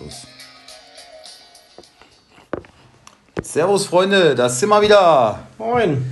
[0.00, 0.26] Los.
[3.42, 5.40] Servus, Freunde, das sind wir wieder.
[5.58, 6.04] Moin.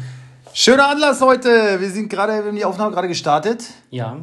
[0.53, 1.79] Schöner Anlass heute.
[1.81, 3.65] Wir sind gerade, wir haben die Aufnahme gerade gestartet.
[3.91, 4.17] Ja.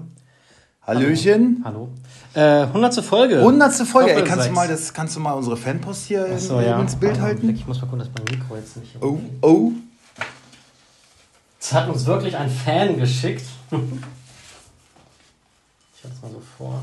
[0.86, 1.62] Hallöchen.
[1.64, 1.90] Hallo.
[2.34, 2.96] Äh, 100.
[3.05, 3.38] Folge.
[3.40, 3.73] 100.
[3.88, 4.14] Folge.
[4.14, 6.80] Ey, kannst, du mal das, kannst du mal unsere Fanpost hier in- ja.
[6.80, 7.50] ins Bild halten?
[7.50, 8.95] Ich muss mal gucken, dass mein Mikro jetzt nicht.
[9.02, 9.72] Oh, oh.
[11.59, 13.45] Es hat uns wirklich ein Fan geschickt.
[13.72, 13.77] ich
[16.04, 16.82] halte es mal so vor.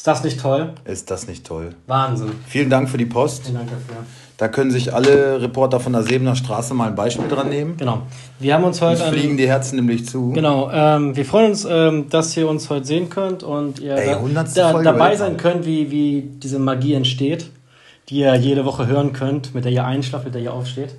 [0.00, 0.70] Ist das nicht toll?
[0.86, 1.74] Ist das nicht toll?
[1.86, 2.32] Wahnsinn.
[2.48, 3.42] Vielen Dank für die Post.
[3.42, 4.02] Vielen Dank dafür.
[4.38, 7.76] Da können sich alle Reporter von der Sebener Straße mal ein Beispiel dran nehmen.
[7.76, 8.04] Genau.
[8.38, 9.12] Wir haben uns Uns heute.
[9.12, 10.30] fliegen die Herzen nämlich zu.
[10.32, 14.06] Genau, ähm, wir freuen uns, ähm, dass ihr uns heute sehen könnt und ihr Ey,
[14.06, 14.56] da, 100.
[14.56, 17.50] da, dabei sein könnt, wie, wie diese Magie entsteht,
[18.08, 20.94] die ihr jede Woche hören könnt, mit der ihr einschlaft, mit der ihr aufsteht.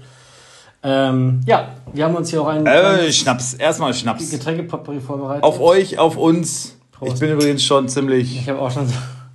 [0.84, 3.55] Ähm, ja, wir haben uns hier auch ein Äh, Schnaps.
[3.55, 4.29] Erstmal Schnaps.
[4.29, 5.44] Getränkepotpourri vorbereitet.
[5.44, 6.76] Auf euch, auf uns.
[7.02, 7.13] Prost.
[7.16, 8.41] Ich bin übrigens schon ziemlich.
[8.41, 8.94] Ich habe auch schon so.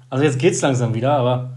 [0.09, 1.51] Also jetzt geht's langsam wieder, aber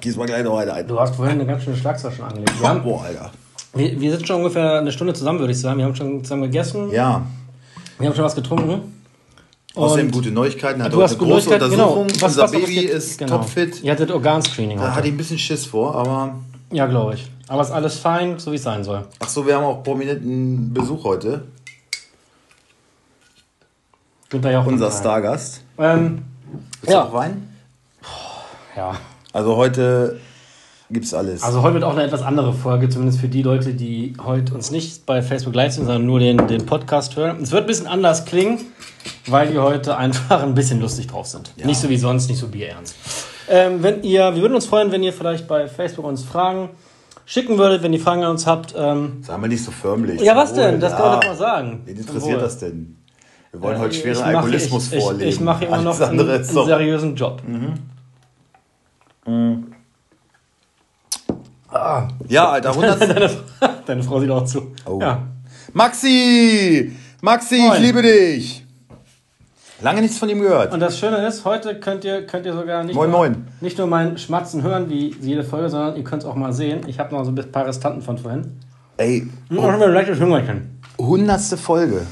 [0.00, 0.86] Gieß mal gleich noch eine ein.
[0.86, 2.52] du hast vorhin eine ganz schöne Schlagzahl schon angelegt.
[2.60, 3.30] Wir, haben, Boah, Alter.
[3.72, 5.78] wir, wir sind schon ungefähr eine Stunde zusammen, würde ich sagen.
[5.78, 7.22] Wir haben schon zusammen gegessen, Ja.
[7.98, 8.92] wir haben schon was getrunken.
[9.74, 10.82] Außerdem gute Neuigkeiten.
[10.82, 11.92] Hat du hast eine große Neuigkeiten, genau.
[11.94, 12.22] Untersuchung.
[12.22, 13.38] Was, Unser was Baby geht- ist genau.
[13.38, 13.82] topfit.
[13.82, 16.34] Ihr hattet Organscreening Da hatte ich ein bisschen Schiss vor, aber.
[16.70, 17.26] Ja, glaube ich.
[17.48, 19.04] Aber ist alles fein, so wie es sein soll.
[19.20, 21.44] Ach so, wir haben auch prominenten Besuch heute.
[24.34, 24.66] Günther Jauch.
[24.66, 25.62] Unser Stargast.
[25.78, 26.22] Ähm,
[26.82, 27.04] Ist Ja.
[27.04, 27.48] auch Wein?
[28.76, 28.94] ja.
[29.32, 30.18] Also heute
[30.90, 31.42] gibt's alles.
[31.42, 34.70] Also heute wird auch eine etwas andere Folge, zumindest für die Leute, die heute uns
[34.70, 37.42] nicht bei Facebook Live sind, sondern nur den, den Podcast hören.
[37.42, 38.60] Es wird ein bisschen anders klingen,
[39.26, 41.52] weil die heute einfach ein bisschen lustig drauf sind.
[41.56, 41.66] Ja.
[41.66, 42.94] Nicht so wie sonst, nicht so bierernst.
[43.48, 46.70] Ähm, wenn ihr, wir würden uns freuen, wenn ihr vielleicht bei Facebook uns Fragen
[47.26, 48.74] schicken würdet, wenn ihr Fragen an uns habt.
[48.76, 50.20] Ähm, Sagen wir nicht so förmlich.
[50.20, 50.78] ja, was denn?
[50.80, 50.98] Das Ja.
[50.98, 51.80] kann man doch mal sagen.
[51.86, 52.96] Wen interessiert das denn?
[53.54, 55.28] Wir wollen heute schweren Alkoholismus ich, vorleben.
[55.28, 57.40] Ich, ich mache immer noch einen, einen seriösen Job.
[62.26, 63.00] Ja, Alter, 100.
[63.08, 63.30] Deine,
[63.86, 64.72] deine Frau sieht auch zu.
[64.86, 64.98] Oh.
[65.00, 65.22] Ja.
[65.72, 66.96] Maxi!
[67.20, 67.74] Maxi, Moin.
[67.74, 68.66] ich liebe dich!
[69.80, 70.72] Lange nichts von ihm gehört.
[70.72, 73.46] Und das Schöne ist, heute könnt ihr, könnt ihr sogar nicht, Moin, nur, moin.
[73.60, 76.80] nicht nur meinen Schmatzen hören, wie jede Folge, sondern ihr könnt es auch mal sehen.
[76.88, 78.58] Ich habe noch so ein paar Restanten von vorhin.
[78.96, 80.80] Ey, leichtes Hüngerchen.
[80.98, 82.02] hundertste Folge.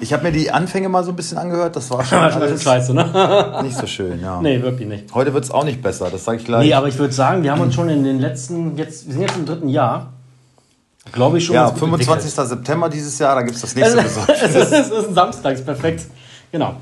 [0.00, 1.76] Ich habe mir die Anfänge mal so ein bisschen angehört.
[1.76, 3.60] Das war schon Das ist alles scheiße, ne?
[3.62, 4.40] nicht so schön, ja.
[4.40, 5.14] nee, wirklich nicht.
[5.14, 6.66] Heute wird es auch nicht besser, das sage ich gleich.
[6.66, 9.22] Nee, aber ich würde sagen, wir haben uns schon in den letzten, jetzt, wir sind
[9.22, 10.12] jetzt im dritten Jahr,
[11.12, 11.54] glaube ich schon.
[11.54, 12.30] ja, ganz gut 25.
[12.30, 14.02] September dieses Jahr, da gibt es das nächste.
[14.02, 14.28] Besuch.
[14.28, 16.06] es, ist, es ist ein Samstag, ist perfekt.
[16.52, 16.74] Genau.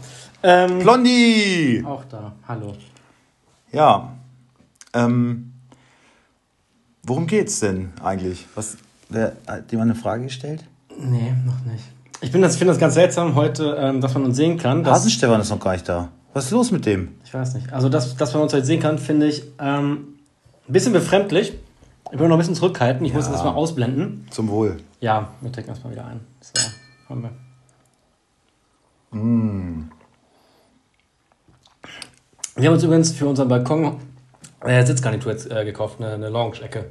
[0.43, 1.83] Ähm, Blondie!
[1.87, 2.75] auch da, hallo.
[3.73, 4.13] Ja.
[4.95, 5.53] Ähm,
[7.03, 8.47] worum geht's denn eigentlich?
[8.55, 8.77] Was,
[9.09, 10.65] wer, hat jemand eine Frage gestellt?
[10.97, 11.85] Nee, noch nicht.
[12.21, 14.83] Ich bin das- finde das ganz seltsam heute, ähm, dass man uns sehen kann.
[14.83, 16.09] Dass, Hasenstefan ist noch gar nicht da.
[16.35, 17.15] Was ist los mit dem?
[17.25, 17.73] Ich weiß nicht.
[17.73, 20.19] Also, dass, dass man uns heute sehen kann, finde ich ähm,
[20.69, 21.55] ein bisschen befremdlich.
[22.11, 23.05] Ich will noch ein bisschen zurückhalten.
[23.07, 23.33] Ich muss Ja.
[23.33, 24.27] das mal ausblenden.
[24.31, 24.79] Zum Wohl.
[25.01, 26.21] Ja, wir trinken erstmal wieder ein.
[26.41, 26.53] So,
[27.09, 27.31] haben wir.
[32.57, 34.01] Wir haben uns übrigens für unseren Balkon
[34.61, 36.91] äh, Sitzgarnitur jetzt äh, gekauft, eine, eine Lounge-Ecke.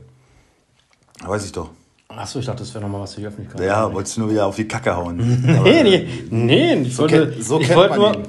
[1.23, 1.69] Weiß ich doch.
[2.15, 3.61] Achso, ich dachte, das wäre nochmal was für die Öffentlichkeit.
[3.67, 5.17] Ja, wolltest du nur wieder auf die Kacke hauen.
[5.63, 6.73] Nee, nee, nee.
[6.83, 8.23] Ich wollte, kennt- so ich wollte nur, ihn.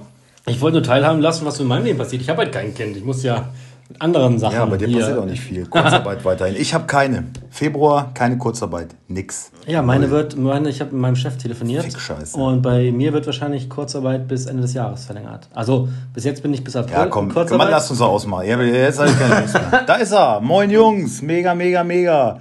[0.46, 2.20] ich wollte nur teilhaben lassen, was in meinem Leben passiert.
[2.22, 2.96] Ich habe halt kein Kind.
[2.96, 3.48] Ich muss ja
[3.88, 4.54] mit anderen Sachen.
[4.56, 5.64] Ja, bei dir hier- passiert auch nicht viel.
[5.66, 6.56] Kurzarbeit weiterhin.
[6.58, 7.24] Ich habe keine.
[7.50, 8.88] Februar keine Kurzarbeit.
[9.06, 9.52] Nix.
[9.66, 11.84] Ja, meine wird, meine, ich habe mit meinem Chef telefoniert.
[11.84, 12.36] Fick-Scheiße.
[12.36, 15.48] Und bei mir wird wahrscheinlich Kurzarbeit bis Ende des Jahres verlängert.
[15.54, 16.94] Also bis jetzt bin ich bis April.
[16.94, 17.58] Ja, komm, Kurzarbeit.
[17.58, 18.46] Mann, lass uns doch ausmachen.
[18.48, 19.84] Ja, jetzt habe ich keine Lust mehr.
[19.86, 20.40] Da ist er.
[20.40, 21.22] Moin Jungs.
[21.22, 22.40] Mega, mega, mega.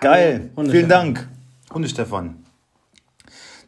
[0.00, 0.50] Geil.
[0.56, 1.04] Hunde Vielen Stefan.
[1.14, 1.28] Dank.
[1.72, 2.36] Hunde Stefan.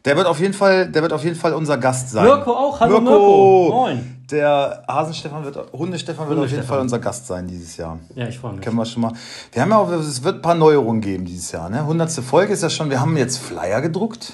[0.05, 2.23] Der wird auf jeden Fall, der wird auf jeden Fall unser Gast sein.
[2.25, 2.79] Mirko auch.
[2.79, 3.69] Hallo Mirko.
[3.71, 4.15] Moin.
[4.31, 6.67] Der Hasenstefan wird, Hunde-Stefan wird Hunde auf jeden Stefan.
[6.75, 7.97] Fall unser Gast sein dieses Jahr.
[8.15, 8.61] Ja, ich freue mich.
[8.61, 9.11] Kennen wir schon mal.
[9.51, 11.67] Wir haben ja auch, es wird ein paar Neuerungen geben dieses Jahr.
[11.69, 11.79] Ne?
[11.79, 12.11] 100.
[12.11, 14.33] Folge ist ja schon, wir haben jetzt Flyer gedruckt.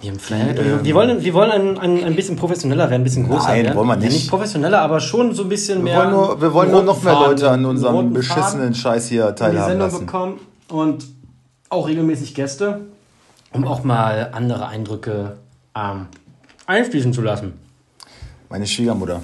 [0.00, 0.84] Wir, haben Flyer gedruckt.
[0.84, 3.76] wir wollen, wir wollen ein, ein, ein bisschen professioneller werden, ein bisschen größer Nein, werden.
[3.76, 4.12] wollen wir Ja, nicht.
[4.12, 5.98] nicht professioneller, aber schon so ein bisschen Wir mehr.
[5.98, 9.34] wollen nur, wir wollen nur noch mehr Leute an unserem beschissenen Scheiß hier in die
[9.36, 10.06] teilhaben Sendung lassen.
[10.06, 11.06] bekommen und
[11.68, 12.86] auch regelmäßig Gäste,
[13.52, 15.38] um auch mal andere Eindrücke
[15.74, 16.06] ähm,
[16.66, 17.54] einfließen zu lassen.
[18.48, 19.22] Meine Schwiegermutter.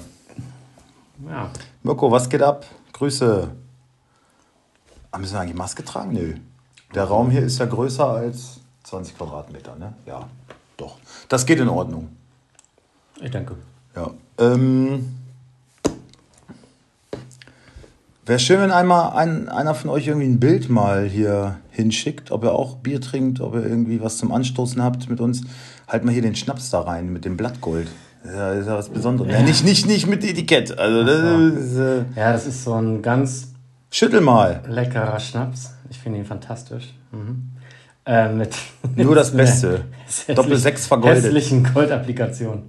[1.27, 1.49] Ja.
[1.83, 2.65] Mirko, was geht ab?
[2.93, 3.49] Grüße.
[5.11, 6.13] Ah, müssen wir eigentlich Maske tragen?
[6.13, 6.35] Nö.
[6.93, 9.93] Der Raum hier ist ja größer als 20 Quadratmeter, ne?
[10.05, 10.27] Ja,
[10.77, 10.97] doch.
[11.29, 12.09] Das geht in Ordnung.
[13.21, 13.55] Ich denke.
[13.95, 14.11] Ja.
[14.37, 15.22] Ähm,
[18.25, 22.43] Wäre schön, wenn einmal ein, einer von euch irgendwie ein Bild mal hier hinschickt, ob
[22.45, 25.41] ihr auch Bier trinkt, ob ihr irgendwie was zum Anstoßen habt mit uns.
[25.89, 27.87] Halt mal hier den Schnaps da rein mit dem Blattgold.
[28.25, 29.33] Ja, ist ja was Besonderes.
[29.33, 29.41] Ja.
[29.41, 30.77] nicht, nicht, nicht mit Etikett.
[30.79, 31.19] Also, das
[31.61, 33.51] ist, äh, Ja, das ist so ein ganz
[33.91, 34.61] schüttel mal.
[34.69, 35.73] leckerer Schnaps.
[35.89, 36.93] Ich finde ihn fantastisch.
[37.11, 37.49] Mhm.
[38.05, 38.55] Äh, mit
[38.95, 39.81] Nur das Beste.
[40.33, 41.25] Doppel sechs vergoldet.
[41.25, 42.63] Hässlichen Goldapplikation.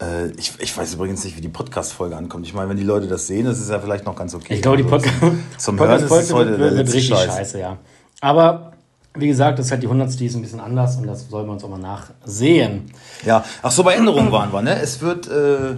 [0.00, 2.46] Äh, ich, ich weiß übrigens nicht, wie die Podcast-Folge ankommt.
[2.46, 4.54] Ich meine, wenn die Leute das sehen, das ist ja vielleicht noch ganz okay.
[4.54, 5.14] Ich glaube, die Also, Podcast
[5.58, 7.26] Zum Hören ist es heute wird, wird, richtig Scheiß.
[7.26, 7.76] scheiße, ja.
[8.20, 8.72] Aber
[9.14, 10.18] wie gesagt, das ist halt die 100.
[10.18, 12.90] Die ist ein bisschen anders und das sollen wir uns auch mal nachsehen.
[13.24, 14.80] Ja, ach so, bei Änderungen waren wir, ne?
[14.80, 15.74] Es wird, äh,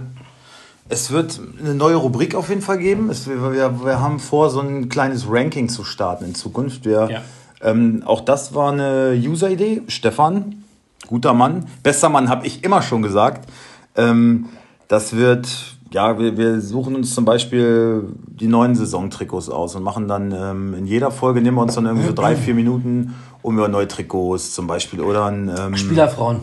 [0.89, 3.09] es wird eine neue Rubrik auf jeden Fall geben.
[3.09, 6.85] Es, wir, wir, wir haben vor, so ein kleines Ranking zu starten in Zukunft.
[6.85, 7.21] Wir, Ja.
[7.61, 9.81] ähm, auch das war eine User-Idee.
[9.87, 10.63] Stefan,
[11.07, 11.65] guter Mann.
[11.81, 13.47] Bester Mann, habe ich immer schon gesagt.
[13.95, 14.47] Ähm,
[14.87, 15.47] das wird,
[15.91, 20.73] ja, wir, wir suchen uns zum Beispiel die neuen Saisontrikots aus und machen dann ähm,
[20.73, 23.87] in jeder Folge, nehmen wir uns dann irgendwie so drei, vier Minuten um über neue
[23.87, 26.39] Trikots zum Beispiel oder ein ähm, Spielerfrauen.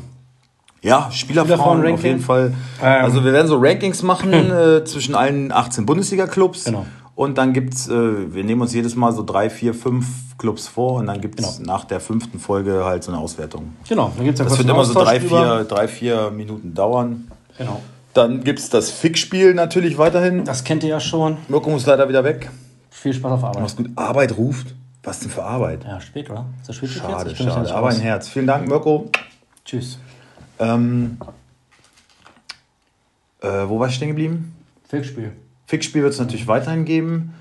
[0.82, 1.94] ja, Spielerfrauen Spielerfrauen-Ranking.
[1.94, 2.54] auf jeden Fall.
[2.82, 3.04] Ähm.
[3.04, 6.64] also wir werden so Rankings machen äh, zwischen allen 18 Bundesliga-Clubs.
[6.64, 6.86] Genau.
[7.14, 10.06] Und dann gibt's, äh, wir nehmen uns jedes Mal so drei, vier, fünf
[10.38, 11.72] Clubs vor und dann gibt's Genau.
[11.72, 13.74] nach der fünften Folge halt so eine Auswertung.
[13.86, 17.29] Genau, dann gibt es Das wird immer so drei, vier, drei, vier Minuten dauern.
[17.58, 17.80] Genau.
[18.14, 20.44] Dann gibt's das Fickspiel natürlich weiterhin.
[20.44, 21.36] Das kennt ihr ja schon.
[21.48, 22.50] Mirko muss leider wieder weg.
[22.90, 23.62] Viel Spaß auf Arbeit.
[23.62, 23.90] Mach's gut.
[23.96, 24.74] Arbeit ruft.
[25.02, 25.84] Was denn für Arbeit?
[25.84, 26.44] Ja, spät, oder?
[26.60, 27.74] Ist das spät Schade, mich schade.
[27.74, 28.28] Aber ein Herz.
[28.28, 29.10] Vielen Dank, Mirko.
[29.64, 29.98] Tschüss.
[30.58, 31.16] Ähm,
[33.40, 34.54] äh, wo war ich stehen geblieben?
[34.88, 35.32] Fickspiel.
[35.66, 37.32] Fickspiel wird es natürlich weiterhin geben.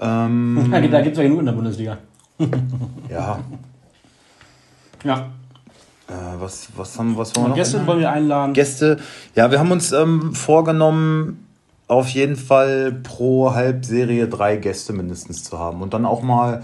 [0.00, 1.98] Ähm, Da gibt es ja genug in der Bundesliga.
[3.08, 3.38] ja,
[5.04, 5.30] Ja.
[6.08, 7.56] Äh, was, was, haben, was wollen wir noch?
[7.56, 8.52] Gäste wollen wir einladen.
[8.52, 8.98] Gäste.
[9.34, 11.46] Ja, wir haben uns ähm, vorgenommen,
[11.88, 15.82] auf jeden Fall pro Halbserie drei Gäste mindestens zu haben.
[15.82, 16.62] Und dann auch mal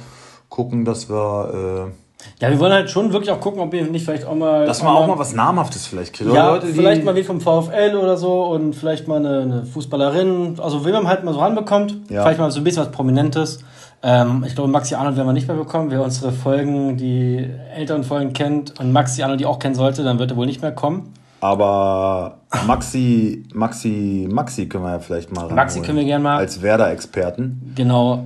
[0.49, 4.05] gucken, dass wir, äh, Ja, wir wollen halt schon wirklich auch gucken, ob wir nicht
[4.05, 4.67] vielleicht auch mal.
[4.67, 6.33] dass wir auch mal was Namhaftes vielleicht kriegen.
[6.35, 10.61] Ja, Leute, vielleicht mal wie vom VfL oder so und vielleicht mal eine, eine Fußballerin.
[10.61, 11.97] Also, wen man halt mal so ranbekommt.
[12.11, 12.23] Ja.
[12.23, 13.65] Vielleicht mal so ein bisschen was Prominentes.
[14.05, 15.91] Ähm, ich glaube, Maxi Arnold werden wir nicht mehr bekommen.
[15.91, 20.19] Wer unsere Folgen, die älteren Folgen kennt und Maxi Arnold die auch kennen sollte, dann
[20.19, 21.13] wird er wohl nicht mehr kommen.
[21.41, 26.37] Aber Maxi, Maxi, Maxi können wir ja vielleicht mal Maxi können wir gern mal.
[26.37, 27.73] Als Werder-Experten.
[27.75, 28.25] Genau.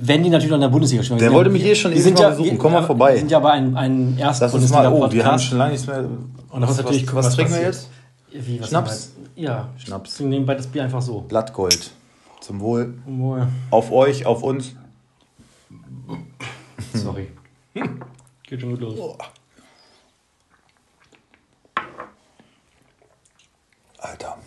[0.00, 1.18] Wenn die natürlich noch in der Bundesliga spielen.
[1.18, 2.50] Der wollte mich ja- eh schon wir ewig mal ja, besuchen.
[2.52, 3.12] wir- Komm mal ja, vorbei.
[3.14, 5.72] Wir sind ja aber ein, ein erst Das ist mal, oh, wir haben schon lange
[5.72, 5.98] nichts mehr.
[6.50, 7.88] Und da muss natürlich was, was was trinken wir jetzt?
[8.32, 9.12] Wie, was Schnaps?
[9.34, 10.20] Ja, Schnaps.
[10.20, 11.20] Wir nehmen beides Bier einfach so.
[11.22, 11.90] Blattgold.
[12.40, 12.94] Zum Wohl.
[13.06, 13.46] Wohl.
[13.70, 14.74] Auf euch, auf uns.
[16.94, 17.28] Sorry.
[18.44, 19.18] Geht schon gut los.
[23.98, 24.38] Alter.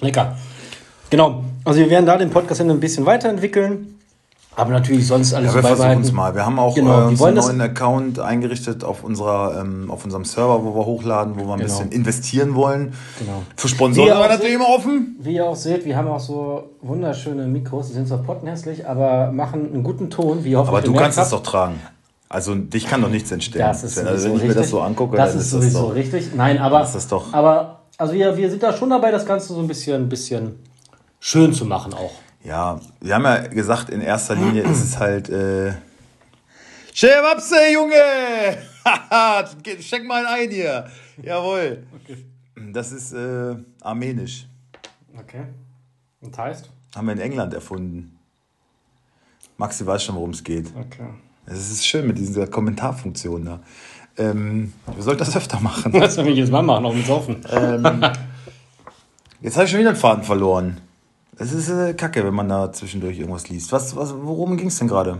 [0.00, 0.36] Lecker.
[1.10, 1.44] Genau.
[1.64, 4.00] Also wir werden da den Podcast ein bisschen weiterentwickeln.
[4.56, 6.02] Aber natürlich sonst alles Ja, wir beibehalten.
[6.02, 6.34] es mal.
[6.34, 10.04] Wir haben auch Genau, äh, uns einen das- neuen Account eingerichtet auf, unserer, ähm, auf
[10.04, 11.62] unserem Server, wo wir hochladen, wo wir ein Genau.
[11.70, 12.92] bisschen investieren wollen.
[13.18, 13.42] Genau.
[13.56, 15.16] Für Sponsoren auch natürlich immer offen.
[15.20, 17.88] Wie ihr auch seht, wir haben auch so wunderschöne Mikros.
[17.88, 20.44] Die sind zwar pottenhässlich, aber machen einen guten Ton.
[20.44, 21.80] Wie Aber du kannst es doch tragen.
[22.28, 23.60] Also dich kann doch nichts entstehen.
[23.60, 24.62] Das ist also wenn ich mir richtig.
[24.62, 26.30] das so angucke, das dann ist sowieso doch, richtig.
[26.34, 29.52] Nein, aber, Das ist doch- aber also wir, wir sind da schon dabei, das Ganze
[29.52, 30.56] so ein bisschen, ein bisschen
[31.20, 32.10] schön zu machen auch.
[32.44, 35.30] Ja, wir haben ja gesagt, in erster Linie ist es halt.
[35.30, 35.72] Äh,
[36.92, 38.58] Schewapse, Junge!
[39.80, 40.86] Steck mal ein hier.
[41.22, 41.86] Jawohl.
[42.72, 44.46] Das ist äh, armenisch.
[45.18, 45.46] Okay.
[46.20, 46.68] Und heißt?
[46.94, 48.18] Haben wir in England erfunden.
[49.56, 50.70] Maxi weiß schon, worum es geht.
[50.76, 51.08] Okay.
[51.46, 53.60] Es ist schön mit dieser Kommentarfunktion da.
[54.18, 55.92] Ähm, wir sollten das öfter machen.
[55.98, 57.36] Das werden wir jedes Mal machen, auch mit Saufen.
[59.40, 60.80] Jetzt habe ich schon wieder den Faden verloren.
[61.38, 63.72] Es ist äh, kacke, wenn man da zwischendurch irgendwas liest.
[63.72, 65.18] Was, was, worum ging es denn gerade?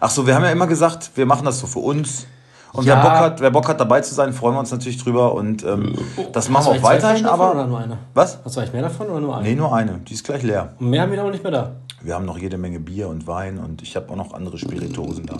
[0.00, 2.26] Ach so, wir haben ja immer gesagt, wir machen das so für uns.
[2.72, 2.96] Und Ja.
[2.96, 5.34] wer, Bock hat, wer Bock hat, dabei zu sein, freuen wir uns natürlich drüber.
[5.34, 5.94] Und ähm,
[6.32, 7.26] das machen wir auch weiterhin.
[7.26, 7.98] Aber Oder nur eine?
[8.14, 8.38] was?
[8.44, 9.48] Hast du eigentlich mehr davon oder nur eine?
[9.48, 9.98] Nee, nur eine.
[10.08, 10.72] Die ist gleich leer.
[10.78, 11.72] Und mehr haben wir aber nicht mehr da.
[12.00, 15.24] Wir haben noch jede Menge Bier und Wein und ich habe auch noch andere Spirituosen
[15.26, 15.36] da.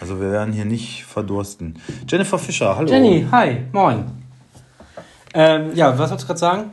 [0.00, 1.78] Also wir werden hier nicht verdursten.
[2.06, 2.88] Jennifer Fischer, hallo.
[2.90, 4.04] Jenny, hi, moin.
[5.32, 6.70] Ähm, ja, was wolltest du gerade sagen?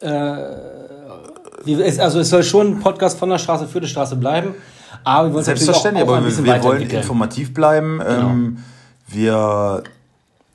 [0.00, 0.79] Äh,
[1.98, 4.54] also es soll schon ein Podcast von der Straße für die Straße bleiben,
[5.04, 8.00] aber wir wollen auch, Selbstverständlich, auch ein aber bisschen wir, wir wollen informativ bleiben.
[8.06, 8.58] Ähm,
[9.08, 9.82] wir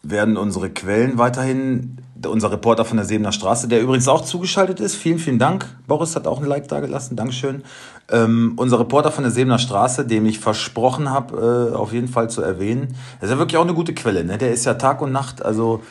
[0.03, 4.95] werden unsere Quellen weiterhin, unser Reporter von der Sebener Straße, der übrigens auch zugeschaltet ist,
[4.95, 5.67] vielen, vielen Dank.
[5.87, 7.63] Boris hat auch ein Like da gelassen, Dankeschön.
[8.11, 12.29] Ähm, unser Reporter von der Sebener Straße, dem ich versprochen habe, äh, auf jeden Fall
[12.29, 12.95] zu erwähnen.
[13.19, 14.23] Das ist ja wirklich auch eine gute Quelle.
[14.23, 14.37] Ne?
[14.37, 15.81] Der ist ja Tag und Nacht, also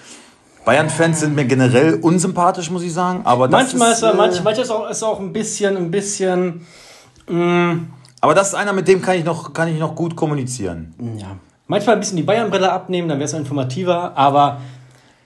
[0.64, 3.20] Bayern-Fans sind mir generell unsympathisch, muss ich sagen.
[3.24, 6.66] Aber Manchmal ist, äh, manch, manchmal ist auch, ist auch ein bisschen, ein bisschen,
[8.20, 10.94] aber das ist einer, mit dem kann ich noch, kann ich noch gut kommunizieren.
[11.18, 11.36] ja.
[11.66, 14.60] Manchmal ein bisschen die Bayern-Brille abnehmen, dann wäre es informativer, aber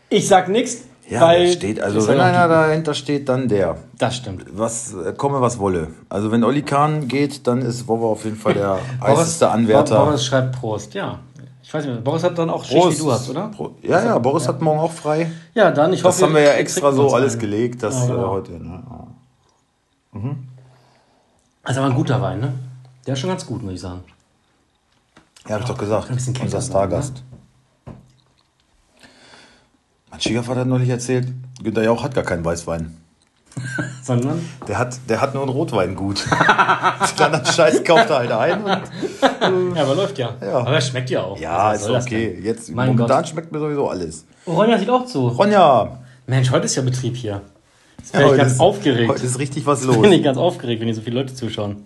[0.08, 0.82] ich sag nichts.
[1.08, 3.76] Ja, weil steht, also wenn einer dahinter steht, dann der.
[3.98, 4.44] Das stimmt.
[4.52, 5.88] Was äh, komme, was wolle.
[6.08, 10.04] Also wenn Oli Kahn geht, dann ist Wowo auf jeden Fall der heißeste Anwärter.
[10.04, 11.18] Boris schreibt Prost, ja.
[11.68, 13.48] Ich weiß nicht, Boris hat dann auch Schicht, wie du hast, oder?
[13.48, 15.30] Pro- Ja, ja, Boris hat morgen auch frei.
[15.52, 16.24] Ja, dann, ich Das hoffe...
[16.24, 17.40] haben wir ja extra so alles einen.
[17.42, 18.30] gelegt, dass Ja, äh, genau.
[18.30, 18.52] heute.
[18.52, 18.82] Ne?
[18.88, 19.06] ja.
[21.64, 22.54] Das ist aber ein guter Wein, ne?
[23.06, 24.02] Der ist schon ganz gut, muss ich sagen.
[25.46, 26.08] Ja, hab ich doch gesagt.
[26.08, 27.22] Ein bisschen Unser Stargast.
[30.10, 31.28] Mein Schwiegervater hat neulich erzählt,
[31.62, 32.96] Günter Jauch hat gar keinen Weißwein.
[34.02, 34.44] Sondern...
[34.66, 36.24] Der hat, der hat nur ein Rotweingut.
[37.18, 38.62] Den anderen Scheiß kauft er halt ein.
[38.62, 40.34] Und, Ja, aber läuft ja.
[40.40, 40.58] Ja.
[40.58, 41.38] Aber es schmeckt ja auch.
[41.38, 42.38] ja, Was ist okay.
[42.42, 43.28] Jetzt Mein momentan Gott.
[43.28, 44.24] schmeckt mir sowieso alles.
[44.46, 45.28] Ronja sieht auch zu.
[45.28, 45.98] Ronja!
[46.26, 47.42] Mensch, heute ist ja Betrieb hier.
[47.98, 49.10] Jetzt Ja, bin ich heute ganz ist- aufgeregt.
[49.10, 50.12] Heute ist richtig was Jetzt bin los.
[50.14, 51.84] ich ganz aufgeregt, wenn hier so viele Leute zuschauen.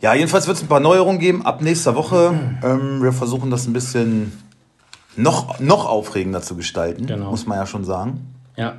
[0.00, 2.32] Ja, jedenfalls wird es ein paar Neuerungen geben ab nächster Woche.
[2.62, 4.32] Ähm, wir versuchen das ein bisschen
[5.16, 7.30] noch, noch aufregender zu gestalten, Genau.
[7.30, 8.34] muss man ja schon sagen.
[8.56, 8.74] Ja.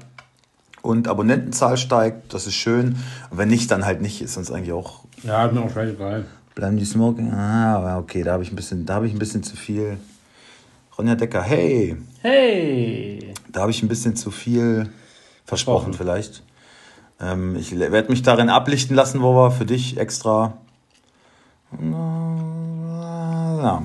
[0.82, 2.96] Und Abonnentenzahl steigt, das ist schön.
[3.30, 5.02] Und wenn nicht, dann halt nicht, ist uns eigentlich auch.
[5.24, 6.26] Ja, mir auch scheißegal.
[6.56, 7.32] Bleiben die Smoking?
[7.34, 9.98] Ah, aber okay, da habe ich, ein bisschen- da ich ein bisschen zu viel.
[10.98, 13.34] Ronja Decker, hey, Hey!
[13.52, 14.90] da habe ich ein bisschen zu viel
[15.46, 15.94] versprochen, Versprochen.
[15.94, 16.44] vielleicht.
[17.22, 20.54] Ähm, ich werde mich darin ablichten lassen, wo wir für dich extra.
[21.82, 23.84] Ja.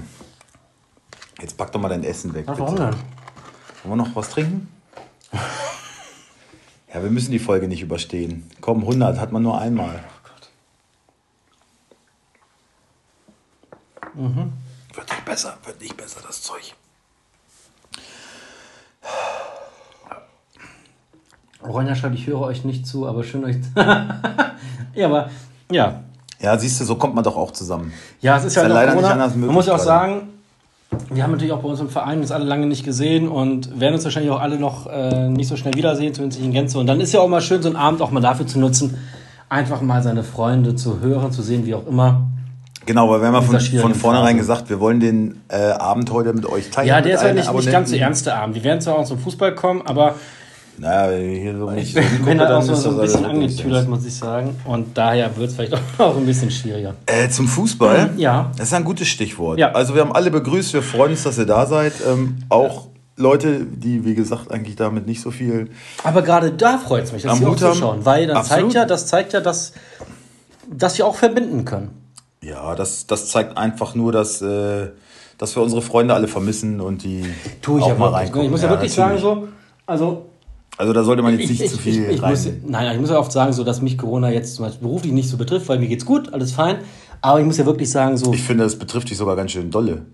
[1.41, 2.45] Jetzt pack doch mal dein Essen weg.
[2.47, 2.63] Ach, Bitte.
[2.63, 2.95] warum denn?
[3.85, 4.69] Wollen wir noch was trinken?
[6.95, 8.49] Ja, wir müssen die Folge nicht überstehen.
[8.61, 10.01] Komm, 100 hat man nur einmal.
[14.15, 16.75] Wird nicht besser, wird nicht besser, das Zeug.
[21.63, 23.57] Ronja schreibt, ich höre euch nicht zu, aber schön euch.
[24.95, 25.31] ja, aber
[25.71, 26.05] ja.
[26.41, 27.93] Ja, siehst du, so kommt man doch auch zusammen.
[28.21, 29.13] Ja, es ist, Ist ja, ja leider nicht Corona.
[29.15, 29.87] anders Man möglich muss ja auch gerade.
[29.87, 30.29] sagen,
[31.11, 33.95] wir haben natürlich auch bei uns im Verein uns alle lange nicht gesehen und werden
[33.95, 36.79] uns wahrscheinlich auch alle noch äh, nicht so schnell wiedersehen, zumindest nicht in Gänze.
[36.79, 38.97] Und dann ist ja auch mal schön, so einen Abend auch mal dafür zu nutzen,
[39.49, 42.27] einfach mal seine Freunde zu hören, zu sehen, wie auch immer.
[42.87, 44.39] Genau, weil wir haben ja von, von vornherein Phase.
[44.39, 46.89] gesagt, wir wollen den äh, Abend heute mit euch teilen.
[46.89, 48.55] Ja, der ist halt allen nicht, nicht ganz so ernste Abend.
[48.57, 50.17] Wir werden zwar auch zum Fußball kommen, aber
[50.77, 54.05] Naja, hier so nicht ich bin halt auch dann so, so ein bisschen angetüdert, muss
[54.05, 54.57] ich sagen.
[54.65, 56.95] Und daher wird es vielleicht auch ein bisschen schwieriger.
[57.07, 58.11] Äh, zum Fußball?
[58.17, 58.51] Ja.
[58.57, 59.59] Das ist ein gutes Stichwort.
[59.59, 59.71] Ja.
[59.73, 61.93] Also wir haben alle begrüßt, wir freuen uns, dass ihr da seid.
[62.07, 65.71] Ähm, auch Leute, die, wie gesagt, eigentlich damit nicht so viel...
[66.03, 68.73] Aber gerade da freut es mich, dass sie auch zuschauen, weil das Absolut.
[68.73, 69.73] zeigt ja, das zeigt ja, dass,
[70.69, 71.91] dass wir auch verbinden können.
[72.43, 74.89] Ja, das, das zeigt einfach nur, dass, äh,
[75.39, 77.25] dass wir unsere Freunde alle vermissen und die
[77.63, 78.21] Tue ich auch ja mal wirklich.
[78.21, 78.45] reingucken.
[78.47, 79.23] Ich muss ja, wirklich natürlich.
[79.23, 79.49] sagen, so,
[79.87, 80.27] also
[80.77, 82.31] Also da sollte man jetzt ich, nicht ich, zu ich, viel ich, rein...
[82.31, 85.13] muss, nein, ich muss ja oft sagen, so, dass mich Corona jetzt zum Beispiel beruflich
[85.13, 86.79] nicht so betrifft, weil mir geht's gut, alles fein.
[87.21, 89.71] Aber ich muss ja wirklich sagen, so, ich finde, das betrifft dich sogar ganz schön
[89.71, 90.07] dolle.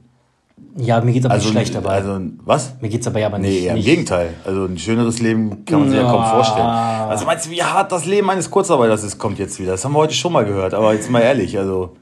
[0.77, 1.95] ja, mir geht's aber Also, nicht schlecht dabei.
[1.95, 2.75] Also, was?
[2.81, 3.51] mir geht's aber ja aber nicht.
[3.51, 4.35] Nee, eher im Gegenteil.
[4.45, 6.11] Also ein schöneres Leben kann man sich ja Ja.
[6.13, 6.67] kaum vorstellen.
[6.67, 9.73] Also meinst du, wie hart das Leben eines Kurzarbeiters ist, kommt jetzt wieder.
[9.73, 11.97] Das haben wir heute schon mal gehört, aber jetzt mal ehrlich, also...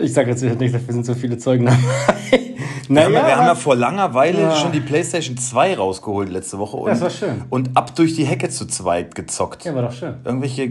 [0.00, 1.78] Ich sag jetzt nicht, dafür sind so viele Zeugen dabei.
[2.88, 4.56] Wir, haben, ja, wir haben ja vor langer Weile Ja.
[4.56, 6.78] schon die PlayStation 2 rausgeholt letzte Woche.
[6.78, 7.44] Und, Das war schön.
[7.50, 9.62] Und ab durch die Hecke zu zweit gezockt.
[9.66, 10.14] ja, war doch schön.
[10.24, 10.70] Irgendwelche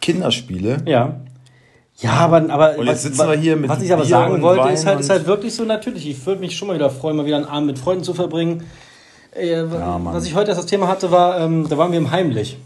[0.00, 0.78] Kinderspiele.
[0.86, 1.20] Ja.
[1.96, 4.62] Ja, aber, aber Und jetzt sitzen wir hier mit was ich aber Bier sagen wollte,
[4.62, 6.08] Wein ist halt, ist halt wirklich so natürlich.
[6.08, 8.62] Ich würde mich schon mal wieder freuen, mal wieder einen Abend mit Freunden zu verbringen.
[9.34, 10.06] Äh, Mann.
[10.06, 12.58] was ich heute erst das Thema hatte, war, ähm, da waren wir im Heimlich.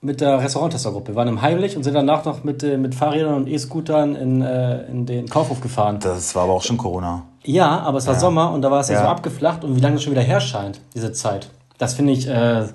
[0.00, 1.08] Mit der Restauranttester-Gruppe.
[1.08, 4.42] Wir waren im Heimlich und sind danach noch mit, äh, mit Fahrrädern und E-Scootern in,
[4.42, 5.98] äh, in den Kaufhof gefahren.
[6.00, 7.24] Das war aber auch schon Corona.
[7.44, 8.94] Ja, aber es war Sommer und da war es ja.
[8.94, 9.02] Ja.
[9.02, 11.50] so abgeflacht und wie lange es schon wieder her scheint, diese Zeit.
[11.78, 12.68] Das finde ich äh,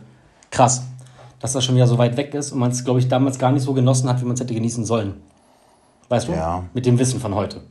[0.51, 0.83] krass,
[1.39, 3.51] dass das schon wieder so weit weg ist und man es, glaube ich, damals gar
[3.51, 5.21] nicht so genossen hat, wie man es hätte genießen sollen.
[6.09, 6.33] Weißt du?
[6.33, 6.63] Ja.
[6.73, 7.61] Mit dem Wissen von heute.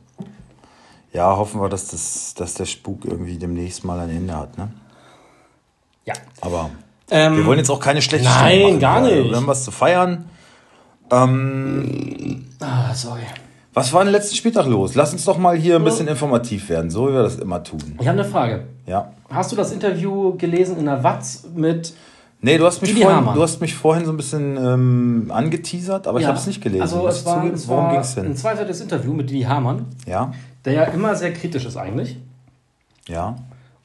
[1.11, 4.57] Ja, hoffen wir, dass, das, dass der Spuk irgendwie demnächst mal ein Ende hat.
[4.57, 4.71] Ne?
[6.05, 6.15] Ja.
[6.41, 6.71] Aber
[7.15, 8.79] Ähm, wir wollen jetzt auch keine schlechte nein, Stimmung machen.
[8.79, 9.29] gar nicht.
[9.29, 10.25] Wir haben was zu feiern.
[11.09, 13.21] ah, sorry.
[13.75, 14.93] Was war den letzten Spieltag los?
[14.95, 17.79] Lass uns doch mal hier ein bisschen informativ werden, so wie wir das immer tun.
[17.99, 18.65] Ich habe eine Frage.
[18.85, 19.11] Ja.
[19.29, 21.93] Hast du das Interview gelesen in der Watz mit.
[22.41, 23.35] Nee, du hast mich, Didi vorhin, Hamann.
[23.35, 26.81] du hast mich vorhin so ein bisschen ähm, angeteasert, aber ich habe es nicht gelesen.
[26.81, 27.55] Also, es war, zugeben.
[27.55, 28.35] es Worum ging es ein denn?
[28.35, 30.33] zweiseitiges Interview mit Didi Hamann, Ja,
[30.65, 32.17] der ja immer sehr kritisch ist eigentlich.
[33.07, 33.35] ja.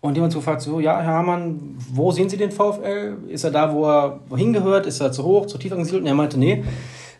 [0.00, 3.16] Und jemand fragt so, ja, Herr Hamann, wo sehen Sie den VfL?
[3.28, 4.86] Ist er da, wo er hingehört?
[4.86, 6.02] Ist er zu hoch, zu tief angesiedelt?
[6.02, 6.62] Und er meinte, nee,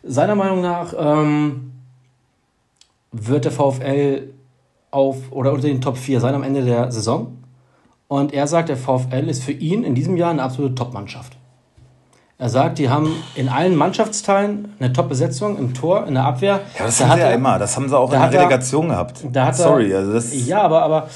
[0.05, 1.73] seiner Meinung nach ähm,
[3.11, 4.31] wird der VfL
[4.91, 7.37] auf oder unter den Top 4 sein am Ende der Saison.
[8.07, 11.35] Und er sagt, der VfL ist für ihn in diesem Jahr eine absolute Top-Mannschaft.
[12.41, 16.61] Er sagt, die haben in allen Mannschaftsteilen eine Top-Besetzung im Tor, in der Abwehr.
[16.79, 17.59] Ja, das Da haben sie ja er- immer.
[17.59, 19.25] Das haben sie auch in der er- Relegation gehabt.
[19.33, 21.09] Da Sorry, er, also das ja, aber, aber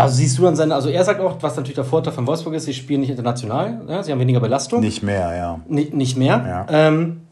[0.00, 2.54] also siehst du dann seine, also er sagt auch, was natürlich der Vorteil von Wolfsburg
[2.54, 5.60] ist, sie spielen nicht international, ja, sie haben weniger Belastung, nicht mehr, ja.
[5.68, 6.66] nicht, nicht mehr.
[6.70, 6.88] Ja.
[6.88, 7.22] Ähm,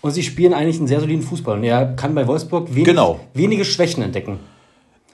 [0.00, 1.58] und sie spielen eigentlich einen sehr soliden Fußball.
[1.58, 3.20] Und er kann bei Wolfsburg wenig, Genau.
[3.34, 4.40] wenige Schwächen entdecken.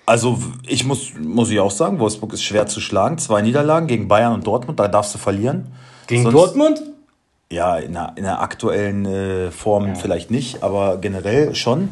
[0.07, 3.19] Also ich muss, muss ich auch sagen, Wolfsburg ist schwer zu schlagen.
[3.19, 5.67] Zwei Niederlagen gegen Bayern und Dortmund, da darfst du verlieren.
[6.07, 6.83] Gegen Sonst- Dortmund?
[7.51, 11.91] Ja, in der, in der aktuellen äh, Form vielleicht nicht, aber generell schon.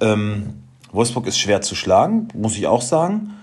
[0.00, 0.54] Ähm,
[0.92, 3.34] Wolfsburg ist schwer zu schlagen, muss ich auch sagen.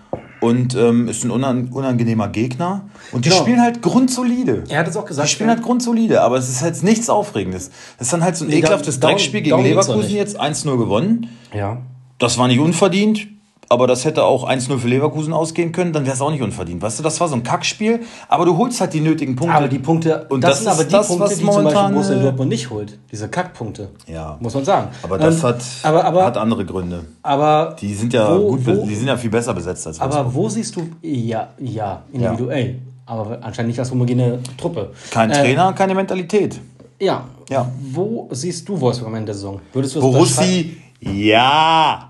[0.41, 2.85] Und ähm, ist ein unan unangenehmer Gegner.
[3.11, 3.41] Und die Genau.
[3.41, 4.63] spielen halt grundsolide.
[4.69, 5.27] Er hat es auch gesagt.
[5.27, 7.71] Die spielen halt grundsolide, aber es ist halt nichts Aufregendes.
[7.97, 10.39] Das ist dann halt so ein Nee, ekelhaftes darum- Dreckspiel gegen geht's doch Leverkusen jetzt,
[10.39, 11.27] 1-0 gewonnen.
[11.53, 11.77] ja.
[12.19, 13.27] Das war nicht unverdient,
[13.69, 16.81] aber das hätte auch 1-0 für Leverkusen ausgehen können, dann wäre es auch nicht unverdient.
[16.81, 19.55] Weißt du, das war so ein Kackspiel, aber du holst halt die nötigen Punkte.
[19.55, 21.63] Aber die Punkte, Und das, das sind aber die das, Punkte, was die zum Beispiel
[21.63, 22.97] momentan, Borussia äh, Dortmund nicht holt.
[23.11, 23.89] Diese Kackpunkte.
[24.07, 24.37] Ja.
[24.39, 24.87] Muss man sagen.
[25.03, 27.05] aber das Ähm, hat, aber, aber, hat andere Gründe.
[27.21, 30.19] aber, Die sind ja wo, gut, wo, die sind ja viel besser besetzt als Wolfsburg.
[30.25, 34.91] aber wo siehst du, ja, ja, individuell, aber anscheinend nicht als homogene Truppe.
[35.11, 36.59] Kein Äh, Trainer, keine Mentalität.
[36.99, 37.23] Ja.
[37.49, 37.69] Ja.
[37.93, 39.59] Wo siehst du Wolfsburg am Ende der Saison?
[39.73, 40.11] Würdest du das?
[40.11, 42.05] Borussi, ja.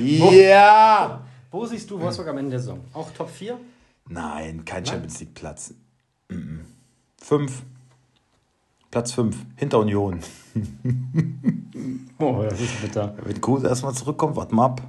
[0.00, 1.20] Ja.
[1.50, 2.80] Wo siehst du Wolfsburg am Ende der Saison?
[2.92, 3.58] Auch Top 4?
[4.08, 5.74] Nein, kein Champions League Platz.
[6.28, 6.64] Mhm.
[7.20, 7.62] Fünf.
[8.90, 9.36] Platz fünf.
[9.56, 10.20] Hinter Union.
[12.20, 13.14] Oh, das ist bitter.
[13.22, 14.82] Wenn Kuse erstmal zurückkommt, warte mal ab.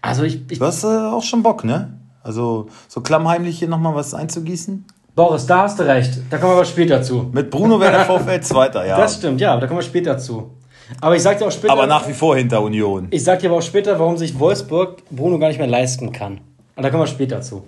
[0.00, 1.98] Also ich, ich Du hast äh, auch schon Bock, ne?
[2.22, 4.86] Also so klammheimlich hier nochmal was einzugießen.
[5.14, 6.22] Boris, da hast du recht.
[6.30, 7.28] Da kommen wir aber später zu.
[7.32, 8.96] Mit Bruno wäre der VfL Zweiter, ja.
[8.96, 10.52] Das stimmt, ja, aber da kommen wir später zu.
[11.00, 11.72] Aber ich sag dir auch später.
[11.72, 13.08] Aber nach wie vor hinter Union.
[13.10, 16.40] Ich sag dir aber auch später, warum sich Wolfsburg Bruno gar nicht mehr leisten kann.
[16.76, 17.64] Und da kommen wir später zu.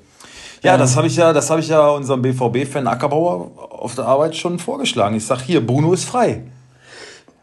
[0.62, 4.34] Ja, das habe ich ja, das habe ich ja unserem BVB-Fan Ackerbauer auf der Arbeit
[4.34, 5.16] schon vorgeschlagen.
[5.16, 6.42] Ich sag hier, Bruno ist frei.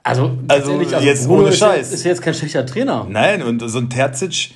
[0.03, 1.94] Also, Also, ganz jetzt ohne ist, Scheiß.
[1.94, 3.08] Ist jetzt kein schlechter Trainer.
[3.10, 4.52] Nein, und so ein Terzic,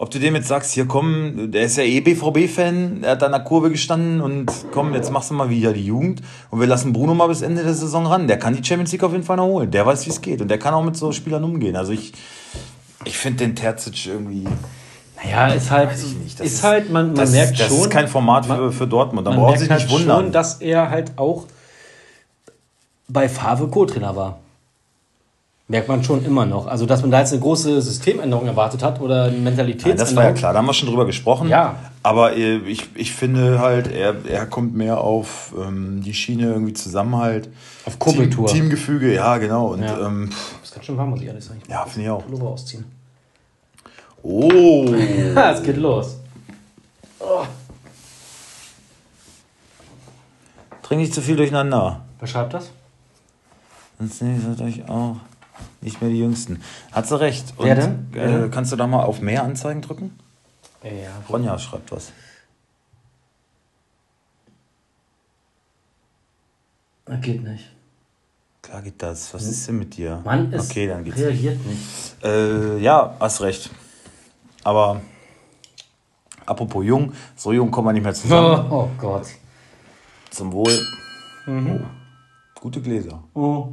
[0.00, 3.26] ob du dem jetzt sagst, hier komm, der ist ja eh BVB-Fan, er hat da
[3.26, 6.66] an der Kurve gestanden und komm, jetzt machst du mal wieder die Jugend und wir
[6.66, 8.26] lassen Bruno mal bis Ende der Saison ran.
[8.26, 9.70] Der kann die Champions League auf jeden Fall noch holen.
[9.70, 11.76] Der weiß, wie es geht und der kann auch mit so Spielern umgehen.
[11.76, 12.14] Also ich,
[13.04, 14.48] ich finde den Terzic irgendwie,
[15.22, 16.40] Naja, ist halt, weiß ich nicht.
[16.40, 17.80] Das ist, halt, man, man das, merkt das schon.
[17.80, 19.26] ist kein Format für, für Dortmund.
[19.26, 20.22] Da man braucht sich halt nicht wundern.
[20.22, 21.44] schon, dass er halt auch
[23.06, 24.38] bei Favre Co-Trainer war.
[25.70, 26.66] Merkt man schon immer noch.
[26.66, 29.98] Also, dass man da jetzt eine große Systemänderung erwartet hat oder eine Nein, Mentalitätsänderung.
[30.04, 31.48] das war ja klar, da haben wir schon drüber gesprochen.
[31.48, 31.76] Ja.
[32.02, 36.72] Aber äh, ich, ich finde halt, er, er kommt mehr auf ähm, die Schiene irgendwie
[36.72, 37.48] Zusammenhalt.
[37.86, 38.48] Auf Kumpeltour.
[38.48, 39.68] Team, Teamgefüge, ja, genau.
[39.68, 40.06] Und Ja.
[40.08, 40.30] ähm,
[40.60, 41.60] Das kann schon warm, muss ich ehrlich sagen.
[41.62, 42.24] Ich Ja, finde ich auch.
[42.24, 42.84] Pullover ausziehen.
[44.24, 44.92] oh.
[45.36, 46.16] Es geht los.
[47.20, 47.44] Oh.
[50.82, 52.00] Trink nicht zu viel durcheinander.
[52.18, 52.70] Wer schreibt das?
[54.00, 55.14] Sonst seid euch auch
[55.80, 56.62] nicht mehr die Jüngsten.
[56.92, 57.54] Hat sie recht.
[57.56, 58.08] Und, Wer denn?
[58.12, 58.50] Wer Äh, denn?
[58.50, 60.18] kannst du da mal auf mehr Anzeigen drücken?
[60.82, 60.90] Ja.
[61.28, 62.12] Ronja schreibt was.
[67.04, 67.70] Das geht nicht.
[68.62, 69.32] Klar geht das.
[69.34, 70.20] Was ist denn mit dir?
[70.24, 71.18] Mann, es okay, dann geht's.
[71.18, 71.82] reagiert nicht.
[72.22, 73.70] Äh, ja, hast recht.
[74.62, 75.00] Aber
[76.46, 78.66] apropos jung, so jung kommen wir nicht mehr zusammen.
[78.70, 79.26] Oh, oh Gott.
[80.30, 80.78] Zum Wohl.
[81.48, 81.80] Oh,
[82.60, 83.24] gute Gläser.
[83.34, 83.72] Oh.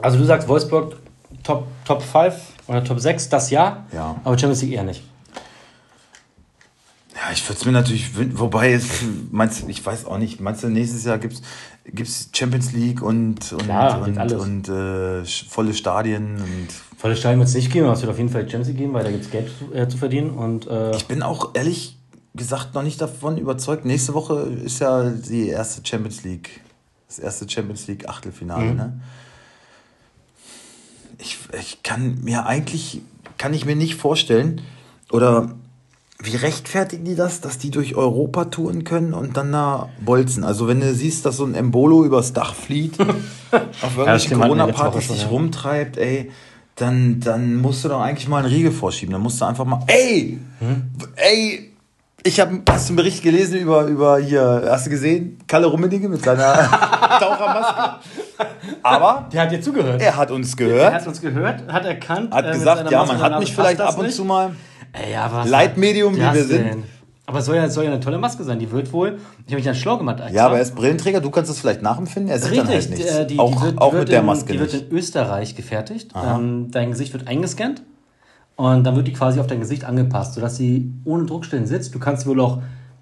[0.00, 0.96] Also du sagst Wolfsburg
[1.42, 2.34] Top, Top 5
[2.66, 4.20] oder Top 6 das Jahr, Ja.
[4.24, 5.02] aber Champions League eher nicht.
[7.14, 8.86] Ja, ich würde es mir natürlich wünschen, wobei, es,
[9.30, 11.34] meinst ich weiß auch nicht, meinst du, nächstes Jahr gibt
[11.84, 14.32] es Champions League und, und, Klar, und, alles.
[14.42, 18.18] und äh, volle Stadien und Volle Stadion wird es nicht geben, aber es wird auf
[18.18, 20.30] jeden Fall Champions League geben, weil da gibt es Geld zu, äh, zu verdienen.
[20.30, 21.98] Und äh, ich bin auch ehrlich
[22.34, 23.84] gesagt noch nicht davon überzeugt.
[23.84, 26.62] Nächste Woche ist ja die erste Champions League,
[27.06, 28.76] das erste Champions League Achtelfinale, Mhm.
[28.76, 29.00] ne?
[31.18, 33.02] Ich, ich kann mir eigentlich,
[33.38, 34.60] kann ich mir nicht vorstellen,
[35.10, 35.54] oder
[36.20, 40.44] wie rechtfertigen die das, dass die durch Europa touren können und dann da bolzen?
[40.44, 44.56] Also wenn du siehst, dass so ein Embolo übers Dach flieht, auf irgendwelche stimmt, hatten
[44.56, 45.28] wir letzte Woche Corona-Partys sich ja.
[45.28, 46.30] rumtreibt, ey,
[46.76, 49.12] dann, dann musst du doch eigentlich mal einen Riegel vorschieben.
[49.12, 50.82] Dann musst du einfach mal, ey, Hm?
[51.16, 51.73] ey,
[52.26, 56.08] ich habe, hast du einen Bericht gelesen über, über hier, hast du gesehen, Kalle Rummenigge
[56.08, 56.54] mit seiner
[57.20, 58.00] Tauchermaske?
[58.82, 60.00] Aber der hat dir zugehört.
[60.00, 62.32] er hat uns Er gehört, hat uns gehört, hat erkannt.
[62.34, 64.16] hat äh, gesagt, ja, man hat mich vielleicht ab und nicht.
[64.16, 64.52] zu mal.
[64.92, 66.64] Ey, ja, was Leitmedium, wie wir sind.
[66.64, 66.82] denn?
[67.26, 68.58] Aber es soll ja, soll ja eine tolle Maske sein.
[68.58, 69.18] Die wird wohl.
[69.40, 70.22] Ich habe mich dann schlau gemacht.
[70.30, 72.98] Ja, aber er ist Brillenträger, du kannst das vielleicht nachempfinden, er sieht dann halt Richtig,
[72.98, 73.12] nichts.
[73.14, 76.12] äh, die, auch die wird, auch mit der in, Maske Die wird in Österreich gefertigt.
[76.14, 77.82] Ähm, dein Gesicht wird eingescannt
[78.56, 81.94] und dann wird die quasi auf dein Gesicht angepasst, sodass sie ohne Druckstellen sitzt.
[81.94, 82.58] Du kannst sie wohl auch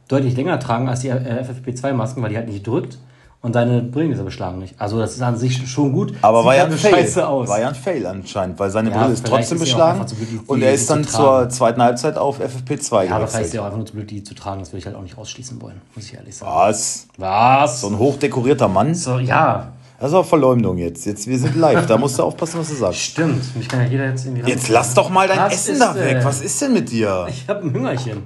[0.08, 2.98] deutlich länger tragen als die äh, FFP2-Masken, weil die halt nicht drückt
[3.42, 4.80] und deine Brillengläser beschlagen nicht.
[4.80, 6.14] Also das ist an sich schon gut.
[6.22, 7.22] Aber Sieht war ja halt ein Fail.
[7.24, 7.48] aus.
[7.48, 10.40] War ja ein Fail anscheinend, weil seine Ja, Brille ist trotzdem ist beschlagen blöd, die-
[10.46, 13.64] und er ist dann zur zweiten Halbzeit auf FFP2 ja, aber vielleicht ist ja auch
[13.66, 14.60] einfach nur zu blöd, die zu tragen.
[14.60, 16.52] Das würde ich halt auch nicht ausschließen wollen, muss ich ehrlich sagen.
[16.54, 17.08] Was?
[17.18, 17.80] Was?
[17.80, 18.94] So ein hochdekorierter Mann?
[18.94, 21.06] So, ja, Das ist auch Verleumdung jetzt.
[21.06, 21.28] jetzt.
[21.28, 22.98] Wir sind live, da musst du aufpassen, was du sagst.
[22.98, 23.54] stimmt.
[23.54, 26.16] Mich kann ja jeder jetzt irgendwie Jetzt lass doch mal dein Was Essen da weg.
[26.16, 26.24] denn?
[26.24, 27.26] Was ist denn mit dir?
[27.30, 28.24] Ich habe ein Hüngerchen.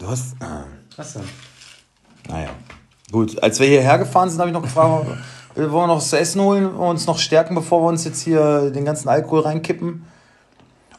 [0.00, 0.34] Du hast.
[0.40, 0.64] Ah,
[0.96, 1.22] Was denn?
[2.28, 2.48] naja.
[3.12, 5.06] Gut, als wir hierher gefahren sind, habe ich noch gefragt,
[5.54, 8.22] wollen wir noch was zu essen holen und uns noch stärken, bevor wir uns jetzt
[8.22, 10.04] hier den ganzen Alkohol reinkippen?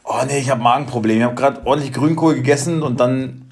[0.04, 1.18] Oh nee, ich habe Magenprobleme.
[1.18, 3.50] Ich habe gerade ordentlich Grünkohl gegessen und dann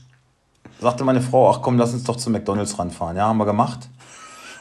[0.80, 3.18] sagte meine Frau, ach komm, lass uns doch zu McDonalds ranfahren.
[3.18, 3.90] Ja, haben wir gemacht.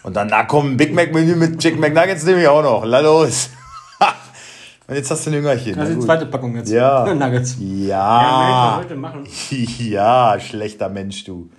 [0.03, 2.85] Und dann, na komm, Big Mac Menü mit Chicken McNuggets nehme ich auch noch.
[2.85, 3.49] La los.
[4.87, 5.75] und jetzt hast du ein Jüngerchen.
[5.75, 6.69] Das ist die zweite Packung jetzt.
[6.71, 7.05] Ja.
[7.13, 7.57] Nuggets.
[7.59, 8.83] Ja.
[9.79, 11.49] Ja, schlechter Mensch, du.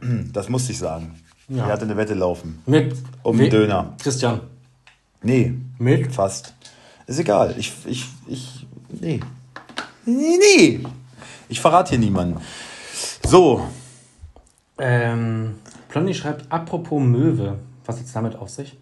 [0.32, 1.18] Das musste ich sagen.
[1.48, 1.66] Ja.
[1.66, 2.62] Er hatte eine Wette laufen.
[2.66, 2.94] Mit.
[3.22, 3.94] Um einen Döner.
[4.02, 4.40] Christian.
[5.22, 6.14] Nee, Mit?
[6.14, 6.54] fast.
[7.06, 7.54] Ist egal.
[7.58, 9.20] Ich, ich, ich, nee.
[10.06, 10.80] Nee, nee.
[11.48, 12.40] Ich verrate hier niemanden.
[13.26, 13.66] So,
[14.78, 15.56] Ähm,
[15.88, 17.58] Plonni schreibt, apropos Möwe.
[17.90, 18.78] Was hat's damit auf sich?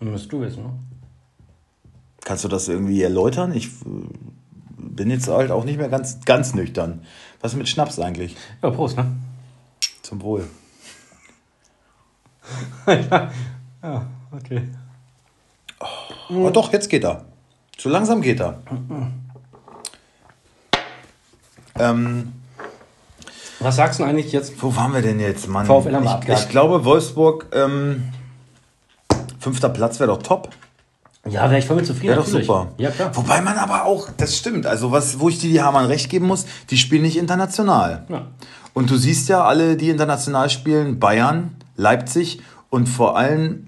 [0.00, 0.72] Müsst du wissen, ne?
[2.24, 3.54] kannst du das irgendwie erläutern?
[3.54, 3.70] Ich äh,
[4.78, 7.04] bin jetzt halt auch nicht mehr ganz, ganz nüchtern.
[7.40, 8.36] Was ist mit Schnaps eigentlich?
[8.64, 9.16] Ja, Prost, ne?
[10.02, 10.48] Zum Wohl.
[13.82, 14.68] Ja, okay.
[16.30, 17.26] Oh, doch, jetzt geht er.
[17.78, 18.60] So langsam geht er.
[21.78, 22.39] ähm,
[23.60, 24.62] Was sagst du eigentlich jetzt?
[24.62, 25.66] Wo waren wir denn jetzt, Mann?
[25.66, 28.10] VfL haben wir ich, ich glaube, Wolfsburg, ähm,
[29.38, 30.48] fünfter Platz wäre doch top.
[31.26, 32.08] Ja, wäre ich voll mit zufrieden.
[32.08, 32.68] Wäre doch super.
[32.78, 33.14] Ja, klar.
[33.14, 36.26] Wobei man aber auch, das stimmt, also was, wo ich dir die Hamann recht geben
[36.26, 38.06] muss, die spielen nicht international.
[38.08, 38.28] Ja.
[38.72, 43.66] Und du siehst ja alle, die international spielen, Bayern, Leipzig und vor allem,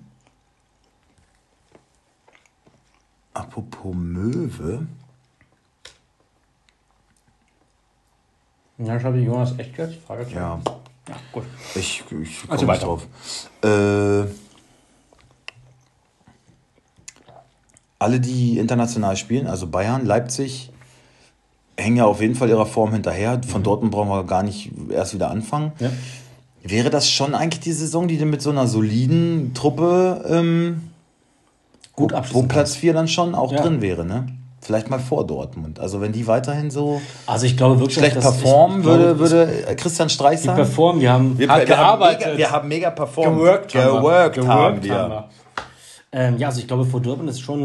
[3.34, 4.86] apropos Möwe,
[8.84, 9.94] Ja, schreibe ich Jonas echt jetzt?
[10.06, 10.60] Frage ja,
[11.08, 11.44] ja, gut.
[11.74, 12.86] ich, ich komme Also weiter.
[12.86, 13.06] drauf.
[13.62, 14.28] Äh,
[17.98, 20.70] alle, die international spielen, also Bayern, Leipzig,
[21.78, 23.40] hängen ja auf jeden Fall ihrer Form hinterher.
[23.46, 25.72] Von Dortmund brauchen wir gar nicht erst wieder anfangen.
[25.78, 25.90] Ja.
[26.64, 30.90] Wäre das schon eigentlich die Saison, die du mit so einer soliden Truppe, ähm,
[31.94, 33.62] Gut wo, wo Platz 4 dann schon auch Ja.
[33.62, 34.26] drin wäre, ne?
[34.64, 35.80] Vielleicht mal vor Dortmund.
[35.80, 39.18] Also wenn die weiterhin so Also ich glaube wirklich, schlecht performen, ich, ich glaube, würde,
[39.18, 40.56] würde äh, Christian Streich Die sagen.
[40.56, 42.26] performen, wir haben Wir, hart wir, haben gearbeitet.
[42.26, 43.38] mega, wir haben mega performt.
[43.38, 43.98] geworkt haben wir.
[43.98, 44.94] Geworkt haben Geworkt wir.
[44.98, 45.28] haben wir.
[46.12, 47.60] Ähm, ja, also ich glaube, vor Dortmund ist schon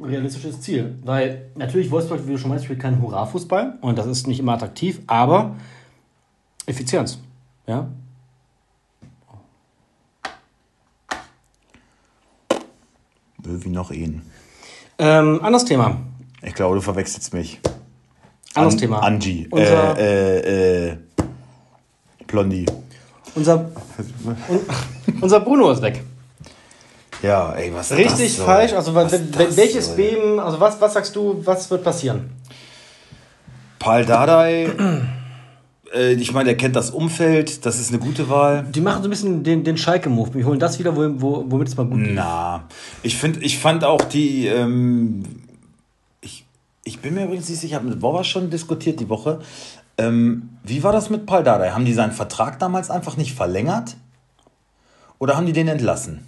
[0.00, 0.96] ein realistisches Ziel.
[1.04, 4.52] Weil natürlich Wolfsburg, wie du schon meinst, spielt keinen Hurra-Fußball und das ist nicht immer
[4.52, 5.56] attraktiv, aber
[6.66, 7.18] Effizienz.
[7.66, 7.88] Ja?
[13.38, 14.22] Wie noch ihn.
[14.98, 15.96] Ähm, anderes Thema.
[16.42, 17.60] Ich glaube, du verwechselst mich.
[18.54, 18.98] Anderes An- Thema.
[19.00, 19.46] Angie.
[19.50, 20.96] Unser, Äh, äh, äh,
[22.26, 22.66] Blondie.
[23.34, 23.70] unser,
[24.48, 24.60] un,
[25.20, 26.02] unser Bruno ist weg.
[27.22, 28.72] Ja, ey, was Richtig das falsch.
[28.72, 29.12] Also Was
[29.56, 29.96] welches soll?
[29.96, 32.30] Beben, also was, was sagst du, was wird passieren?
[33.78, 34.68] Paul Dardai,
[35.94, 38.64] äh, ich meine, er kennt das Umfeld, das ist eine gute Wahl.
[38.70, 40.34] Die machen so ein bisschen den, den Schalke-Move.
[40.34, 42.14] Wir holen das wieder, wo, wo, womit es mal gut geht.
[42.14, 42.64] Na,
[43.02, 45.22] ich finde, ich fand auch die, ähm,
[46.84, 49.40] ich, bin mir übrigens nicht sicher, ich habe mit Boba schon diskutiert die Woche.
[49.98, 51.70] Ähm, wie war das mit Paul Dardai?
[51.70, 53.96] Haben die seinen Vertrag damals einfach nicht verlängert?
[55.18, 56.26] Oder haben die den entlassen?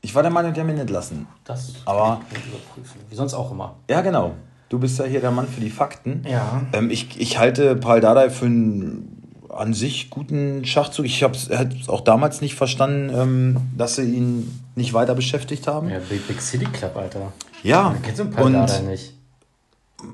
[0.00, 1.26] Ich war der Meinung, die haben ihn entlassen.
[1.44, 3.00] Das Aber- kann ich überprüfen.
[3.08, 3.76] Wie sonst auch immer.
[3.88, 4.34] Ja, genau.
[4.68, 6.24] Du bist ja hier der Mann für die Fakten.
[6.28, 6.62] Ja.
[6.72, 9.18] Ähm, ich, ich halte Paul Dardai für einen
[9.50, 11.04] an sich guten Schachzug.
[11.04, 15.90] Ich habe es auch damals nicht verstanden, ähm, dass sie ihn nicht weiter beschäftigt haben.
[15.90, 17.32] Ja, Big, Big City Club, Alter.
[17.62, 19.12] Ja, Man kennt so ein paar und Dada nicht.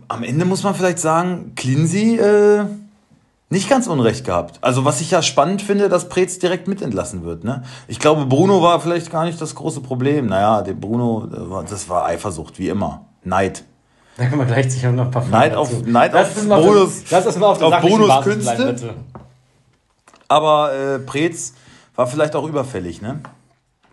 [0.09, 2.65] Am Ende muss man vielleicht sagen, Clincy äh,
[3.51, 4.59] nicht ganz unrecht gehabt.
[4.61, 7.45] Also was ich ja spannend finde, dass Preetz direkt mitentlassen wird.
[7.45, 7.63] Ne?
[7.87, 10.27] Ich glaube, Bruno war vielleicht gar nicht das große Problem.
[10.27, 11.27] Naja, der Bruno,
[11.69, 13.07] das war Eifersucht, wie immer.
[13.25, 13.65] Neid.
[14.17, 15.61] Da können wir gleich sicher noch ein paar Neid dazu.
[15.77, 17.73] auf- Neid Lass auf Brunos- Lass uns mal auf, der auf
[18.23, 18.67] bleiben, Künste.
[18.67, 18.95] bitte.
[20.29, 21.55] Aber äh, Preetz
[21.97, 23.21] war vielleicht auch überfällig, ne?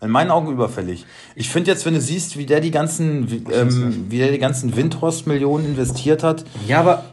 [0.01, 1.05] In meinen Augen überfällig.
[1.35, 4.37] Ich finde jetzt, wenn du siehst, wie der die ganzen, wie, ähm, wie der die
[4.39, 7.03] ganzen Windhorst-Millionen investiert hat, Ja, aber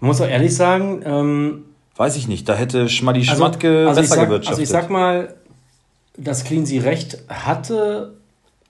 [0.00, 1.64] man muss auch ehrlich sagen, ähm,
[1.96, 2.48] weiß ich nicht.
[2.48, 4.48] Da hätte Schmaddi also, Schmatke also, ich besser sag, gewirtschaftet.
[4.50, 5.34] also ich sag mal,
[6.16, 8.14] dass Cleansey recht hatte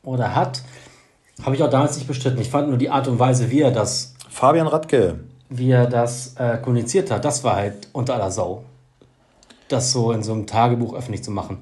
[0.03, 0.63] oder hat,
[1.45, 2.41] habe ich auch damals nicht bestritten.
[2.41, 5.21] Ich fand nur die Art und Weise, wie er das Fabian Radke.
[5.49, 8.65] wie er das äh, kommuniziert hat, das war halt unter aller Sau.
[9.69, 11.59] Das so in so einem Tagebuch öffentlich zu machen.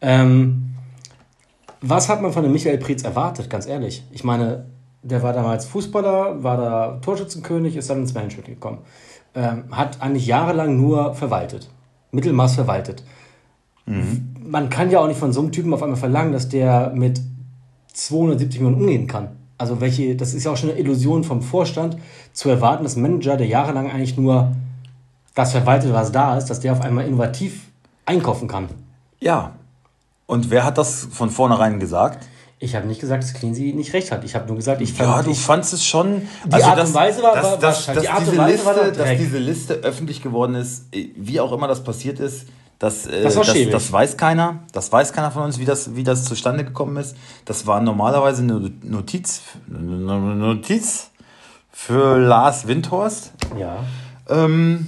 [0.00, 0.74] Ähm,
[1.80, 4.04] was hat man von dem Michael Preetz erwartet, ganz ehrlich?
[4.10, 4.66] Ich meine,
[5.02, 8.78] der war damals Fußballer, war da Torschützenkönig, ist dann ins Management gekommen.
[9.34, 11.70] Ähm, hat eigentlich jahrelang nur verwaltet.
[12.12, 13.02] Mittelmaß verwaltet.
[13.86, 14.34] Mhm.
[14.44, 17.20] Man kann ja auch nicht von so einem Typen auf einmal verlangen, dass der mit
[17.92, 19.36] 270 Millionen umgehen kann.
[19.56, 21.96] Also welche, das ist ja auch schon eine Illusion vom Vorstand,
[22.32, 24.52] zu erwarten, dass ein Manager, der jahrelang eigentlich nur
[25.34, 27.68] das verwaltet, was da ist, dass der auf einmal innovativ
[28.06, 28.68] einkaufen kann.
[29.18, 29.52] Ja.
[30.30, 32.28] Und wer hat das von vornherein gesagt?
[32.60, 34.22] Ich habe nicht gesagt, dass Cleansey nicht recht hat.
[34.22, 35.08] Ich habe nur gesagt, ich fand.
[35.08, 36.28] Ja, du ich, fandst es schon.
[36.46, 38.38] Die also Art das, und Weise war, das, war, das, war das, die Art und
[38.38, 42.46] Weise Liste, war dass diese Liste öffentlich geworden ist, wie auch immer das passiert ist,
[42.78, 44.60] das, äh, das, das, das, weiß keiner.
[44.72, 47.16] Das weiß keiner von uns, wie das, wie das zustande gekommen ist.
[47.44, 51.10] Das war normalerweise eine Notiz, eine Notiz
[51.72, 53.32] für Lars Windhorst.
[53.58, 53.78] Ja.
[54.28, 54.86] Ähm,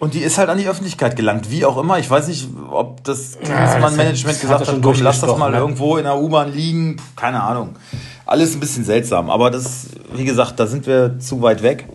[0.00, 1.98] und die ist halt an die Öffentlichkeit gelangt, wie auch immer.
[1.98, 5.58] Ich weiß nicht, ob das Klinsmann-Management ja, gesagt hat, komm, lass das mal ne?
[5.58, 6.96] irgendwo in der U-Bahn liegen.
[7.16, 7.76] Keine Ahnung.
[8.24, 9.28] Alles ein bisschen seltsam.
[9.28, 11.86] Aber das, wie gesagt, da sind wir zu weit weg.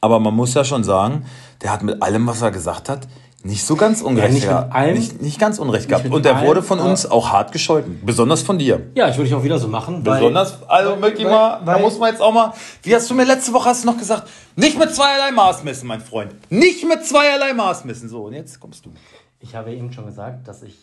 [0.00, 1.26] Aber man muss ja schon sagen,
[1.62, 3.06] der hat mit allem, was er gesagt hat,
[3.44, 6.10] nicht so ganz unrecht ja, nicht, allem, nicht, nicht, ganz unrecht gehabt.
[6.10, 8.00] Und er wurde von uns auch hart gescholten.
[8.04, 8.90] Besonders von dir.
[8.94, 10.02] Ja, ich würde ich auch wieder so machen.
[10.02, 13.08] Besonders, weil, also möchte ich mal, weil, da muss man jetzt auch mal, wie hast
[13.08, 16.34] du mir letzte Woche hast du noch gesagt, nicht mit zweierlei Maß messen, mein Freund.
[16.50, 18.08] Nicht mit zweierlei Maß messen.
[18.08, 18.90] So, und jetzt kommst du.
[19.38, 20.76] Ich habe eben schon gesagt, dass ich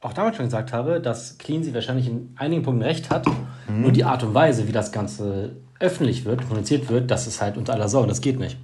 [0.00, 3.26] auch damals schon gesagt habe, dass Cleansy wahrscheinlich in einigen Punkten recht hat.
[3.26, 3.82] Mhm.
[3.82, 7.58] Nur die Art und Weise, wie das Ganze öffentlich wird, kommuniziert wird, das ist halt
[7.58, 8.06] unter aller Sau.
[8.06, 8.56] Das geht nicht.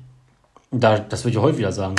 [0.70, 1.96] Und da, das würde ich heute wieder sagen.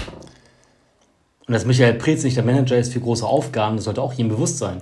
[1.48, 4.30] Und dass Michael Preetz nicht der Manager ist für große Aufgaben, das sollte auch jedem
[4.30, 4.80] bewusst sein.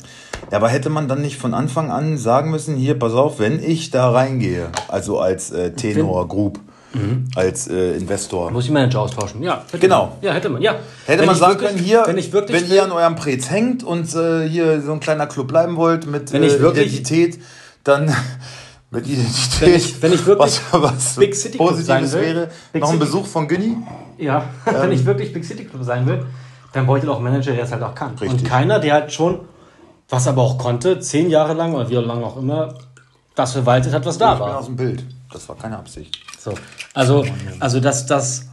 [0.49, 3.61] Ja, aber hätte man dann nicht von Anfang an sagen müssen, hier, pass auf, wenn
[3.61, 6.61] ich da reingehe, also als äh, Tenor Group,
[6.93, 7.27] mhm.
[7.35, 8.49] als äh, Investor.
[8.51, 9.65] Muss ich Manager austauschen, ja.
[9.77, 10.05] Genau.
[10.05, 10.11] Man.
[10.21, 10.75] Ja, hätte man, ja.
[11.05, 13.49] Hätte wenn man sagen wirklich, können, hier, wenn, ich wirklich wenn ihr an eurem Preetz
[13.49, 17.39] hängt und äh, hier so ein kleiner Club bleiben wollt mit äh, wirklich, Identität,
[17.83, 18.05] dann
[18.89, 22.81] mit Identität, wenn ich, wenn ich wirklich was, was Big City Club Positives wäre, Big
[22.81, 22.99] noch ein.
[22.99, 23.75] Besuch von Günni.
[24.17, 26.25] Ja, ähm, wenn ich wirklich Big City Club sein will,
[26.73, 28.11] dann bräuchte auch Manager, der es halt auch kann.
[28.19, 28.41] Richtig.
[28.41, 29.39] Und keiner, der halt schon,
[30.09, 32.73] was aber auch konnte, zehn Jahre lang oder wie lange auch immer,
[33.35, 34.47] das verwaltet hat, was da ich war.
[34.47, 35.03] Bin aus dem Bild.
[35.31, 36.17] Das war keine Absicht.
[36.39, 36.53] So.
[36.93, 37.25] Also,
[37.59, 38.47] also dass, dass,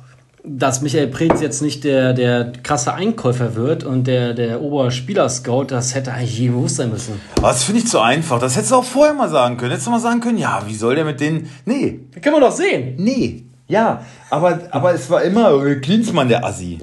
[0.44, 5.94] dass Michael Preetz jetzt nicht der, der krasse Einkäufer wird und der, der Oberspieler-Scout, das
[5.94, 7.20] hätte eigentlich jedem bewusst sein müssen.
[7.36, 8.38] Aber das finde ich zu einfach.
[8.38, 9.70] Das hättest du auch vorher mal sagen können.
[9.70, 11.50] Hättest du mal sagen können, ja, wie soll der mit denen.
[11.64, 12.00] Nee.
[12.12, 12.94] Das können wir doch sehen.
[12.96, 13.44] Nee.
[13.68, 16.80] Ja, aber, aber es war immer Klinsmann der Assi.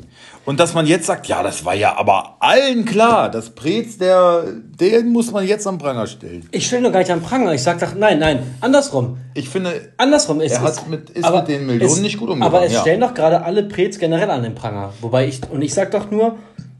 [0.47, 4.45] Und dass man jetzt sagt, ja, das war ja aber allen klar, das Prez, der,
[4.79, 6.47] den muss man jetzt am Pranger stellen.
[6.51, 7.53] Ich stelle nur gar nicht am Pranger.
[7.53, 9.17] Ich sage, nein, nein, andersrum.
[9.33, 12.55] Ich finde, andersrum ist, er hat mit, ist mit den Millionen es, nicht gut umgegangen.
[12.55, 12.79] Aber es ja.
[12.79, 14.93] stellen doch gerade alle Prez generell an den Pranger.
[15.01, 16.38] Wobei ich, und ich sage doch nur,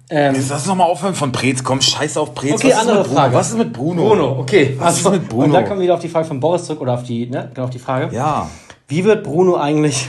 [0.10, 1.62] ähm, Jetzt lass uns nochmal aufhören von Prez.
[1.62, 2.54] Komm, scheiß auf Prez.
[2.54, 3.36] Okay, Was andere Frage.
[3.36, 4.08] Was ist mit Bruno?
[4.08, 4.78] Bruno, okay.
[4.78, 5.44] Was also, ist mit Bruno?
[5.44, 7.52] Und dann kommen wir wieder auf die Frage von Boris zurück oder auf die, ne,
[7.54, 8.16] genau auf die Frage.
[8.16, 8.50] Ja.
[8.88, 10.08] Wie wird Bruno eigentlich,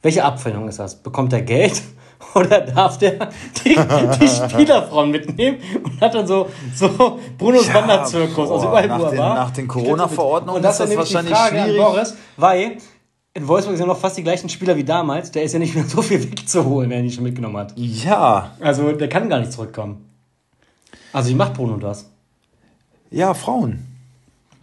[0.00, 0.94] welche Abfindung ist das?
[0.94, 1.82] Bekommt er Geld?
[2.34, 3.30] oder darf der
[3.64, 3.76] die,
[4.20, 9.04] die Spielerfrauen mitnehmen und hat dann so, so Brunos ja, Wanderzirkus, also überall, nach wo
[9.04, 9.34] er den, war.
[9.34, 11.76] Nach den Corona-Verordnungen ist das wahrscheinlich schwierig.
[11.76, 12.78] Boris, weil
[13.34, 15.32] in Wolfsburg sind noch fast die gleichen Spieler wie damals.
[15.32, 17.72] Der ist ja nicht mehr so viel wegzuholen, wenn er die schon mitgenommen hat.
[17.76, 18.52] Ja.
[18.60, 20.08] Also der kann gar nicht zurückkommen.
[21.12, 22.10] Also wie macht Bruno das?
[23.10, 23.93] Ja, Frauen.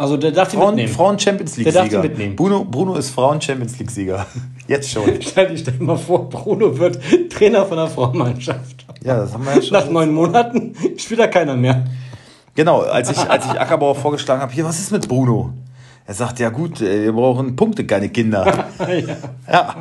[0.01, 0.97] Also der darf Frauen, die mitnehmen.
[0.97, 1.83] Frauen Champions League Sieger.
[1.83, 2.35] Der darf mitnehmen.
[2.35, 4.25] Bruno, Bruno ist Frauen Champions League Sieger.
[4.67, 5.03] Jetzt schon.
[5.21, 8.83] stell, stell dir mal vor, Bruno wird Trainer von der Frauenmannschaft.
[9.03, 9.73] Ja, das haben wir ja schon.
[9.73, 11.85] Nach neun Monaten spielt da keiner mehr.
[12.55, 15.53] Genau, als ich, als ich Ackerbauer vorgeschlagen habe, hier, was ist mit Bruno?
[16.07, 18.43] Er sagt, ja gut, äh, wir brauchen Punkte, keine Kinder.
[18.79, 19.15] ja.
[19.47, 19.75] ja.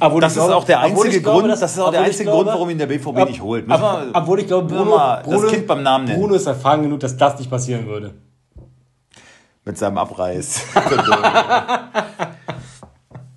[0.00, 2.44] Aber das glaube, ist auch der einzige Grund, glaube, das ist auch der einzige glaube,
[2.44, 3.70] Grund, warum ihn der BVB ab, nicht holt.
[3.70, 6.18] Aber, obwohl ich glaube, Bruno, Bruno, das Kind beim Namen nennen.
[6.18, 8.14] Bruno ist erfahren genug, dass das nicht passieren würde
[9.64, 10.62] mit seinem Abreiß.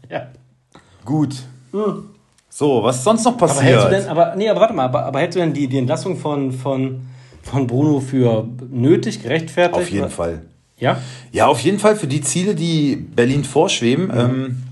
[0.09, 0.27] ja.
[1.03, 1.35] Gut.
[1.71, 2.09] Hm.
[2.49, 3.77] So, was ist sonst noch passiert?
[3.77, 5.67] Aber hältst du denn, aber, nee, aber warte mal, aber, aber hältst du denn die,
[5.67, 7.01] die Entlassung von, von,
[7.43, 9.77] von Bruno für nötig, gerechtfertigt?
[9.77, 10.41] Auf jeden Fall.
[10.77, 10.97] Ja?
[11.31, 14.07] Ja, auf jeden Fall für die Ziele, die Berlin vorschweben.
[14.07, 14.13] Mhm.
[14.13, 14.63] Ähm,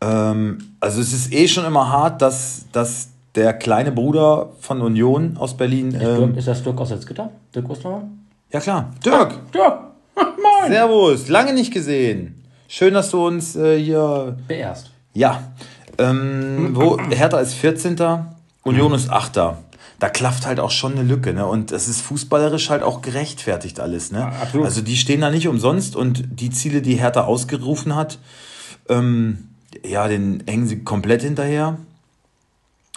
[0.00, 5.36] ähm, also es ist eh schon immer hart, dass, dass der kleine Bruder von Union
[5.38, 5.96] aus Berlin.
[6.00, 7.30] Ähm, ist das Dirk aus Salzgitter?
[7.54, 8.26] Dirk Ostermann?
[8.52, 8.90] Ja klar.
[9.04, 9.32] Dirk.
[9.32, 9.78] Ah, Dirk.
[10.16, 10.70] Moin.
[10.70, 11.28] Servus.
[11.28, 12.44] Lange nicht gesehen.
[12.68, 14.90] Schön, dass du uns äh, hier beehrst.
[15.14, 15.52] Ja.
[15.98, 17.96] Ähm, wo Hertha ist 14.
[18.62, 19.36] Union ist 8.
[19.36, 21.46] Da klafft halt auch schon eine Lücke, ne?
[21.46, 24.26] Und es ist fußballerisch halt auch gerechtfertigt alles, ne?
[24.26, 24.66] absolut.
[24.66, 28.18] Also die stehen da nicht umsonst und die Ziele, die Hertha ausgerufen hat,
[28.88, 29.48] Ähm,
[29.84, 31.78] ja, den hängen sie komplett hinterher.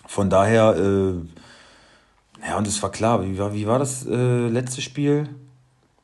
[0.08, 1.14] Von daher, äh,
[2.48, 5.30] ja, und es war klar, wie war, wie war das äh, letzte Spiel?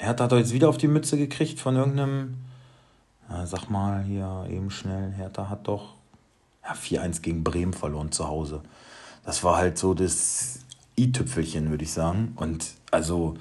[0.02, 2.38] Hertha hat doch jetzt wieder auf die Mütze gekriegt von irgendeinem,
[3.30, 5.94] ja, sag mal hier eben schnell, Hertha hat doch
[6.64, 8.62] ja, 4-1 gegen Bremen verloren zu Hause.
[9.24, 10.60] Das war halt so das
[10.98, 12.34] i-Tüpfelchen, würde ich sagen.
[12.36, 13.36] Und also,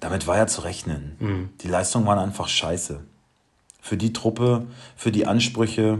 [0.00, 1.16] damit war ja zu rechnen.
[1.18, 1.50] Mhm.
[1.60, 3.00] Die Leistungen waren einfach scheiße.
[3.82, 5.98] Für die Truppe, für die Ansprüche.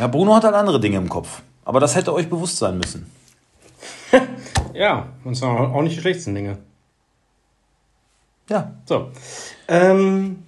[0.00, 1.42] Ja, Bruno hat halt andere Dinge im Kopf.
[1.64, 3.06] Aber das hätte euch bewusst sein müssen.
[4.74, 6.56] Ja, und zwar auch nicht die schlechtesten Dinge.
[8.52, 8.70] Ja.
[8.84, 9.08] So.
[9.68, 10.42] Ähm,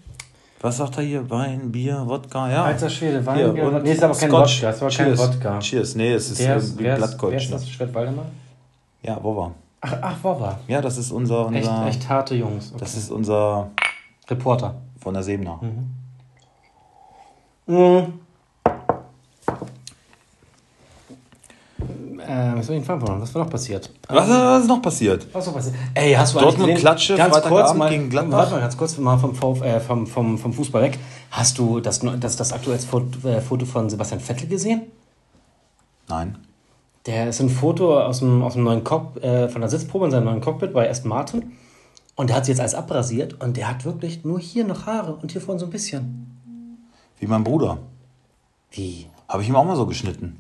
[0.60, 1.30] Was sagt er hier?
[1.30, 2.64] Wein, Bier, Wodka, ja.
[2.64, 4.62] Alter Schwede, Wein, Hier, Bier, und nee, ist aber kein Scotch.
[4.62, 5.18] Wodka, aber kein Cheers.
[5.18, 5.58] Wodka.
[5.60, 7.34] Cheers, nee, es ist irgendwie wer ist, wer Blattgold.
[7.36, 7.68] ist das?
[7.68, 8.26] Schwert Waldemar?
[9.02, 9.52] Ja, Wova.
[9.80, 10.58] Ach, ach, Wova.
[10.68, 12.70] Ja, das ist unser, Echt, unser echt harte Jungs.
[12.70, 12.80] Okay.
[12.80, 13.70] das ist unser
[14.28, 14.74] Reporter.
[15.00, 15.60] von der Sebener.
[17.66, 18.20] Mhm.
[22.26, 23.20] Äh, was soll ich denn fragen?
[23.20, 23.90] Was war noch passiert?
[24.08, 25.26] Was, was ist noch passiert?
[25.32, 25.76] Was ist noch passiert?
[25.94, 28.38] Ey, hast du Dortmund eigentlich gesehen, Klatsche, ganz kurz mal, gegen Gladbach?
[28.38, 30.98] Warte mal ganz kurz mal vom, VfL, äh, vom, vom, vom Fußball weg.
[31.30, 34.82] Hast du das, das, das aktuelle Foto, äh, Foto von Sebastian Vettel gesehen?
[36.08, 36.38] Nein.
[37.06, 40.10] Der ist ein Foto aus dem, aus dem neuen Cock, äh, von der Sitzprobe in
[40.10, 41.52] seinem neuen Cockpit bei Aston Martin.
[42.16, 45.14] Und der hat sie jetzt alles abrasiert und der hat wirklich nur hier noch Haare
[45.14, 46.40] und hier vorne so ein bisschen.
[47.18, 47.78] Wie mein Bruder.
[48.70, 49.08] Wie?
[49.28, 50.38] Habe ich ihm auch mal so geschnitten.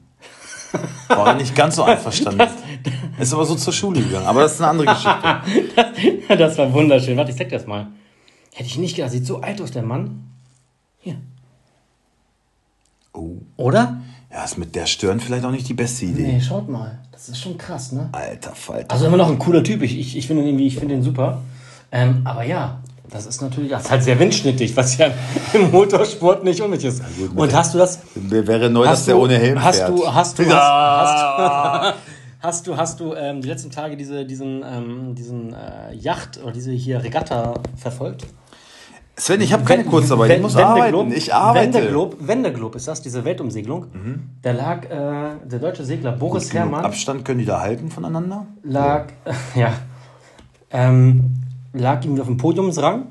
[1.08, 2.48] War er nicht ganz so einverstanden.
[3.18, 4.26] Ist aber so zur Schule gegangen.
[4.26, 6.26] Aber das ist eine andere Geschichte.
[6.36, 7.16] das war wunderschön.
[7.16, 7.86] Warte, ich zeig dir das mal.
[8.52, 9.12] Hätte ich nicht gedacht.
[9.12, 10.24] Sieht so alt aus, der Mann.
[10.98, 11.16] Hier.
[13.12, 13.36] Oh.
[13.56, 14.00] Oder?
[14.32, 16.26] Ja, ist mit der Stirn vielleicht auch nicht die beste Idee.
[16.26, 16.98] Nee, schaut mal.
[17.12, 18.08] Das ist schon krass, ne?
[18.10, 18.92] Alter Falter.
[18.92, 19.82] Also immer noch ein cooler Typ.
[19.82, 21.40] Ich, ich, ich finde ihn irgendwie, ich finde ihn super.
[21.92, 22.82] Ähm, aber ja,
[23.14, 25.06] das ist natürlich, das ist halt sehr windschnittig, was ja
[25.52, 27.02] im Motorsport nicht unnötig ist.
[27.36, 28.00] Und hast du das?
[28.14, 29.88] Wäre neu, dass Hast der du, ohne Helm hast fährt.
[29.90, 31.80] du, hast du, Ja.
[31.80, 31.94] hast,
[32.40, 36.50] hast du, hast du ähm, die letzten Tage diese, diesen, ähm, diesen äh, Yacht oder
[36.52, 38.26] diese hier Regatta verfolgt?
[39.16, 40.32] Sven, ich habe keine Kurzarbeit.
[40.32, 41.12] Ich muss Wendeglob, arbeiten.
[41.16, 41.68] Ich arbeite.
[41.68, 41.74] Mhm.
[41.74, 43.86] Wendeglob, Wendeglob ist das, diese Weltumsegelung.
[44.42, 48.46] Da lag äh, der deutsche Segler Boris Herrmann Abstand können die da halten voneinander?
[48.64, 49.06] lag,
[49.54, 49.72] ja,
[50.72, 51.43] ähm,
[51.74, 53.08] lag ihm auf dem Podiumsrang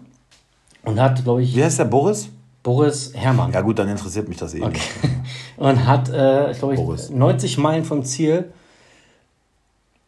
[0.83, 2.29] und hat, glaube ich, Wie heißt der Boris?
[2.63, 3.51] Boris Herrmann.
[3.51, 4.65] Ja gut, dann interessiert mich das eben.
[4.65, 4.79] Okay.
[5.57, 8.51] Und hat, äh, ich glaube, ich, 90 Meilen vom Ziel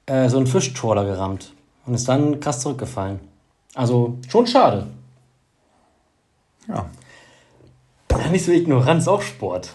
[0.06, 1.54] äh, so einen Fischtrawler gerammt
[1.86, 3.20] und ist dann krass zurückgefallen.
[3.76, 4.88] Also schon schade.
[6.68, 6.90] Ja.
[8.12, 9.72] Ja, nicht so ignorant, ist auch Sport.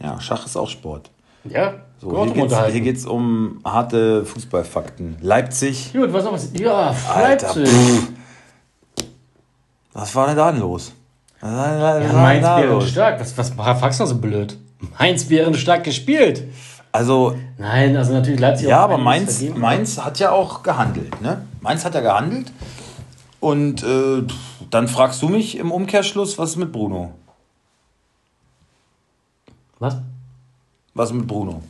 [0.00, 1.10] ja, Schach ist auch Sport.
[1.44, 5.18] Ja, So, hier geht es geht's um harte Fußballfakten.
[5.20, 5.92] Leipzig.
[5.92, 6.50] Gut, was noch was?
[6.52, 7.68] Ja, Alter, Leipzig.
[7.68, 8.08] pff.
[9.92, 10.92] Was war denn da los?
[11.40, 13.20] Was war denn Ja, Mainz da wäre stark.
[13.20, 14.58] Was, was fragst du so blöd?
[14.98, 16.42] Mainz wäre stark gespielt.
[16.90, 19.60] Also, Nein, also natürlich Leipzig ja, auch aber Mainz, vergeben.
[19.60, 21.20] Mainz hat ja auch gehandelt.
[21.22, 21.46] Ne?
[21.60, 22.50] Mainz hat ja gehandelt.
[23.38, 24.24] Und äh,
[24.70, 27.12] dann fragst du mich im Umkehrschluss, was ist mit Bruno?
[29.78, 29.98] Was?
[30.94, 31.62] Was ist mit Bruno?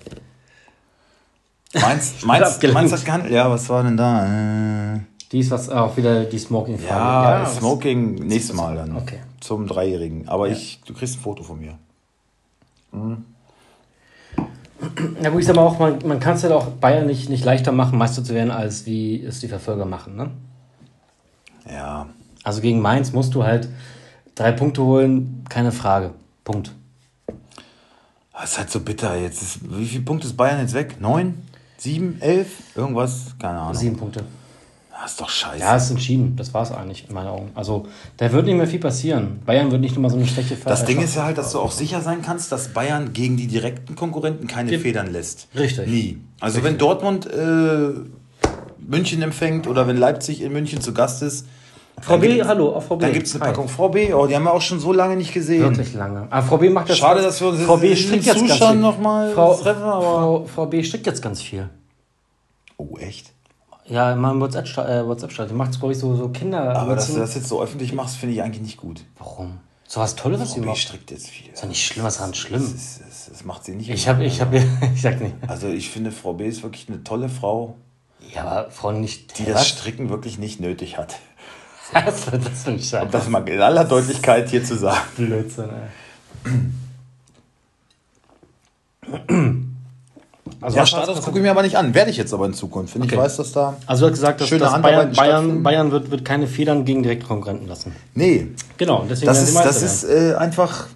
[1.75, 2.75] Mainz, abgelenkt.
[2.75, 3.33] Mainz hat gehandelt.
[3.33, 4.95] Ja, was war denn da?
[4.95, 6.89] Äh, Die ist was auch wieder die smoking -Frage.
[6.89, 8.97] ja, was- Smoking nächstes Mal dann.
[8.97, 9.21] Okay.
[9.41, 10.29] Zum Dreijährigen.
[10.29, 11.75] Aber ich, du kriegst ein Foto von mir.
[15.23, 17.45] Ja gut, ich sag mal auch, man, man kann es halt auch Bayern nicht, nicht
[17.45, 20.17] leichter machen, Meister zu werden, als wie es die Verfolger machen.
[20.17, 20.31] Ne?
[21.71, 22.07] Ja.
[22.43, 23.69] Also gegen Mainz musst du halt
[24.35, 26.11] drei Punkte holen, keine Frage.
[26.45, 26.73] Punkt.
[28.33, 29.15] Das ist halt so bitter.
[29.17, 31.01] Jetzt ist, wie viele Punkte ist Bayern jetzt weg?
[31.01, 31.35] Neun?
[31.83, 32.17] Sieben?
[32.21, 32.49] Elf?
[32.77, 33.35] Irgendwas?
[33.41, 33.75] Keine Ahnung.
[33.75, 34.23] Sieben Punkte.
[35.03, 35.59] Das ist doch scheiße.
[35.59, 36.37] Ja, ist entschieden.
[36.37, 37.51] Das war es eigentlich in meinen Augen.
[37.57, 37.87] Also
[38.19, 39.41] da wird nicht mehr viel passieren.
[39.45, 41.59] Bayern wird nicht nur mal so eine schlechte Das Ding ist ja halt, dass du
[41.59, 45.49] auch sicher sein kannst, dass Bayern gegen die direkten Konkurrenten keine Ge- Federn lässt.
[45.57, 45.89] Richtig.
[45.89, 46.19] Nie.
[46.39, 47.89] Also wenn Dortmund äh,
[48.79, 51.47] München empfängt oder wenn Leipzig in München zu Gast ist,
[52.01, 53.03] Frau B, hallo, auf Frau B.
[53.05, 53.51] dann gibt es eine Hi.
[53.51, 54.13] Packung Frau B.
[54.13, 55.63] Oh, die haben wir auch schon so lange nicht gesehen.
[55.63, 56.27] Wirklich lange.
[56.31, 56.99] Aber Frau B macht das.
[56.99, 58.81] Schade, dass wir uns Frau B jetzt strickt jetzt ganz Zustand viel.
[58.81, 61.69] noch mal Frau, treffen, aber- Frau, Frau B strickt jetzt ganz viel.
[62.77, 63.31] Oh, echt?
[63.87, 66.75] Ja, immer im WhatsApp, äh, WhatsApp Die macht, glaube ich, so, so Kinder.
[66.77, 69.05] Aber dass du das jetzt so öffentlich machst, finde ich eigentlich nicht gut.
[69.19, 69.59] Warum?
[69.87, 70.79] So was Tolles, was sie Frau B macht.
[70.79, 71.53] strickt jetzt viel.
[71.53, 72.63] Ist doch nicht schlimm, was daran schlimm?
[72.63, 73.91] Das, ist, das, das macht sie nicht.
[73.91, 74.57] Ich habe, ich habe,
[74.95, 75.35] ich sag nicht.
[75.47, 76.49] Also ich finde, Frau B.
[76.49, 77.77] ist wirklich eine tolle Frau,
[78.35, 79.39] Ja, aber Frau nicht.
[79.39, 81.17] die das Stricken wirklich nicht nötig hat.
[81.93, 83.07] das, das finde ich schade.
[83.07, 85.01] Um das mal in aller Deutlichkeit hier zu sagen.
[85.17, 85.89] Blödsinn, ey.
[90.61, 91.93] Also, Ja, was- Status was- gucke ich mir aber nicht an.
[91.95, 92.95] Werde ich jetzt aber in Zukunft.
[92.95, 93.15] Wenn Okay.
[93.15, 93.77] ich weiß, dass da.
[93.87, 95.63] also du hast gesagt, dass, Schöne dass Bayern, Bayern.
[95.63, 97.95] Bayern wird, wird keine Federn gegen direkte Konkurrenten lassen.
[98.15, 100.87] Nee, Genau, deswegen das ist, das ist äh, einfach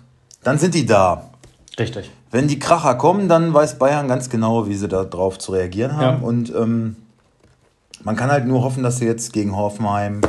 [0.44, 1.30] dann sind die da.
[1.78, 2.10] Richtig.
[2.30, 6.20] Wenn die Kracher kommen, dann weiß Bayern ganz genau, wie sie darauf zu reagieren haben.
[6.22, 6.26] Ja.
[6.28, 6.96] Und ähm,
[8.04, 10.20] man kann halt nur hoffen, dass sie jetzt gegen Hoffenheim,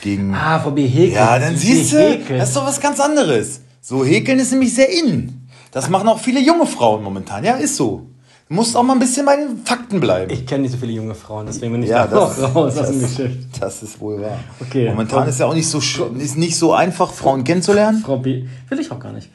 [0.00, 0.34] gegen.
[0.34, 1.12] Ah, VB Häkeln.
[1.12, 2.38] ja, dann Sie siehst du, häkeln.
[2.38, 3.60] das ist doch was ganz anderes.
[3.80, 5.48] So, häkeln ist nämlich sehr in.
[5.70, 7.44] Das machen auch viele junge Frauen momentan.
[7.44, 8.06] Ja, ist so.
[8.48, 10.30] Du musst auch mal ein bisschen bei den Fakten bleiben.
[10.30, 12.76] Ich kenne nicht so viele junge Frauen, deswegen bin ich ja, da auch das, raus
[12.76, 13.38] aus dem das, Geschäft.
[13.58, 14.38] das ist wohl wahr.
[14.60, 14.90] Okay.
[14.90, 15.78] Momentan ist ja auch nicht so,
[16.18, 18.02] ist nicht so einfach, Frauen kennenzulernen.
[18.04, 18.44] Frau B.
[18.68, 19.30] Will ich auch gar nicht.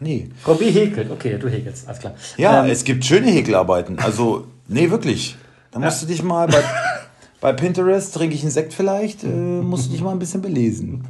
[0.00, 0.28] Nee.
[0.42, 1.10] Frau B häkelt.
[1.10, 1.88] Okay, du häkelst.
[1.88, 2.14] Alles klar.
[2.36, 3.98] Ja, Ähm, es gibt schöne Häkelarbeiten.
[3.98, 5.36] Also, nee, wirklich.
[5.70, 6.62] Da musst du dich mal bei,
[7.40, 11.04] bei Pinterest, trinke ich einen Sekt vielleicht, äh, musst du dich mal ein bisschen belesen.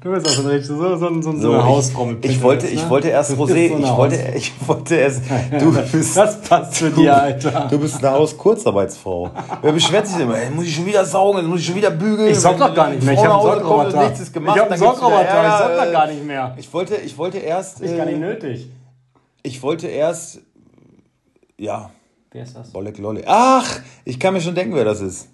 [0.00, 2.42] du bist auch so, ein- so, so, so, so, So, eine ich- Hausfrau mit ich,
[2.42, 2.90] wollte, ich ne?
[2.90, 5.22] wollte erst Rosé, so ich, wollte, ich wollte erst,
[5.58, 7.68] du bist, Das passt zu dir, Alter.
[7.70, 9.30] du bist eine Hauskurzarbeitsfrau.
[9.62, 12.30] Wer beschwert sich immer, ey, muss ich schon wieder saugen, muss ich schon wieder bügeln.
[12.30, 13.14] Ich saug doch gar nicht mehr.
[13.14, 14.02] Ich habe einen Sorgroboter.
[14.04, 15.46] nichts ist gemacht, ich habe einen Sorgroboter.
[15.46, 16.54] Ich saug doch gar nicht mehr.
[16.58, 18.68] Ich wollte, ich wollte erst, Ist gar nicht äh, nötig.
[19.42, 20.40] ich wollte erst,
[21.58, 21.90] ja,
[22.34, 22.70] Wer ist das?
[22.70, 23.22] Bolek Lolly.
[23.26, 23.68] Ach,
[24.06, 25.28] ich kann mir schon denken, wer das ist.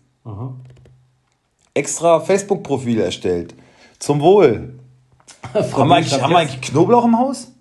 [1.75, 3.55] Extra Facebook-Profil erstellt.
[3.99, 4.75] Zum Wohl.
[5.53, 7.53] Frau Haben wir, eigentlich, haben wir eigentlich Knoblauch im Haus?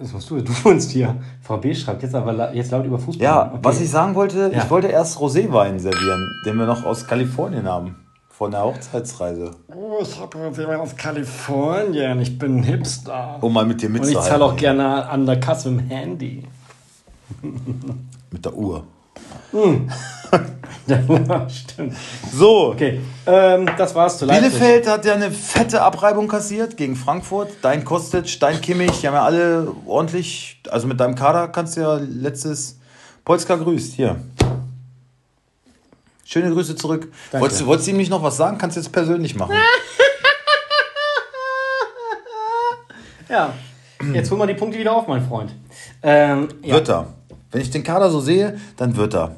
[0.00, 1.14] Das musst du, du wohnst hier.
[1.42, 3.22] Frau B schreibt jetzt aber jetzt laut über Fußball.
[3.22, 3.58] Ja, Okay.
[3.62, 4.64] was ich sagen wollte, Ja.
[4.64, 7.96] ich wollte erst Roséwein servieren, den wir noch aus Kalifornien haben.
[8.30, 9.52] Von der Hochzeitsreise.
[9.68, 12.20] Oh, ich habe jemand aus Kalifornien.
[12.20, 13.38] Ich bin ein Hipster.
[13.40, 14.30] Um mal mit dir Und ich mitzuhalten.
[14.32, 16.42] zahle auch gerne an der Kasse dem Handy.
[18.30, 18.84] Mit der Uhr.
[20.86, 21.94] Ja, stimmt.
[22.32, 24.50] So, Okay, ähm, das war's zu Leipzig.
[24.52, 27.50] Bielefeld hat ja eine fette Abreibung kassiert gegen Frankfurt.
[27.62, 31.82] Dein Kostic, dein Kimmich, die haben ja alle ordentlich, also mit deinem Kader kannst du
[31.82, 32.78] ja letztes
[33.24, 33.94] Polska grüßt.
[33.94, 34.16] Hier.
[36.24, 37.12] Schöne Grüße zurück.
[37.30, 37.42] Danke.
[37.42, 38.56] Wolltest du, wolltest du ihm nicht noch was sagen?
[38.58, 39.54] Kannst du jetzt persönlich machen.
[43.28, 43.54] Ja,
[44.12, 45.54] jetzt holen wir die Punkte wieder auf, mein Freund.
[46.02, 46.74] Ähm, ja.
[46.74, 47.06] Wird er.
[47.52, 49.36] Wenn ich den Kader so sehe, dann wird er.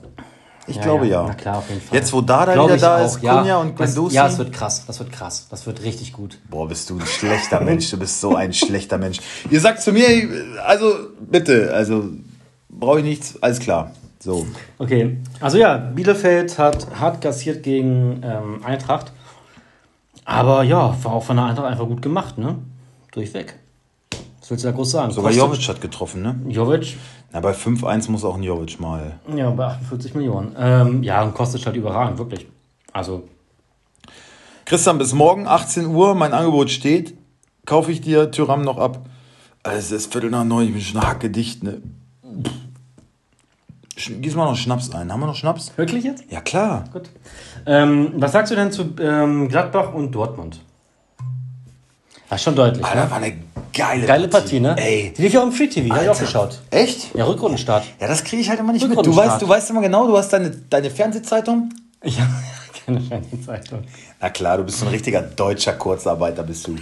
[0.66, 1.24] Ich glaube ja.
[1.28, 1.98] Na klar, auf jeden Fall.
[1.98, 3.36] Jetzt, wo Dada Glaub wieder da auch, ist, ja.
[3.38, 4.14] Kunja und Das- Guendouzi.
[4.16, 4.84] Ja, es wird krass.
[4.86, 5.46] Das wird krass.
[5.50, 6.38] Das wird richtig gut.
[6.48, 7.90] Boah, bist du ein schlechter Mensch.
[7.90, 9.18] Du bist so ein schlechter Mensch.
[9.50, 10.06] Ihr sagt zu mir,
[10.64, 12.04] also bitte, also
[12.70, 13.90] brauche ich nichts, alles klar.
[14.20, 14.46] So.
[14.78, 19.12] Okay, also ja, Bielefeld hat hart kassiert gegen ähm, Eintracht.
[20.24, 22.56] Aber ja, war auch von der Eintracht einfach gut gemacht, ne?
[23.12, 23.56] Durchweg.
[24.40, 25.12] Was willst du da groß sagen?
[25.12, 26.36] Sogar Jovic hat getroffen, ne?
[26.48, 26.96] Jovic,
[27.34, 29.18] Na, bei 5-1 muss auch ein Jovic mal.
[29.34, 30.54] ja, bei 48 Millionen.
[30.56, 32.46] Ähm, ja, und kostet halt überragend, wirklich.
[32.92, 33.28] Also,
[34.64, 37.14] Christian, bis morgen, 18 Uhr, mein Angebot steht.
[37.66, 39.06] Kaufe ich dir Tyram noch ab.
[39.64, 41.82] Also, es ist Viertel nach neun, ich bin schon hackedicht, ne?
[43.96, 45.12] Gieß mal noch Schnaps ein.
[45.12, 45.72] Haben wir noch Schnaps?
[45.76, 46.24] wirklich jetzt?
[46.30, 46.84] Ja, klar.
[46.92, 47.10] Gut.
[47.66, 50.60] Ähm, was sagst du denn zu ähm, Gladbach und Dortmund?
[52.28, 53.10] Das ist schon deutlich, Alter, ne?
[53.10, 53.32] war eine
[53.72, 54.74] geile, Geile Partie, ne?
[54.78, 55.12] Ey.
[55.16, 56.24] Die lief ja auch im Free TV, hab ich auch Alter.
[56.24, 56.60] geschaut.
[56.70, 57.14] Echt?
[57.14, 57.84] Ja, Rückrundenstart.
[58.00, 59.04] Ja, das kriege ich halt immer nicht mit.
[59.04, 61.70] Du weißt, du weißt immer genau, du hast deine, deine Fernsehzeitung.
[62.02, 62.30] Ich habe
[62.86, 63.84] keine Fernsehzeitung.
[64.20, 66.76] Na klar, du bist so ein richtiger deutscher Kurzarbeiter, bist du.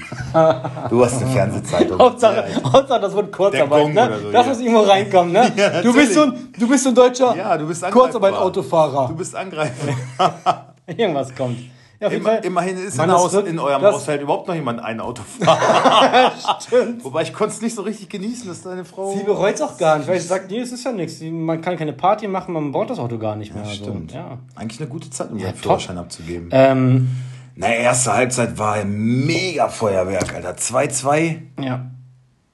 [0.89, 1.99] Du hast eine Fernsehzeitung.
[1.99, 4.19] Hauptsache, Ja, Hauptsache, das wird Kurzarbeit, ne?
[4.23, 4.53] so, das ja.
[4.53, 5.53] muss irgendwo reinkommen, ne?
[5.57, 8.03] Ja, du, bist so ein, du bist so ein deutscher Ja, du bist angreifbar.
[8.05, 9.09] Kurzarbeit-Autofahrer.
[9.09, 9.93] Du bist Angreifer.
[10.87, 11.59] Irgendwas kommt.
[12.03, 16.33] Ja, Immer, immerhin ist in, Haus, in eurem Haushalt überhaupt noch jemand ein Auto fahren.
[16.61, 17.05] Stimmt.
[17.05, 19.15] Wobei ich konnte es nicht so richtig genießen, dass deine Frau.
[19.17, 21.21] Sie bereut es auch gar nicht, weil sie sagt, nee, es ist ja nichts.
[21.23, 23.63] Man kann keine Party machen, man braucht das Auto gar nicht mehr.
[23.63, 24.11] Also, Stimmt.
[24.13, 24.39] ja.
[24.57, 25.57] Eigentlich eine gute Zeit, um Ja, seinen.
[25.59, 26.49] Führerschein abzugeben.
[26.51, 27.09] Ähm,
[27.55, 28.91] Na, erste Halbzeit war ein
[29.25, 30.55] mega Feuerwerk, Alter.
[30.57, 31.37] 2-2.
[31.61, 31.87] ja.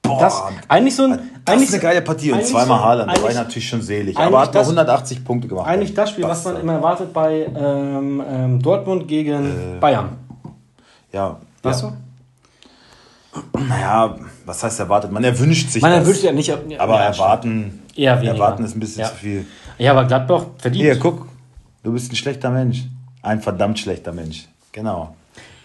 [0.09, 0.19] Boah.
[0.21, 1.11] Das, eigentlich so ein.
[1.45, 3.17] das eigentlich ist eine geile Partie und zweimal so- Haaland.
[3.17, 4.17] Da war ich natürlich schon selig.
[4.17, 5.67] Aber hat nur das- 180 Punkte gemacht.
[5.67, 6.63] Eigentlich das Spiel, was man Bastard.
[6.63, 10.09] immer erwartet bei ähm, ähm, Dortmund gegen Äh, Bayern.
[11.11, 11.37] Ja.
[11.63, 11.93] Weißt ja.
[13.67, 15.11] Naja, was heißt erwartet?
[15.11, 16.01] Man erwünscht sich Man das.
[16.01, 16.51] erwünscht ja nicht.
[16.79, 18.33] Aber ja, erwarten, Eher weniger.
[18.33, 19.09] erwarten ist ein bisschen Ja.
[19.09, 19.45] zu viel.
[19.77, 20.83] Ja, aber Gladbach verdient.
[20.85, 21.27] Hier, guck.
[21.83, 22.85] Du bist ein schlechter Mensch.
[23.21, 24.47] Ein verdammt schlechter Mensch.
[24.71, 25.15] Genau.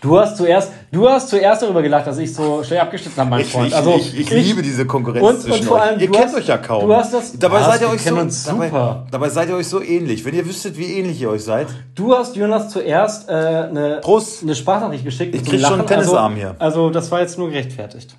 [0.04, 3.40] Du hast zuerst, du hast zuerst darüber gelacht, dass ich so schnell abgeschnitten habe, mein
[3.40, 3.68] Ich, Freund.
[3.68, 6.02] ich, Also ich, ich liebe diese Konkurrenz und, zwischen und vor allem, euch.
[6.02, 6.86] Ihr kennt hast, euch ja kaum.
[6.86, 7.38] Du hast das.
[7.38, 10.22] dabei seid ihr euch so, dabei, dabei seid ihr euch so ähnlich.
[10.26, 11.68] Wenn ihr wüsstet, wie ähnlich ihr euch seid.
[11.94, 14.42] Du hast Jonas zuerst äh, eine, Prost.
[14.42, 15.34] eine Sprachnachricht geschickt.
[15.34, 16.54] Ich krieg schon einen Tennisarm also, hier.
[16.58, 18.14] Also das war jetzt nur gerechtfertigt.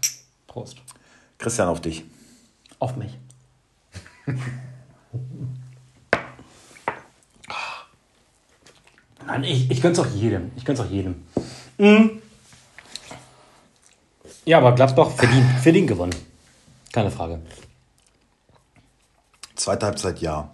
[0.48, 0.78] Prost.
[1.38, 2.04] Christian, auf dich.
[2.80, 3.16] Auf mich.
[9.28, 10.50] Nein, ich, ich gönn's auch jedem.
[10.56, 11.25] Ich gönn's auch jedem.
[11.78, 12.22] Mhm.
[14.46, 16.16] Ja, aber Gladbach verdient, verdient gewonnen.
[16.94, 17.40] Keine Frage.
[19.56, 20.50] Zweite Halbzeit ja.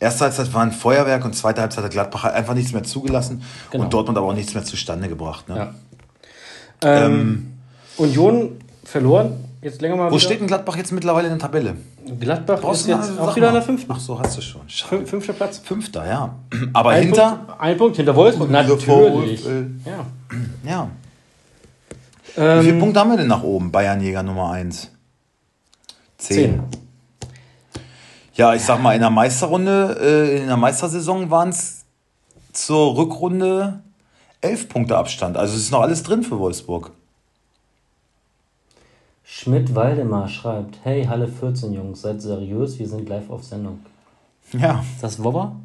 [0.00, 3.44] Erste Halbzeit war ein Feuerwerk und zweite Halbzeit hat Gladbach halt einfach nichts mehr zugelassen
[3.70, 3.84] Genau.
[3.84, 5.48] und Dortmund aber auch nichts mehr zustande gebracht.
[5.48, 5.72] Ne?
[6.82, 7.04] Ja.
[7.06, 7.54] Ähm,
[7.96, 9.44] Union verloren.
[9.64, 11.74] Jetzt länger mal Wo steht denn Gladbach jetzt mittlerweile in der Tabelle?
[12.20, 13.60] Gladbach Brauchst ist jetzt auch wieder an mal?
[13.60, 13.90] der fünften.
[13.90, 14.60] Ach so, hast du schon.
[14.68, 14.96] Schade.
[15.02, 15.58] Fün- Fünfter Platz.
[15.58, 16.34] Fünfter, ja.
[16.74, 17.30] Aber Ein hinter.
[17.46, 18.50] Punkt, ein Punkt hinter Wolfsburg.
[18.50, 19.40] Natürlich.
[19.40, 19.70] VfL.
[19.86, 20.06] Ja.
[20.70, 20.90] Ja.
[22.36, 23.72] Wie viele Ähm, Punkte haben wir denn nach oben?
[23.72, 24.90] Bayernjäger Nummer 1.
[26.18, 26.62] zehn.
[28.34, 31.84] Ja, ich sag mal, in der Meisterrunde, äh, in der Meistersaison waren es
[32.52, 33.80] zur Rückrunde
[34.42, 35.36] elf Punkte Abstand.
[35.38, 36.90] Also es ist noch alles drin für Wolfsburg.
[39.36, 43.80] Schmidt-Waldemar schreibt: Hey, Halle 14, Jungs, seid seriös, wir sind live auf Sendung.
[44.52, 44.84] Ja.
[44.94, 45.56] Ist das Wobber?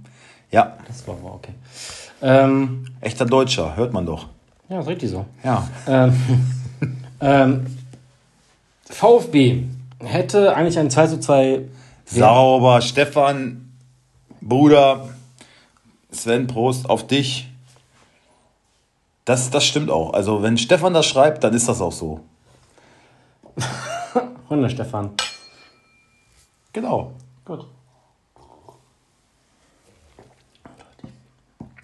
[0.49, 1.53] Ja, Das Wobber, okay.
[2.23, 4.25] Ähm, echter Deutscher, hört man doch.
[4.69, 5.25] ja, ist richtig so.
[5.43, 5.67] Ja.
[5.87, 6.13] Ähm,
[7.21, 7.65] ähm,
[8.89, 9.65] VfB
[9.99, 11.61] hätte eigentlich ein 2 zu 2.
[12.05, 13.71] Sauber, Stefan,
[14.41, 15.09] Bruder,
[16.11, 17.47] Sven, Prost auf dich.
[19.25, 20.13] Das, das stimmt auch.
[20.13, 22.21] Also, wenn Stefan das schreibt, dann ist das auch so.
[24.49, 25.11] Hunde, Stefan.
[26.73, 27.11] Genau.
[27.45, 27.65] Gut.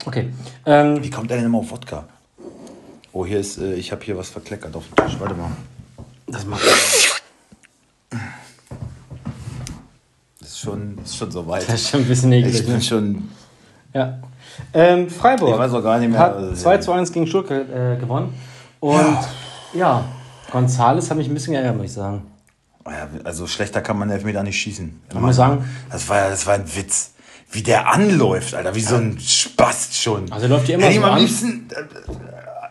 [0.05, 0.32] Okay.
[0.66, 2.05] Ähm, Wie kommt er denn immer auf Wodka?
[3.11, 5.20] Oh, hier ist, äh, ich habe hier was verkleckert auf dem Tisch.
[5.20, 5.51] Warte mal.
[6.28, 6.61] das macht.
[10.39, 11.63] Das ist schon, ist schon so weit.
[11.68, 12.55] Das ist schon ein bisschen eklig.
[12.55, 12.82] Ich bin Ne?
[12.82, 13.30] schon.
[13.93, 14.20] Ja.
[14.74, 16.20] Ähm, Freiburg Ich weiß auch gar nicht mehr.
[16.20, 18.34] hat also, 2 zu 1 gegen Stuttgart äh, gewonnen.
[18.80, 19.18] Und
[19.74, 20.05] ja,
[20.51, 22.22] Gonzales hat mich ein bisschen geärgert, muss ich sagen.
[22.86, 25.01] Oh ja, Also schlechter kann man Elfmeter nicht schießen.
[25.09, 27.11] Ich muss sagen, Das war ja, das war ein Witz.
[27.51, 30.31] Wie der anläuft, Alter, wie so ein Spast schon.
[30.31, 31.19] Also läuft immer Hätte so am an.
[31.19, 31.67] liebsten.
[31.71, 31.83] äh,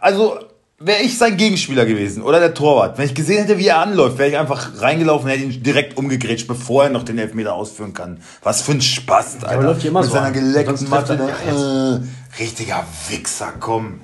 [0.00, 0.38] Also
[0.78, 2.98] wäre ich sein Gegenspieler gewesen oder der Torwart.
[2.98, 5.96] Wenn ich gesehen hätte, wie er anläuft, wäre ich einfach reingelaufen und hätte ihn direkt
[5.96, 8.20] umgegrätscht, bevor er noch den Elfmeter ausführen kann.
[8.42, 9.54] Was für ein Spast, Alter.
[9.54, 10.32] aber läuft die immer Mit so seiner an.
[10.32, 11.14] geleckten Matte.
[11.46, 12.00] er- Äh,
[12.40, 14.00] richtiger Wichser, komm.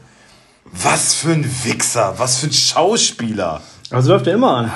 [0.65, 3.61] Was für ein Wichser, was für ein Schauspieler.
[3.91, 4.73] also läuft er immer an.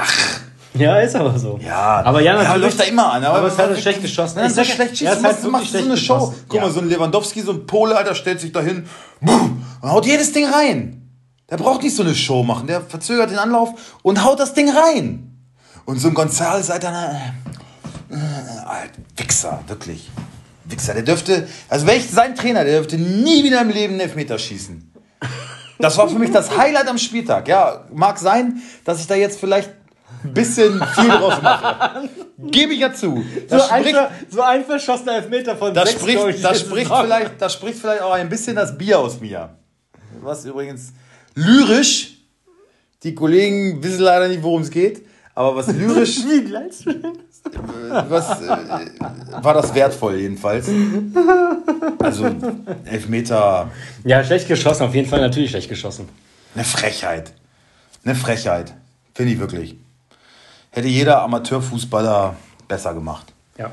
[0.77, 1.59] Ja, ist aber so.
[1.63, 2.63] Ja, aber ja, natürlich.
[2.63, 3.25] läuft er immer an.
[3.25, 4.39] Aber es ist halt schlecht geschossen.
[4.39, 6.15] Er so sag ja, schlecht er schießt, ist machst, du machst wirklich so eine Show.
[6.27, 6.45] geschossen.
[6.49, 6.67] Guck Ja.
[6.67, 8.87] mal, so ein Lewandowski, so ein Pole, Alter, stellt sich dahin
[9.21, 11.09] boom, und haut jedes Ding rein.
[11.49, 12.67] Der braucht nicht so eine Show machen.
[12.67, 13.71] Der verzögert den Anlauf
[14.03, 15.31] und haut das Ding rein.
[15.85, 16.89] Und so ein González, Alter,
[18.11, 18.19] äh, äh,
[18.67, 20.11] Alter, Wichser, wirklich.
[20.65, 24.01] Wichser, der dürfte, also wäre ich sein Trainer, der dürfte nie wieder im Leben einen
[24.01, 24.91] Elfmeter schießen.
[25.79, 27.47] Das war für mich das Highlight am Spieltag.
[27.49, 29.71] Ja, mag sein, dass ich da jetzt vielleicht
[30.23, 32.09] bisschen viel draus mache.
[32.39, 33.25] Gebe ich ja zu.
[33.49, 36.61] Das So ein, spricht, ver- so ein verschossener Elfmeter von das sechs, spricht, ich, das,
[36.61, 39.51] spricht vielleicht, das spricht vielleicht auch ein bisschen das Bier aus mir.
[40.23, 40.93] Was übrigens
[41.35, 42.19] lyrisch,
[43.03, 45.05] die Kollegen wissen leider nicht, worum es geht,
[45.35, 47.19] aber was lyrisch Wie du denn?
[48.09, 48.49] was, äh,
[49.43, 50.67] war das wertvoll jedenfalls.
[51.99, 52.31] Also
[52.87, 53.71] Elfmeter,
[54.05, 56.09] Ja, schlecht geschossen, auf jeden Fall natürlich schlecht geschossen.
[56.55, 57.33] eine Frechheit.
[58.05, 58.73] Eine Frechheit.
[59.15, 59.77] Finde ich wirklich.
[60.75, 62.35] Hätte jeder Amateurfußballer
[62.67, 63.33] besser gemacht.
[63.57, 63.71] Ja.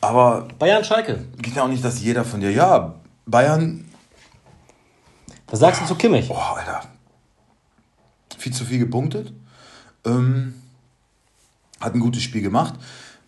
[0.00, 1.26] Aber Bayern Schalke.
[1.40, 3.84] geht ja auch nicht, dass jeder von dir, ja, Bayern,
[5.46, 6.28] Was sagst du zu Kimmich?
[6.28, 6.80] oh, Alter,
[8.36, 9.32] viel zu viel gepunktet.
[10.04, 10.54] Ähm,
[11.80, 12.74] hat ein gutes Spiel gemacht.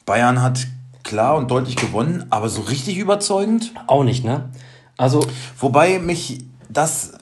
[0.04, 0.66] Bayern hat
[1.04, 3.72] klar und deutlich gewonnen, aber so richtig überzeugend.
[3.86, 4.50] Auch nicht, ne?
[4.96, 5.24] Also,
[5.58, 7.12] Wobei mich das,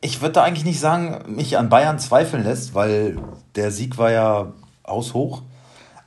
[0.00, 3.18] ich würde da eigentlich nicht sagen, mich an Bayern zweifeln lässt, weil
[3.56, 4.52] der Sieg war ja
[4.86, 5.42] haushoch.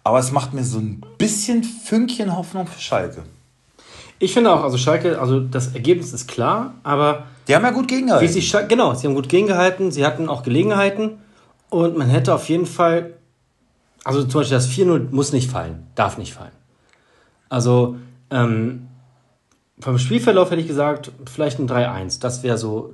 [0.03, 3.23] Aber es macht mir so ein bisschen Fünkchen Hoffnung für Schalke.
[4.19, 7.83] ich finde auch, also Schalke, also das Ergebnis ist klar, aber Die haben ja gut
[7.85, 8.27] wie gegengehalten.
[8.27, 11.19] sie Schalke, genau, sie haben gut gegengehalten, sie hatten auch Gelegenheiten
[11.69, 13.13] und man hätte auf jeden Fall,
[14.03, 16.51] also zum Beispiel das 4-0 muss nicht fallen, darf nicht fallen.
[17.49, 17.97] Also,
[18.31, 18.87] ähm,
[19.79, 22.93] vom Spielverlauf hätte ich gesagt, vielleicht ein 3-1, das wäre so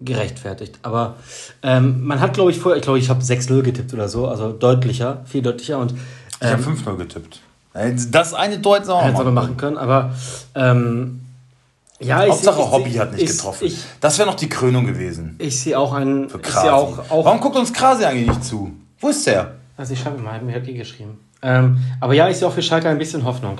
[0.00, 0.78] gerechtfertigt.
[0.82, 1.16] Aber
[1.62, 4.52] ähm, man hat, glaube ich, vorher, ich glaube, ich habe 6-0 getippt oder so, also
[4.52, 5.94] deutlicher, viel deutlicher und
[6.42, 7.40] ich habe 5-0 getippt.
[8.10, 10.14] Das eine Tor hätten sie auch hätte es aber machen machen können, aber
[10.54, 11.20] ähm,
[12.00, 13.66] ja, ich Hauptsache seh- ich Hobby seh- hat nicht ich, getroffen.
[13.66, 15.36] Ich, das wäre noch die Krönung gewesen.
[15.38, 16.68] ich sehe auch einen, Für ich Krasi.
[16.70, 18.72] auch, auch Warum guckt uns Krasi eigentlich nicht zu?
[19.00, 19.52] Wo ist der?
[19.76, 21.18] Also ich schreibe mal, mir hat die geschrieben.
[21.42, 23.58] Ähm, aber ja, ich sehe auch für Schalke ein bisschen Hoffnung.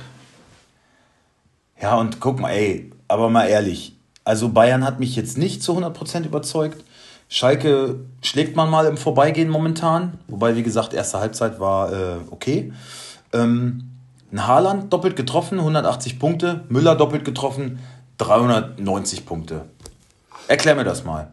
[1.81, 3.95] Ja, und guck mal, ey, aber mal ehrlich.
[4.25, 6.85] Also Bayern hat mich jetzt nicht zu 100% überzeugt.
[7.29, 10.19] Schalke schlägt man mal im Vorbeigehen momentan.
[10.27, 12.73] Wobei, wie gesagt, erste Halbzeit war äh, okay.
[13.33, 13.91] Ähm,
[14.33, 16.65] ein Haaland doppelt getroffen, 180 Punkte.
[16.69, 17.79] Müller doppelt getroffen,
[18.19, 19.67] 390 Punkte.
[20.49, 21.33] Erklär mir das mal.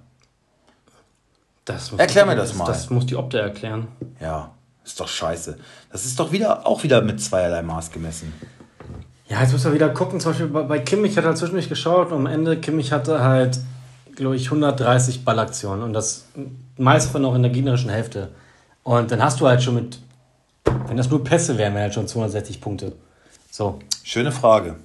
[1.65, 2.65] Das Erklär mir das mal.
[2.65, 3.87] Das muss die Opta erklären.
[4.21, 4.51] Ja,
[4.85, 5.57] ist doch scheiße.
[5.91, 8.33] Das ist doch wieder auch wieder mit zweierlei Maß gemessen.
[9.29, 10.19] Ja, jetzt müssen wir wieder gucken.
[10.19, 13.59] Zum Beispiel bei, Kimmich hat er zwischendurch geschaut und am Ende Kimmich hatte halt,
[14.15, 16.25] glaube ich, 130 Ballaktionen und das
[16.77, 18.29] meiste von noch in der gegnerischen Hälfte.
[18.83, 19.99] Und dann hast du halt schon mit,
[20.87, 22.93] wenn das nur Pässe wären, wären halt schon 260 Punkte.
[23.51, 23.79] So.
[24.03, 24.75] Schöne Frage.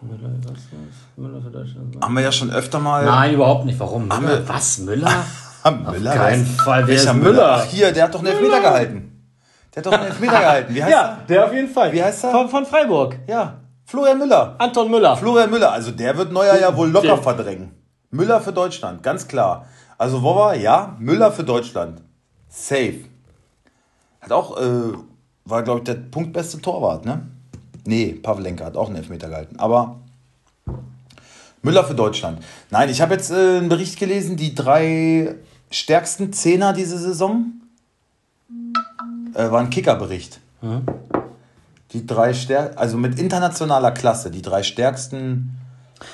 [0.00, 0.62] Müller, was, was?
[1.16, 1.96] Müller für Deutschland.
[2.02, 3.04] Haben wir ja schon öfter mal.
[3.04, 3.78] Nein, überhaupt nicht.
[3.78, 4.08] Warum?
[4.08, 4.46] Müller?
[4.48, 4.78] Was?
[4.78, 5.24] Müller?
[5.92, 6.82] Müller, Auf keinen Fall.
[6.82, 7.30] Wer Welcher ist Müller?
[7.30, 7.54] Müller?
[7.60, 9.13] Ach, hier, der hat doch einen Elfmeter gehalten.
[9.74, 10.74] Der hat doch einen Elfmeter gehalten.
[10.74, 11.92] Wie heißt Ja, der auf jeden Fall.
[11.92, 12.30] Wie heißt er?
[12.30, 13.18] Von, von Freiburg.
[13.26, 14.54] Ja, Florian Müller.
[14.58, 15.16] Anton Müller.
[15.16, 17.72] Florian Müller, also der wird Neuer ja wohl locker Der- verdrängen.
[18.10, 19.66] Müller für Deutschland, ganz klar.
[19.98, 22.00] Also wo war, ja, Müller für Deutschland.
[22.48, 23.00] Safe.
[24.20, 24.92] Hat auch, äh,
[25.44, 27.26] war glaube ich der punktbeste Torwart, ne?
[27.84, 29.56] Nee, Pavlenka hat auch einen Elfmeter gehalten.
[29.58, 29.96] Aber
[31.62, 32.38] Müller für Deutschland.
[32.70, 35.34] Nein, ich habe jetzt äh, einen Bericht gelesen, die drei
[35.70, 37.52] stärksten Zehner diese Saison
[39.34, 40.40] äh, war ein Kickerbericht.
[41.92, 45.58] Die drei stärksten, also mit internationaler Klasse, die drei stärksten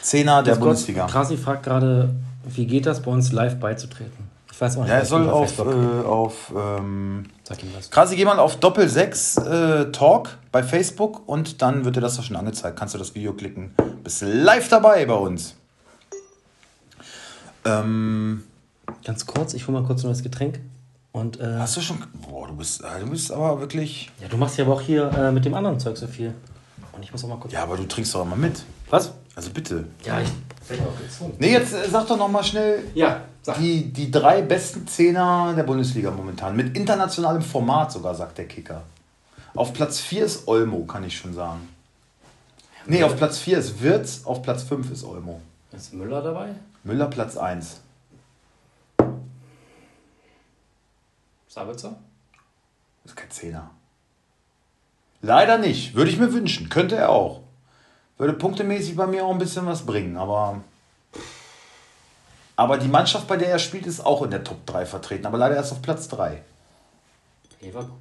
[0.02, 1.06] Zehner der Kurz, Bundesliga.
[1.06, 2.14] Krasi fragt gerade,
[2.44, 4.28] wie geht das bei uns live beizutreten?
[4.52, 4.90] Ich weiß auch nicht.
[4.90, 7.90] Ja, er soll auf, äh, auf ähm, Sag ihm was.
[7.90, 12.16] Krasi, geh mal auf Doppel 6 äh, Talk bei Facebook und dann wird dir das
[12.16, 12.78] doch schon angezeigt.
[12.78, 13.74] Kannst du das Video klicken.
[14.02, 15.54] Bist live dabei bei uns.
[17.64, 18.42] Ähm,
[19.04, 20.60] Ganz kurz, ich hole mal kurz noch das Getränk.
[21.12, 21.98] Und, äh, hast du schon.
[22.28, 24.10] Boah, du bist, äh, du bist aber wirklich.
[24.20, 26.34] ja, du machst ja aber auch hier äh, mit dem anderen Zeug so viel.
[26.92, 27.52] Und ich muss auch mal kurz.
[27.52, 28.62] Ja, aber du trinkst doch immer mit.
[28.90, 29.12] Was?
[29.34, 29.84] Also bitte.
[30.04, 30.28] Ja, ich
[30.68, 31.34] werde auch gezwungen.
[31.38, 33.58] Nee, jetzt äh, sag doch noch mal schnell Ja, sag.
[33.58, 36.54] die, die drei besten Zehner der Bundesliga momentan.
[36.56, 38.82] Mit internationalem Format sogar, sagt der Kicker.
[39.54, 41.68] Auf Platz 4 ist Olmo, kann ich schon sagen.
[42.86, 45.40] Nee, auf Platz 4 ist Wirtz, auf Platz 5 ist Olmo.
[45.72, 46.50] Ist Müller dabei?
[46.84, 47.80] Müller Platz 1.
[51.50, 51.98] Sabitzer?
[53.04, 53.70] Ist kein Zehner.
[55.20, 55.96] Leider nicht.
[55.96, 56.68] Würde ich mir wünschen.
[56.68, 57.40] Könnte er auch.
[58.18, 60.62] Würde punktemäßig bei mir auch ein bisschen was bringen, aber.
[62.54, 65.38] Aber die Mannschaft, bei der er spielt, ist auch in der Top 3 vertreten, aber
[65.38, 66.40] leider erst auf Platz 3.
[67.62, 67.96] Leverkusen.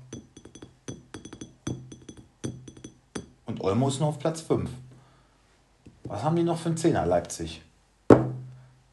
[3.47, 4.69] Und Olmo ist nur auf Platz 5.
[6.03, 7.63] Was haben die noch für einen Zehner, Leipzig?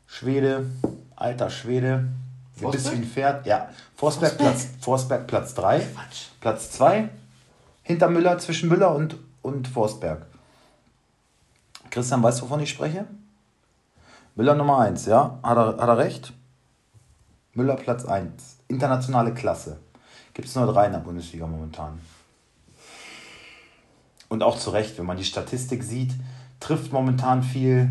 [0.06, 0.70] Schwede,
[1.14, 2.08] alter Schwede.
[2.58, 2.94] Gebiss wie Forsberg?
[2.96, 3.46] ein Pferd.
[3.46, 5.80] Ja, Forsberg, Platz, Forsberg Platz 3.
[5.80, 6.26] Quatsch.
[6.40, 7.08] Platz 2.
[7.82, 10.26] Hinter Müller, zwischen Müller und, und Forsberg.
[11.90, 13.06] Christian, weißt du, wovon ich spreche?
[14.34, 15.38] Müller Nummer 1, ja?
[15.42, 16.32] Hat er, hat er recht?
[17.54, 18.58] Müller Platz 1.
[18.68, 19.78] Internationale Klasse.
[20.34, 22.00] Gibt es nur drei in der Bundesliga momentan.
[24.28, 26.12] Und auch zu Recht, wenn man die Statistik sieht,
[26.60, 27.90] trifft momentan viel,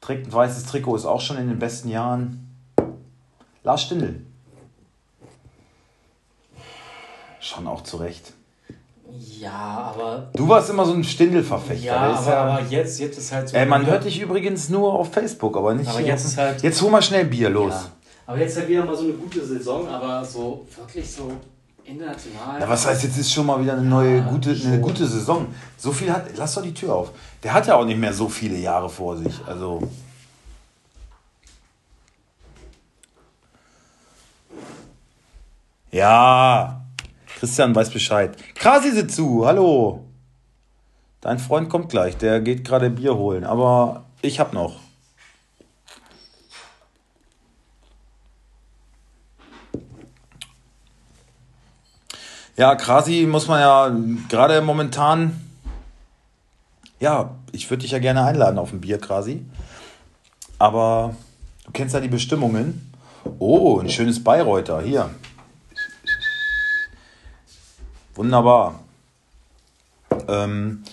[0.00, 2.43] trägt ein weißes Trikot, ist auch schon in den besten Jahren.
[3.64, 4.20] Lars Stindl.
[7.40, 8.32] Schon auch zu Recht.
[9.38, 10.30] Ja, aber.
[10.34, 11.84] Du warst immer so ein Stindl-Verfechter.
[11.84, 13.56] Ja, der ist aber, aber jetzt, jetzt ist halt so.
[13.56, 16.08] Ey, man hört dich übrigens nur auf Facebook, aber nicht Aber hier.
[16.08, 17.72] jetzt ist halt- Jetzt hol mal schnell Bier, los.
[17.72, 17.84] Ja.
[18.26, 21.30] Aber jetzt halt wieder mal so eine gute Saison, aber so wirklich so
[21.84, 22.60] international.
[22.60, 25.46] Ja, was heißt, jetzt ist schon mal wieder eine neue, Ja, gute, eine gute Saison.
[25.76, 27.10] So viel hat, lass doch die Tür auf.
[27.42, 29.34] Der hat ja auch nicht mehr so viele Jahre vor sich.
[29.46, 29.82] Also.
[35.94, 36.84] Ja,
[37.38, 38.36] Christian weiß Bescheid.
[38.56, 40.04] Krasi sitzt zu, hallo.
[41.20, 44.80] Dein Freund kommt gleich, der geht gerade Bier holen, aber ich hab noch.
[52.56, 53.96] Ja, Krasi muss man ja
[54.28, 55.48] gerade momentan.
[56.98, 59.44] Ja, ich würde dich ja gerne einladen auf ein Bier, Krasi.
[60.58, 61.14] Aber
[61.64, 62.92] du kennst ja die Bestimmungen.
[63.38, 64.80] Oh, ein schönes Bayreuther.
[64.80, 65.08] Hier.
[68.14, 68.80] Wunderbar.
[70.28, 70.84] Ähm,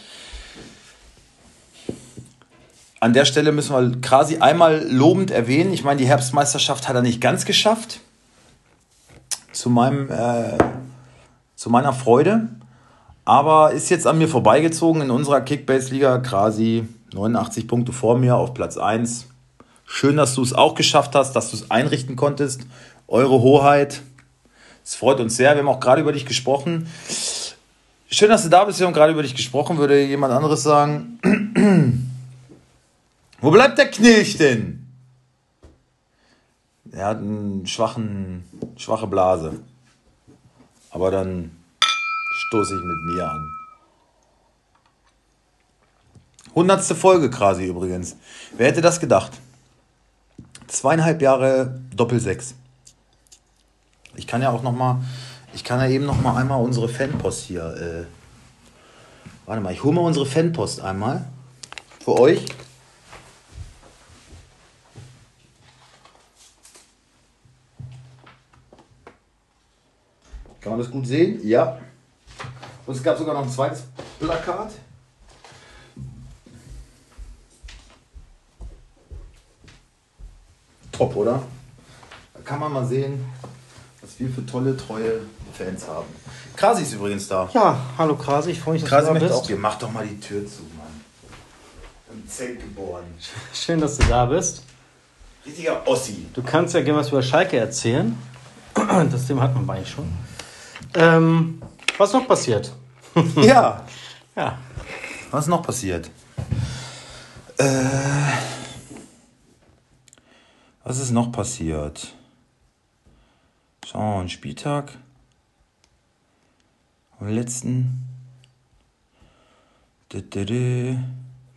[3.00, 5.74] an der Stelle müssen wir Krasi einmal lobend erwähnen.
[5.74, 8.00] Ich meine, die Herbstmeisterschaft hat er nicht ganz geschafft.
[9.52, 10.58] Zu meinem äh,
[11.56, 12.50] zu meiner Freude.
[13.24, 16.18] Aber ist jetzt an mir vorbeigezogen in unserer Kickbase-Liga.
[16.20, 19.28] Krasi 89 Punkte vor mir auf Platz 1.
[19.86, 22.62] Schön, dass du es auch geschafft hast, dass du es einrichten konntest.
[23.08, 24.02] Eure Hoheit.
[24.84, 25.54] Es freut uns sehr.
[25.54, 26.88] Wir haben auch gerade über dich gesprochen.
[28.10, 28.80] Schön, dass du da bist.
[28.80, 29.78] Wir haben gerade über dich gesprochen.
[29.78, 31.20] Würde jemand anderes sagen.
[33.42, 34.86] Wo bleibt der Knilch denn?
[36.92, 38.44] Er hat einen schwachen,
[38.76, 39.60] schwache Blase.
[40.90, 41.52] Aber dann
[42.48, 43.58] stoße ich mit mir an.
[46.54, 48.18] Hundertste Folge quasi übrigens.
[48.58, 49.32] Wer hätte das gedacht?
[50.68, 52.56] Zweieinhalb Jahre Doppel-Sechs.
[54.16, 55.02] Ich kann ja auch noch mal,
[55.54, 57.64] ich kann ja eben noch mal einmal unsere Fanpost hier.
[57.76, 58.06] Äh,
[59.46, 61.26] warte mal, ich hole mal unsere Fanpost einmal
[62.04, 62.46] für euch.
[70.60, 71.40] Kann man das gut sehen?
[71.44, 71.80] Ja.
[72.86, 73.84] Und es gab sogar noch ein zweites
[74.20, 74.74] Plakat.
[80.92, 81.42] Top, oder?
[82.34, 83.26] Da kann man mal sehen,
[84.22, 85.22] wir für tolle, treue
[85.54, 86.08] Fans haben.
[86.56, 87.50] Krasi ist übrigens da.
[87.54, 89.34] Ja, hallo Krasi, ich freue mich, dass Krasi du da bist.
[89.34, 89.58] auch hier.
[89.58, 90.88] Mach doch mal die Tür zu, Mann.
[92.14, 93.04] Im Zelt geboren.
[93.54, 94.64] Schön, dass du da bist.
[95.46, 96.28] Richtiger Ossi.
[96.34, 98.18] Du kannst ja gerne was über Schalke erzählen.
[99.12, 100.08] Das Thema hat man eigentlich schon.
[100.94, 101.62] Ähm,
[101.98, 102.72] was noch passiert?
[103.36, 103.86] ja.
[104.36, 104.58] Ja,
[105.32, 106.10] Was ist noch passiert?
[107.58, 107.66] Äh,
[110.84, 112.14] was ist noch passiert?
[113.92, 114.94] Schauen mal, einen Spieltag.
[117.20, 118.08] Am letzten.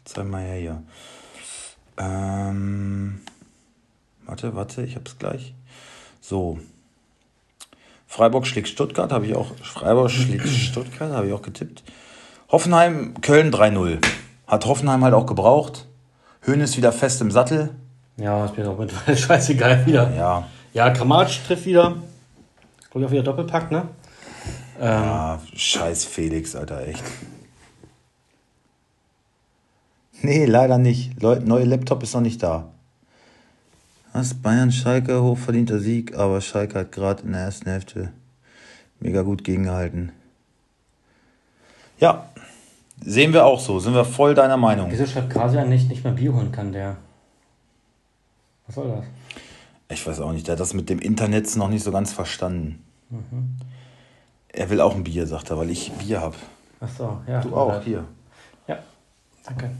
[0.04, 0.82] Zeig mal her hier.
[1.96, 3.20] Ähm,
[4.26, 5.54] warte, warte, ich hab's gleich.
[6.20, 6.58] So.
[8.08, 9.54] Freiburg schlägt Stuttgart, habe ich auch.
[9.62, 11.84] Freiburg schlägt Stuttgart, habe ich auch getippt.
[12.50, 14.04] Hoffenheim, Köln 3-0.
[14.48, 15.86] Hat Hoffenheim halt auch gebraucht.
[16.40, 17.76] Höhn ist wieder fest im Sattel.
[18.16, 20.12] ja, ist mir doch mittlerweile scheißegal wieder.
[20.16, 21.96] Ja, Ja, Kramaric trifft wieder.
[22.94, 23.88] Glaube ich auch wieder Doppelpack, ne?
[24.78, 27.02] Ähm, ah, scheiß Felix, Alter, echt.
[30.22, 31.20] Nee, leider nicht.
[31.20, 32.68] Leu neue Laptop ist noch nicht da.
[34.12, 34.34] Was?
[34.34, 38.12] Bayern, Schalke, hochverdienter Sieg, aber Schalke hat gerade in der ersten Hälfte
[39.00, 40.12] mega gut gegengehalten.
[41.98, 42.28] Ja,
[43.04, 43.80] sehen wir auch so.
[43.80, 44.92] Sind wir voll deiner Meinung.
[44.92, 46.96] Wieso schreibt Krasi eigentlich nicht mehr Bier holen kann, der?
[48.66, 49.04] Was soll das?
[49.88, 52.83] Ich weiß auch nicht, der hat das mit dem Internet noch nicht so ganz verstanden.
[54.48, 56.36] Er will auch ein Bier, sagt er, weil ich Bier habe.
[56.80, 57.40] Ach so, ja.
[57.40, 58.04] Du auch, hier.
[58.66, 58.78] Ja,
[59.44, 59.70] danke.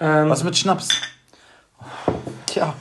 [0.00, 0.88] Ähm, Was mit Schnaps?
[2.46, 2.74] Tja.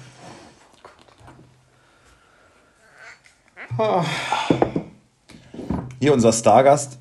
[6.00, 7.00] Hier unser Stargast,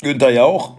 [0.00, 0.78] Günther Jauch.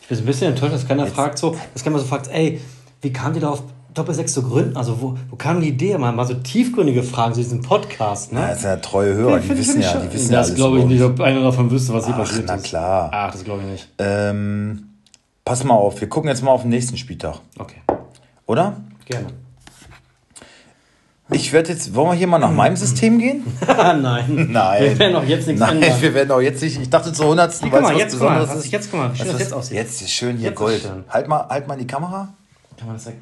[0.00, 2.60] Ich bin so ein bisschen enttäuscht, dass keiner fragt so, dass keiner so fragt, ey,
[3.00, 3.62] wie kam die da auf
[3.94, 4.76] Doppelsechs zu gründen?
[4.76, 5.96] Also wo, wo kam die Idee?
[5.98, 8.40] Mal, mal so tiefgründige Fragen zu diesem Podcast, ne?
[8.40, 10.84] Ja, das sind ja treue Hörer, die wissen ja, die wissen ja Das glaube ich
[10.86, 12.64] nicht, ob einer davon wüsste, was hier Ach, passiert na ist.
[12.64, 13.10] klar.
[13.12, 13.88] Ach, das glaube ich nicht.
[13.98, 14.88] Ähm,
[15.44, 17.80] pass mal auf, wir gucken jetzt mal auf den nächsten Spieltag, Okay,
[18.46, 18.76] oder?
[19.06, 19.26] gerne.
[21.30, 23.44] Ich werde jetzt, wollen wir hier mal nach meinem System gehen?
[23.66, 24.48] Nein.
[24.52, 24.82] Nein.
[24.82, 26.00] Wir werden auch jetzt nichts Nein, ändern.
[26.02, 27.54] wir werden auch jetzt nicht, ich dachte zur 100.
[27.62, 28.72] Guck weil mal, es was jetzt guck mal, Besonderes was ist.
[28.72, 29.76] jetzt guck mal, wie schön das jetzt aussieht.
[29.78, 30.82] Jetzt ist schön hier Jetzt Gold.
[30.82, 31.04] schön.
[31.08, 32.28] Halt mal, halt mal in die Kamera.
[32.76, 33.16] Kann man das sagen?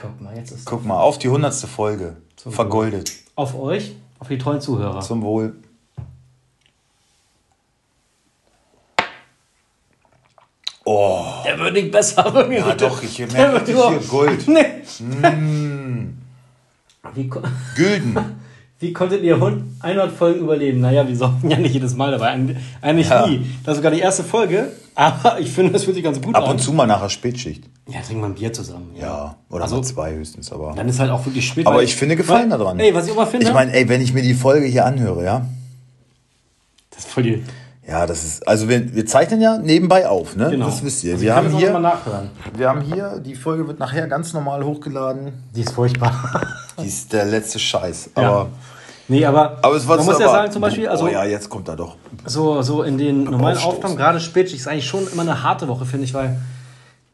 [0.00, 1.54] Guck mal, jetzt ist Guck mal, auf die 100.
[1.54, 2.16] Folge.
[2.36, 3.12] Zum Vergoldet.
[3.36, 5.00] auf euch, auf die treuen Zuhörer.
[5.00, 5.54] Zum Wohl.
[10.84, 12.32] Oh, Der wird nicht besser.
[12.32, 12.58] Wirklich.
[12.58, 14.48] ja doch, ich Der merke wird richtig hier Gold.
[14.48, 16.08] Nee.
[17.14, 17.42] Wie, ko-
[17.76, 18.16] Gülden.
[18.80, 20.80] wie konntet ihr 100 Folgen überleben?
[20.80, 22.34] Naja, wir sorgen ja nicht jedes Mal dabei.
[22.34, 23.26] Eig- Eigentlich Ja.
[23.26, 23.46] nie.
[23.64, 24.72] Das ist sogar die erste Folge.
[25.00, 26.50] Aber ich finde, das fühlt sich ganz gut Ab an.
[26.50, 27.64] und zu mal nachher Spätschicht.
[27.88, 28.90] Ja, trinken wir ein Bier zusammen.
[29.00, 30.74] Ja, oder Also- mal zwei höchstens, aber.
[30.76, 31.66] Dann ist halt auch wirklich spät.
[31.66, 32.78] Aber weil- ich finde Gefallen daran.
[32.78, 33.46] Ey, was ich immer finde.
[33.46, 35.46] Ich meine, ey, wenn ich mir die Folge hier anhöre, ja.
[36.90, 37.42] das ist voll die.
[37.88, 38.46] Ja, das ist.
[38.46, 40.50] Also wir, wir zeichnen ja nebenbei auf, ne?
[40.50, 40.66] Genau.
[40.66, 41.12] Das wisst ihr.
[41.14, 42.30] Also wir, ich haben hier, mal nachhören.
[42.54, 45.32] wir haben hier, die Folge wird nachher ganz normal hochgeladen.
[45.56, 46.42] Die ist furchtbar.
[46.80, 48.10] Die ist der letzte Scheiß.
[48.16, 48.46] Ja.
[49.10, 50.42] Aber, nee, aber, aber es war man muss ja erwarten.
[50.42, 51.96] sagen, zum Beispiel, also Oh ja, jetzt kommt er doch.
[52.26, 53.76] so, so in den normalen Aufstoßen.
[53.78, 56.38] Aufnahmen, gerade Spätschicht, ist eigentlich schon immer eine harte Woche, finde ich, weil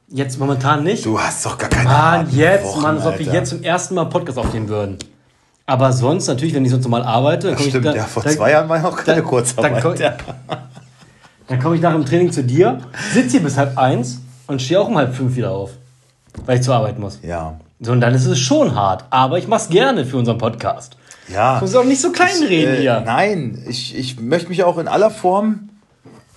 [0.08, 1.04] jetzt momentan nicht.
[1.06, 3.94] Du hast doch gar keine Mann, jetzt, Wochen, Mann, als ob wir jetzt zum ersten
[3.94, 4.98] Mal Podcast aufnehmen würden.
[5.64, 8.22] Aber sonst, natürlich, wenn ich sonst normal arbeite, dann komme ich, stimmt, da, ja, vor
[8.22, 9.82] da, zwei Jahren war ja auch keine da- Kurzarbeit.
[9.84, 10.14] Dann, ja.
[11.48, 12.78] dann komme ich nach dem Training zu dir,
[13.12, 15.70] sitze hier bis halb eins und stehe auch um halb fünf wieder auf,
[16.44, 17.18] weil ich zur Arbeit muss.
[17.22, 17.54] ja.
[17.78, 20.96] So, und dann ist es schon hart, aber ich mache es gerne für unseren Podcast.
[21.28, 21.56] Ja.
[21.56, 23.02] Ich muss auch nicht so klein reden Äh, hier.
[23.04, 25.70] Nein, ich, ich möchte mich auch in aller Form,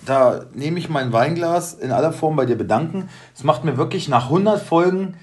[0.04, 3.08] da nehme ich mein Weinglas, in aller Form bei dir bedanken.
[3.34, 5.16] Es macht mir wirklich nach 100 Folgen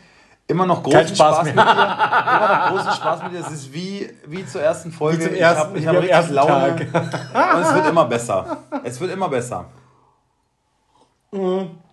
[0.48, 1.62] immer noch großen Spaß Spaß, mit dir.
[1.62, 3.40] Immer noch großen Spaß mit dir.
[3.40, 5.26] Es ist wie, wie zur ersten Folge.
[5.26, 6.72] zum ich ersten- habe ich wie hab richtig Laune.
[7.56, 8.58] Und es wird immer besser.
[8.86, 9.66] Es wird immer besser.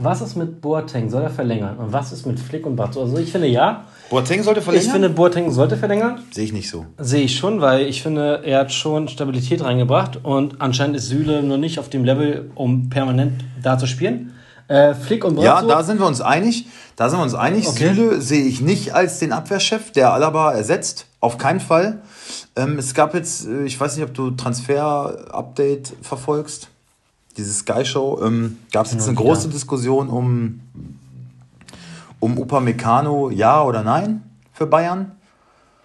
[0.00, 1.10] Was ist mit Boateng?
[1.10, 1.76] Soll er verlängern?
[1.76, 3.02] Und was ist mit Flick und Bartol?
[3.04, 3.84] Also ich finde ja.
[4.10, 4.90] Boateng sollte Ich verlängern?
[4.92, 6.20] finde, Boateng sollte verlängern.
[6.30, 6.86] Sehe ich nicht so.
[6.98, 11.42] Sehe ich schon, weil ich finde, er hat schon Stabilität reingebracht und anscheinend ist Süle
[11.42, 14.32] noch nicht auf dem Level, um permanent da zu spielen.
[14.68, 16.66] Äh, Flick und Ja, Brazzo, da sind wir uns einig.
[16.94, 17.66] Da sind wir uns einig.
[17.66, 17.94] Okay.
[17.94, 21.06] Süle sehe ich nicht als den Abwehrchef, der Alaba ersetzt.
[21.20, 22.02] Auf keinen Fall.
[22.54, 26.68] Ähm, es gab jetzt, äh, ich weiß nicht, ob du Transfer-Update verfolgst.
[27.38, 28.20] Diese Sky-Show.
[28.22, 29.28] Ähm, gab es jetzt eine wieder.
[29.28, 30.60] große Diskussion um,
[32.20, 34.22] um Upamecano, ja oder nein
[34.58, 35.12] für Bayern.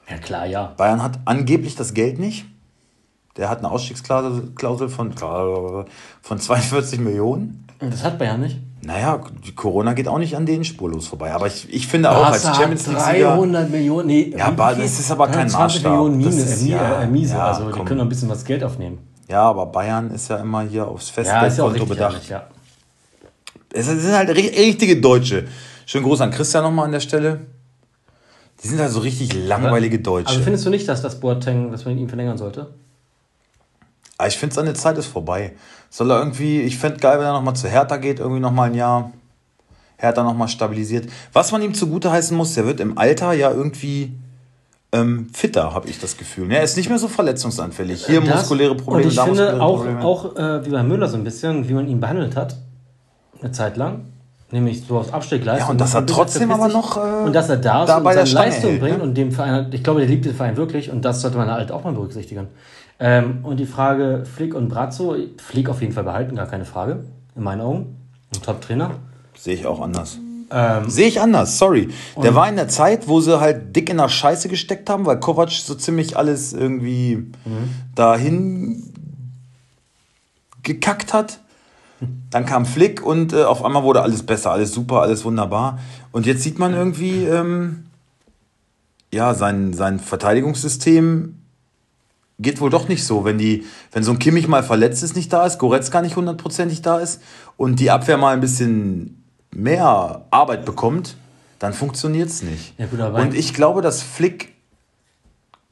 [0.09, 0.73] Ja, klar, ja.
[0.75, 2.45] Bayern hat angeblich das Geld nicht.
[3.37, 5.13] Der hat eine Ausstiegsklausel von,
[6.21, 7.67] von 42 Millionen.
[7.79, 8.59] Das hat Bayern nicht.
[8.81, 9.21] Naja,
[9.55, 11.31] Corona geht auch nicht an denen spurlos vorbei.
[11.33, 15.09] Aber ich, ich finde auch als Champions League 300 Millionen, nee, ja, aber das ist
[15.09, 15.91] aber kein 20 Maßstab.
[15.91, 17.73] Millionen Mine, ist, äh, ja, äh, Miese, ja, also komm.
[17.73, 18.99] die können noch ein bisschen was Geld aufnehmen.
[19.33, 22.13] Ja, aber Bayern ist ja immer hier aufs Festgeldkonto ja, bedacht.
[22.13, 22.47] Ehrlich, ja.
[23.73, 25.47] Es sind halt richtige Deutsche.
[25.87, 27.39] Schönen Gruß an Christian nochmal an der Stelle.
[28.61, 30.29] Die sind halt so richtig langweilige Deutsche.
[30.29, 32.75] Also findest du nicht, dass das Boateng, dass man ihn verlängern sollte?
[34.19, 35.53] Aber ich finde, seine Zeit ist vorbei.
[35.89, 38.75] Soll er irgendwie, ich fände geil, wenn er nochmal zu Hertha geht, irgendwie nochmal ein
[38.75, 39.13] Jahr.
[39.97, 41.09] Hertha nochmal stabilisiert.
[41.31, 44.13] Was man ihm zugute heißen muss, der wird im Alter ja irgendwie
[44.93, 46.51] ähm, fitter, habe ich das Gefühl.
[46.51, 48.05] Er ist nicht mehr so verletzungsanfällig.
[48.05, 50.03] Hier das, muskuläre Probleme, und ich da finde auch, Probleme.
[50.03, 52.55] auch äh, wie bei Müller so ein bisschen, wie man ihn behandelt hat,
[53.41, 54.05] eine Zeit lang.
[54.51, 55.65] Nämlich so aus Absteckleistung.
[55.65, 56.95] Ja, und dass er trotzdem aber noch.
[56.95, 59.03] Äh, und dass er da, da und seine Leistung hält, bringt ne?
[59.03, 61.71] und dem Verein, ich glaube, der liebt den Verein wirklich und das sollte man halt
[61.71, 62.47] auch mal berücksichtigen.
[62.99, 67.03] Ähm, und die Frage Flick und Brazzo, Flick auf jeden Fall behalten, gar keine Frage,
[67.35, 67.97] in meinen Augen.
[68.31, 68.91] Ein Top-Trainer.
[69.35, 70.19] Sehe ich auch anders.
[70.55, 71.89] Ähm, Sehe ich anders, sorry.
[72.21, 75.19] Der war in der Zeit, wo sie halt dick in der Scheiße gesteckt haben, weil
[75.19, 77.69] Kovac so ziemlich alles irgendwie mhm.
[77.95, 78.93] dahin
[80.61, 81.39] gekackt hat.
[82.29, 85.79] Dann kam Flick und äh, auf einmal wurde alles besser, alles super, alles wunderbar.
[86.11, 87.85] Und jetzt sieht man irgendwie, ähm,
[89.11, 91.39] ja, sein, sein Verteidigungssystem
[92.39, 95.33] geht wohl doch nicht so, wenn die, wenn so ein Kimmich mal verletzt ist, nicht
[95.33, 97.21] da ist, Goretzka nicht hundertprozentig da ist
[97.57, 99.22] und die Abwehr mal ein bisschen
[99.55, 101.15] mehr Arbeit bekommt,
[101.59, 102.73] dann funktioniert es nicht.
[102.77, 104.53] Ja, gut, und ich glaube, dass Flick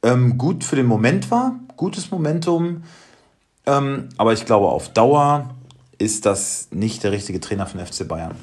[0.02, 2.84] ähm, gut für den Moment war, gutes Momentum,
[3.66, 5.50] ähm, aber ich glaube, auf Dauer
[5.98, 8.34] ist das nicht der richtige Trainer von FC Bayern.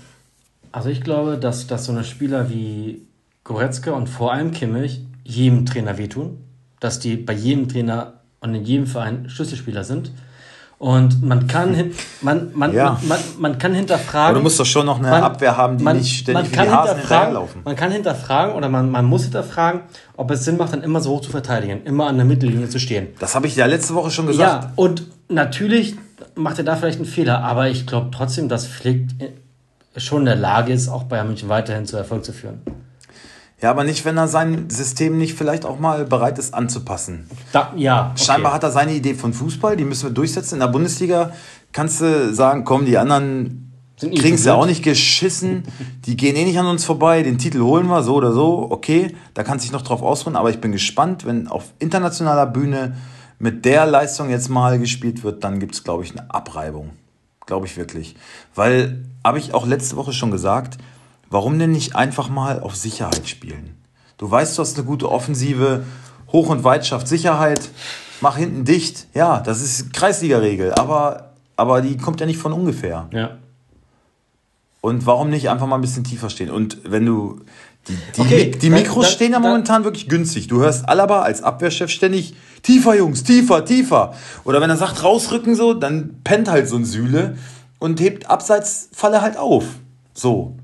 [0.72, 3.02] Also ich glaube, dass, dass so eine Spieler wie
[3.44, 6.38] Goretzka und vor allem Kimmich jedem Trainer wehtun
[6.80, 10.12] dass die bei jedem Trainer und in jedem Verein Schlüsselspieler sind.
[10.80, 12.98] Und man kann, man, man, ja.
[13.02, 14.30] man, man, man, kann hinterfragen.
[14.30, 16.52] Aber du musst doch schon noch eine man, Abwehr haben, die man, nicht ständig man
[16.54, 19.82] kann hinterfragen, Man kann hinterfragen oder man, man muss hinterfragen,
[20.16, 22.80] ob es Sinn macht, dann immer so hoch zu verteidigen, immer an der Mittellinie zu
[22.80, 23.10] stehen.
[23.20, 24.64] Das habe ich ja letzte Woche schon gesagt.
[24.64, 25.98] Ja, und natürlich
[26.36, 29.10] macht er da vielleicht einen Fehler, aber ich glaube trotzdem, dass Flick
[29.98, 32.62] schon in der Lage ist, auch Bayern München weiterhin zu Erfolg zu führen.
[33.62, 37.30] Ja, aber nicht, wenn er sein System nicht vielleicht auch mal bereit ist anzupassen.
[37.52, 38.12] Da, ja.
[38.12, 38.24] Okay.
[38.24, 40.56] Scheinbar hat er seine Idee von Fußball, die müssen wir durchsetzen.
[40.56, 41.32] In der Bundesliga
[41.74, 45.64] kannst du sagen, komm, die anderen kriegen es ja auch nicht geschissen.
[46.06, 47.22] Die gehen eh nicht an uns vorbei.
[47.22, 48.68] Den Titel holen wir, so oder so.
[48.70, 50.38] Okay, da kannst du dich noch drauf ausruhen.
[50.38, 52.96] Aber ich bin gespannt, wenn auf internationaler Bühne
[53.40, 56.92] mit der Leistung jetzt mal gespielt wird, dann gibt es, glaube ich, eine Abreibung.
[57.46, 58.16] Glaube ich wirklich.
[58.56, 60.78] Weil, habe ich auch letzte Woche schon gesagt,
[61.30, 63.78] Warum denn nicht einfach mal auf Sicherheit spielen?
[64.18, 65.84] Du weißt, du hast eine gute Offensive,
[66.32, 67.70] Hoch- und Weit schafft Sicherheit,
[68.22, 69.08] mach hinten dicht.
[69.14, 73.08] Ja, das ist Kreisliga-Regel, aber, aber die kommt ja nicht von ungefähr.
[73.14, 73.38] Ja.
[74.82, 76.50] Und warum nicht einfach mal ein bisschen tiefer stehen?
[76.50, 77.42] Und wenn du.
[77.88, 80.48] Die, die, okay, die Mikros dann, stehen ja momentan wirklich günstig.
[80.48, 84.14] Du hörst Alaba als Abwehrchef ständig tiefer, Jungs, tiefer, tiefer.
[84.44, 87.38] Oder wenn er sagt rausrücken so, dann pennt halt so ein Sühle
[87.80, 89.66] und hebt Abseitsfalle halt auf.
[90.14, 90.59] So.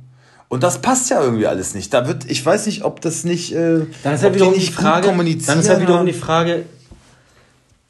[0.47, 1.93] Und das passt ja irgendwie alles nicht.
[1.93, 3.53] Da wird, ich weiß nicht, ob das nicht.
[3.53, 5.07] Äh, dann ist halt wiederum die Frage.
[5.07, 6.65] Dann ist halt wiederum die Frage.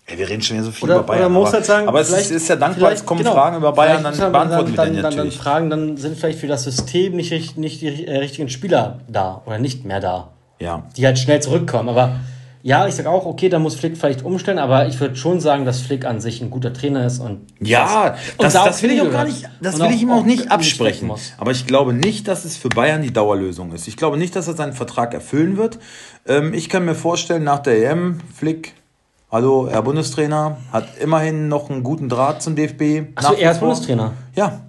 [0.08, 1.22] Ey, wir reden schon wieder so viel oder, über Bayern.
[1.22, 3.58] Oder muss aber, halt sagen, aber es ist, ist ja dankbar, es kommen genau, Fragen
[3.58, 6.64] über Bayern, dann beantworten wir dann, dann, dann, dann Fragen, dann sind vielleicht für das
[6.64, 10.30] System nicht, nicht die äh, richtigen Spieler da oder nicht mehr da.
[10.60, 10.84] Ja.
[10.96, 11.90] Die halt schnell zurückkommen.
[11.90, 12.20] Aber
[12.66, 15.66] ja, ich sage auch, okay, da muss Flick vielleicht umstellen, aber ich würde schon sagen,
[15.66, 19.02] dass Flick an sich ein guter Trainer ist und ja, das, das, das will ich
[19.02, 21.12] auch gar nicht, das will ich ihm auch nicht absprechen.
[21.38, 23.88] Aber ich glaube nicht, dass es für Bayern die Dauerlösung ist.
[23.88, 25.78] Ich glaube nicht, dass er seinen Vertrag erfüllen wird.
[26.26, 28.74] Ähm, ich kann mir vorstellen, nach der EM, Flick,
[29.32, 33.12] hallo, Herr Bundestrainer, hat immerhin noch einen guten Draht zum DFB.
[33.14, 34.14] Achso, er ist Bundestrainer?
[34.34, 34.62] Ja.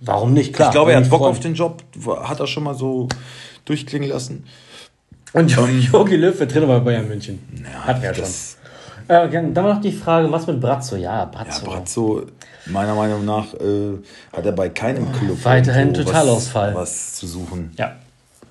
[0.00, 0.54] Warum nicht?
[0.54, 0.70] Klar.
[0.70, 1.84] Ich glaube, er hat Bock auf den Job,
[2.24, 3.08] hat er schon mal so
[3.64, 4.44] durchklingen lassen.
[5.32, 7.38] Und Jogi Löw wird Trainer bei Bayern München.
[7.62, 8.24] Ja, Hat er schon.
[9.08, 10.96] Äh, dann noch die Frage, was mit Brazzo?
[10.96, 11.64] Ja, Brazzo.
[11.64, 12.26] Ja, Brazzo,
[12.66, 13.98] meiner Meinung nach, äh,
[14.32, 16.74] hat er bei keinem Club weiterhin Totalausfall.
[16.74, 17.72] Was, was zu suchen.
[17.76, 17.96] Ja,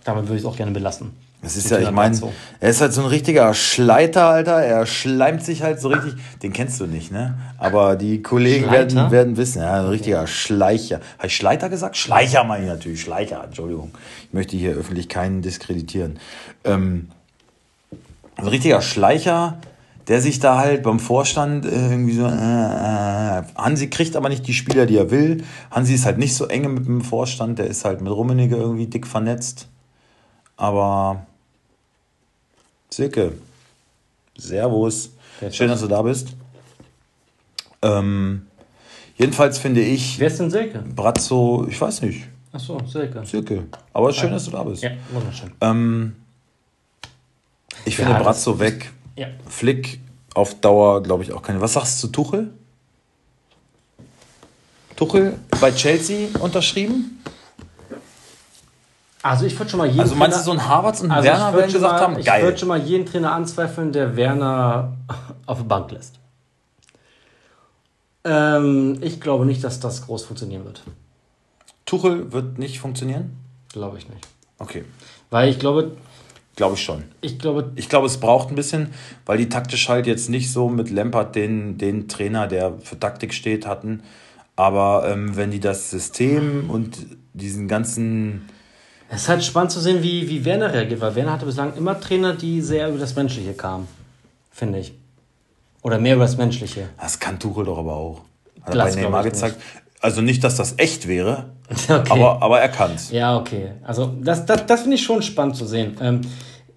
[0.04, 1.12] damit würde ich es auch gerne belassen.
[1.42, 2.20] Das ist ja, ich meine,
[2.60, 4.62] er ist halt so ein richtiger Schleiter, Alter.
[4.62, 6.16] Er schleimt sich halt so richtig.
[6.44, 7.38] Den kennst du nicht, ne?
[7.58, 11.00] Aber die Kollegen werden, werden wissen, ja, ein richtiger Schleicher.
[11.18, 11.96] Habe ich Schleiter gesagt?
[11.96, 13.00] Schleicher meine ich natürlich.
[13.00, 13.92] Schleicher, Entschuldigung.
[14.28, 16.20] Ich möchte hier öffentlich keinen diskreditieren.
[16.66, 17.08] Ähm,
[18.36, 19.60] ein richtiger Schleicher,
[20.10, 22.26] der sich da halt beim Vorstand irgendwie so.
[22.26, 25.46] Äh, äh, Hansi kriegt aber nicht die Spieler, die er will.
[25.72, 27.60] Hansi ist halt nicht so enge mit dem Vorstand.
[27.60, 29.70] Der ist halt mit Rummenigge irgendwie dick vernetzt.
[30.58, 31.26] Aber
[32.90, 33.34] Silke.
[34.38, 35.12] Servus.
[35.52, 36.30] Schön, dass du da bist.
[37.82, 38.48] Ähm,
[39.18, 40.20] jedenfalls finde ich.
[40.20, 40.80] Wer ist denn Silke?
[40.80, 42.24] Brazzo, ich weiß nicht.
[42.52, 43.26] Ach so, Silke.
[43.26, 43.64] Silke.
[43.94, 44.82] Aber schön, dass du da bist.
[44.84, 45.52] Ja, wunderschön.
[45.62, 46.16] Ähm,
[47.86, 48.92] ich Ja, finde Brazzo weg.
[49.16, 49.28] Ja.
[49.48, 50.00] Flick
[50.34, 51.62] auf Dauer, glaube ich, auch keine.
[51.62, 52.52] Was sagst du zu Tuchel?
[54.96, 57.24] Tuchel bei Chelsea unterschrieben?
[59.22, 61.24] Also ich würde schon mal jeden Also meinst du, Trainer- so ein Havertz und also
[61.28, 62.44] Werner ich werden gesagt mal, haben, Ich geil.
[62.44, 64.94] würde schon mal jeden Trainer anzweifeln, der Werner
[65.46, 66.16] auf die Bank lässt.
[68.24, 70.84] Ähm, ich glaube nicht, dass das groß funktionieren wird.
[71.86, 73.38] Tuchel wird nicht funktionieren?
[73.72, 74.28] Glaube ich nicht.
[74.58, 74.84] Okay,
[75.30, 75.92] Weil ich glaube,
[76.56, 77.04] glaube ich schon.
[77.22, 78.90] ich glaube, Ich glaube, es braucht ein bisschen,
[79.26, 83.34] weil die taktisch halt jetzt nicht so mit Lampard den, den Trainer, der für Taktik
[83.34, 84.04] steht, hatten.
[84.58, 88.50] Aber ähm, wenn die das System und diesen ganzen.
[89.10, 92.00] Es ist halt spannend zu sehen, wie, wie Werner reagiert, weil Werner hatte bislang immer
[92.00, 93.88] Trainer, die sehr über das Menschliche kamen.
[94.52, 94.94] Finde ich.
[95.82, 96.90] Oder mehr über das Menschliche.
[97.00, 98.22] Das kann Tuchel doch aber auch.
[98.62, 99.56] Hat er Das bei Neymar gezeigt.
[100.02, 101.46] Also nicht, dass das echt wäre,
[101.90, 102.04] Okay.
[102.12, 103.12] aber, aber er kann es.
[103.12, 103.72] Ja, okay.
[103.84, 105.98] Also das, das, das finde ich schon spannend zu sehen.
[106.02, 106.22] Ähm,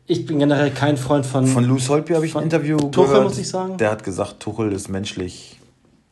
[0.06, 1.46] ich bin generell kein Freund von.
[1.46, 3.24] Von Luis Holtby habe ich ein Interview Tuchel, gehört.
[3.24, 3.76] muss ich sagen.
[3.78, 5.58] Der hat gesagt, Tuchel ist menschlich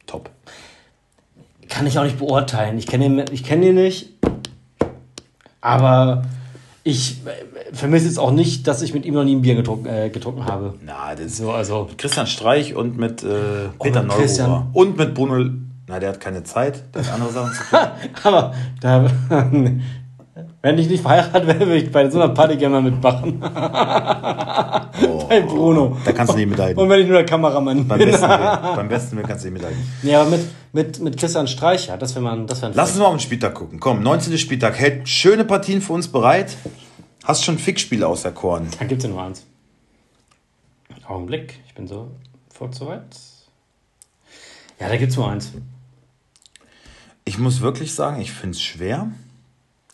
[0.07, 0.31] top.
[1.69, 2.79] kann ich auch nicht beurteilen.
[2.79, 4.11] Ich kenne ihn, ich kenn ihn nicht.
[5.61, 6.23] Aber
[6.83, 9.87] ich äh, vermisse jetzt auch nicht, dass ich mit ihm noch nie ein Bier getrunken,
[9.87, 10.75] äh, getrunken habe.
[10.85, 11.89] Na, das ist So, also.
[11.99, 14.21] Christian Streich und mit äh, Peter mit Neururer.
[14.23, 14.67] Christian.
[14.73, 15.51] Und mit Bruno.
[15.87, 17.79] Na, der hat keine Zeit, der hat andere Sachen zu tun.
[18.25, 19.11] Aber da,
[20.63, 23.43] wenn ich nicht verheiratet wäre, würde ich bei so einer Party gerne mal mitmachen.
[25.31, 25.97] bei Bruno.
[26.05, 26.77] Da kannst du nicht mithalten.
[26.77, 28.11] Und wenn ich nur der Kameramann Beim bin.
[28.11, 28.41] besten, Willen,
[28.77, 29.93] beim besten Willen kannst du nicht mithalten.
[30.03, 30.41] Ja, aber mit,
[30.73, 33.15] mit, mit Christian Streich, ja, das wäre mal das wär ein Lass uns mal auf
[33.15, 33.79] den Spieltag gucken.
[33.79, 34.37] Komm, 19.
[34.39, 36.57] Spieltag hält schöne Partien für uns bereit.
[37.25, 38.67] Hast schon Fixspiele auserkoren.
[38.79, 39.47] Da gibt es ja nur eins.
[41.07, 42.11] Augenblick, ich bin so
[42.53, 43.05] voll zu weit.
[44.81, 45.53] Ja, da gibt es nur eins.
[47.25, 49.11] Ich muss wirklich sagen, ich finde es schwer.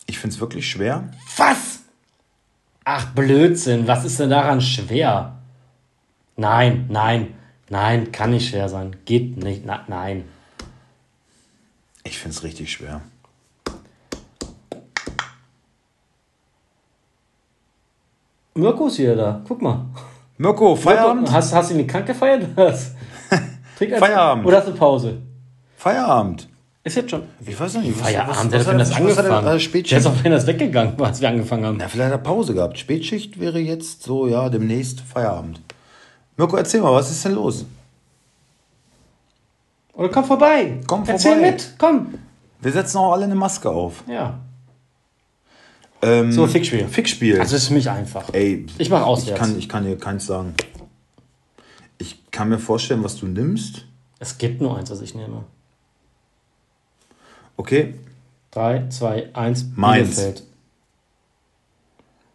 [0.07, 1.11] Ich finde es wirklich schwer.
[1.35, 1.76] Was?
[2.89, 5.39] Ach, Blödsinn, was ist denn daran schwer?
[6.37, 7.33] Nein, nein,
[7.67, 8.95] nein, kann nicht schwer sein.
[9.03, 10.23] Geht nicht, na, nein.
[12.05, 13.01] Ich finde es richtig schwer.
[18.53, 19.87] Mirko ist wieder da, guck mal.
[20.37, 21.23] Mirko, Feierabend?
[21.23, 22.47] Mirko, hast, hast du ihn krank gefeiert
[23.75, 24.45] Feierabend.
[24.45, 25.21] Oder hast du Pause?
[25.75, 26.47] Feierabend.
[26.87, 27.23] Ist jetzt schon.
[27.45, 27.95] Ich weiß noch nicht.
[27.99, 29.47] was- Feierabend, was- was das hat was hat er- angefangen.
[29.47, 29.99] äh, Der Spätschicht.
[29.99, 31.77] ist auf jeden Fall weggegangen, als wir angefangen haben.
[31.77, 32.77] Na, vielleicht hat er Pause gehabt.
[32.79, 35.61] Spätschicht wäre jetzt so, ja, demnächst Feierabend.
[36.37, 37.65] Mirko, erzähl mal, was ist denn los?
[39.93, 40.79] Oder komm vorbei.
[40.85, 41.51] Komm Erzähl vorbei.
[41.51, 42.13] mit, komm.
[42.61, 44.03] Wir setzen auch alle eine Maske auf.
[44.07, 44.39] Ja.
[46.01, 46.87] Ähm, So, Fickspiel.
[46.87, 47.39] Fickspiel.
[47.39, 48.31] Also, das ist für mich einfach.
[48.33, 49.39] Ey, Ich mach ich auswärts.
[49.39, 50.53] kann, ich kann dir keins sagen.
[51.97, 53.85] Ich kann mir vorstellen, was du nimmst.
[54.19, 55.43] Es gibt nur eins, was ich nehme.
[57.57, 57.95] Okay.
[58.51, 60.15] 3, 2, 1, Mainz.
[60.15, 60.43] Bielefeld.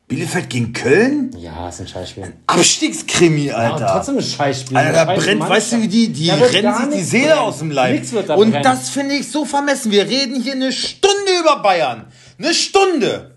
[0.09, 1.31] Bielefeld gegen Köln?
[1.39, 2.33] Ja, ist ein Scheißspiel.
[2.47, 3.75] Abstiegskrimi, Ja, Alter.
[3.87, 4.77] und trotzdem ein Scheißspiel.
[4.77, 7.39] Alter, da brennt, weißt du, wie die, die rennen sich die Seele brennen.
[7.39, 7.93] aus dem Leib.
[7.95, 8.63] Nichts wird da Und brennen.
[8.63, 9.91] das finde ich so vermessen.
[9.91, 12.07] Wir reden hier eine Stunde über Bayern.
[12.39, 13.35] Eine Stunde.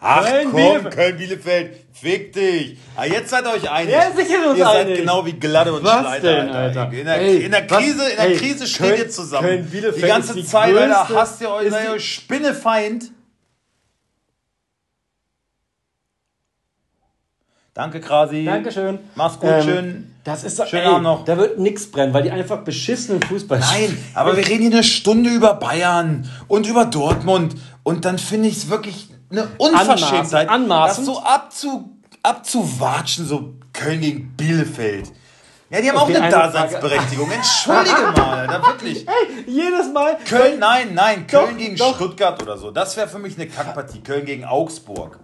[0.00, 0.94] Ach Köln, komm, Bielefeld.
[0.94, 2.78] Köln, Bielefeld, fick dich.
[2.96, 3.92] Ah, jetzt seid ihr euch einig.
[3.92, 4.98] Ja, sicher uns Ihr seid einig.
[5.00, 6.92] genau wie Gladde und Was Schleider, denn, Alter?
[6.92, 7.78] In der, Ey, in der was?
[7.78, 9.70] Krise, in der Ey, Krise steht Köln- ihr zusammen.
[9.70, 13.10] Köln, die ganze die Zeit, Alter, größte- hasst ihr euch, seid ihr Spinnefeind.
[17.74, 18.44] Danke, Krasi.
[18.44, 18.98] Dankeschön.
[19.14, 20.14] Mach's gut, Ähm, schön.
[20.24, 21.24] Das ist Schönen ey, Abend noch.
[21.24, 24.84] Da wird nichts brennen, weil die einfach beschissenen Fußball Nein, aber wir reden hier eine
[24.84, 31.06] Stunde über Bayern und über Dortmund und dann finde ich es wirklich eine Unverschämtheit, anmaßend.
[31.08, 31.90] das so abzu,
[32.22, 35.12] abzuwatschen, so Köln gegen Bielefeld.
[35.70, 36.52] Ja, die haben Okay, auch eine eine Frage.
[36.52, 37.30] Daseinsberechtigung.
[37.30, 39.06] Entschuldige mal, da wirklich.
[39.46, 40.18] Jedes Mal.
[40.28, 41.94] Köln, nein, nein, Doch, Köln gegen doch.
[41.94, 42.72] Stuttgart oder so.
[42.72, 44.00] Das wäre für mich eine Kackpartie.
[44.00, 45.20] Köln gegen Augsburg.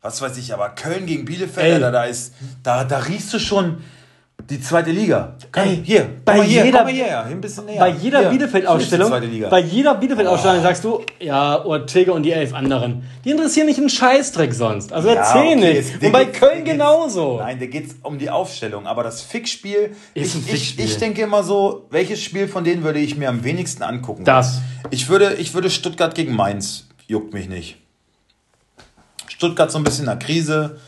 [0.00, 1.74] Was weiß ich, aber Köln gegen Bielefeld, Ey.
[1.74, 2.32] Alter, da ist,
[2.62, 3.82] da, da riechst du schon
[4.50, 5.34] die zweite Liga.
[5.54, 7.78] Ey, hier, bei komm hier, jeder- komm mal hier, hier ein bisschen näher.
[7.80, 9.10] Bei jeder Bielefeld-Ausstellung,
[9.50, 13.02] bei jeder Bielefeld-Ausstellung sagst du, ja, Ortega und die elf anderen.
[13.24, 14.90] Die interessieren nicht einen Scheißdreck sonst.
[14.92, 15.94] Also Ja, erzähl okay, nicht.
[15.96, 17.36] es- Und bei Köln genauso.
[17.38, 18.86] Nein, da geht es um die Aufstellung.
[18.86, 20.84] Aber das Fickspiel, Ist ein ich, Fickspiel.
[20.86, 24.24] Ich, ich denke immer so, welches Spiel von denen würde ich mir am wenigsten angucken?
[24.24, 24.60] Das.
[24.90, 27.76] Ich würde, ich würde Stuttgart gegen Mainz, juckt mich nicht.
[29.26, 30.78] Stuttgart so ein bisschen in der Krise.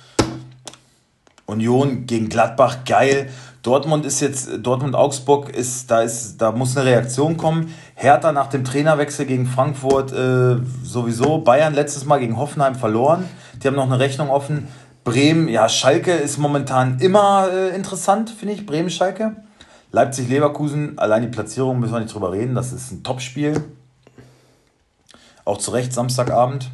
[1.46, 3.28] Union gegen Gladbach, geil.
[3.62, 7.74] Dortmund ist jetzt, Dortmund-Augsburg ist, da ist, da muss eine Reaktion kommen.
[7.94, 11.38] Hertha nach dem Trainerwechsel gegen Frankfurt äh, sowieso.
[11.38, 13.28] Bayern letztes Mal gegen Hoffenheim verloren.
[13.62, 14.68] Die haben noch eine Rechnung offen.
[15.04, 18.64] Bremen, ja, Schalke ist momentan immer äh, interessant, finde ich.
[18.64, 19.36] Bremen-Schalke.
[19.92, 22.54] Leipzig-Leverkusen, allein die Platzierung müssen wir nicht drüber reden.
[22.54, 23.62] Das ist ein Topspiel.
[25.44, 26.70] Auch zu Recht Samstagabend.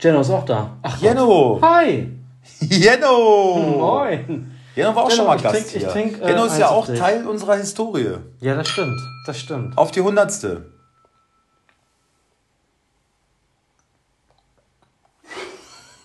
[0.00, 0.70] Jenno ist auch da.
[0.82, 1.58] Ach, Jenno!
[1.62, 2.10] Hi!
[2.60, 3.56] Jenno!
[3.78, 4.55] Moin!
[4.76, 5.88] Jenno war auch Jenno, schon mal Gast trink- hier.
[5.88, 6.86] trink, äh, Jenno ist ja auch.
[6.86, 8.18] Teil unserer Historie.
[8.40, 9.00] Ja, das stimmt.
[9.26, 9.76] Das stimmt.
[9.78, 10.66] Auf die hundertste.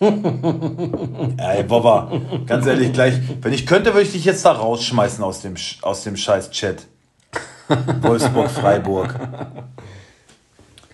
[0.00, 2.10] Ey, Bobba,
[2.46, 6.02] ganz ehrlich, gleich, wenn ich könnte, würde ich dich jetzt da rausschmeißen aus dem, aus
[6.02, 6.86] dem scheiß Chat.
[8.00, 9.14] Wolfsburg, Freiburg.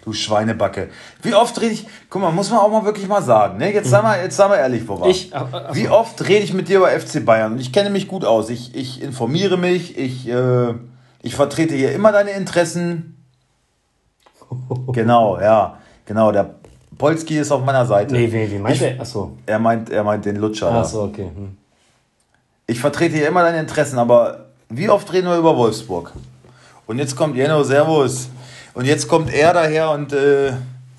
[0.04, 0.88] Du Schweinebacke.
[1.22, 3.72] Wie oft rede ich, guck mal, muss man auch mal wirklich mal sagen, ne?
[3.72, 5.06] Jetzt sag mal, jetzt sag mal ehrlich, Bobba.
[5.08, 7.52] Ich- ach, ach, Wie oft rede ich mit dir über FC Bayern?
[7.52, 8.48] Und ich kenne mich gut aus.
[8.50, 10.74] Ich, ich informiere mich, ich, äh,
[11.22, 13.14] ich vertrete hier immer deine Interessen.
[14.92, 15.78] Genau, ja.
[16.06, 16.54] Genau, der
[16.96, 18.14] Polski ist auf meiner Seite.
[18.14, 19.00] Nee, wie, wie meint ich, er?
[19.00, 19.36] Achso.
[19.46, 20.72] Er meint, er meint den Lutscher.
[20.72, 21.30] Achso, okay.
[21.34, 21.56] Hm.
[22.66, 26.12] Ich vertrete hier immer deine Interessen, aber wie oft reden wir über Wolfsburg?
[26.86, 28.28] Und jetzt kommt Jenno, Servus.
[28.74, 30.52] Und jetzt kommt er daher und äh,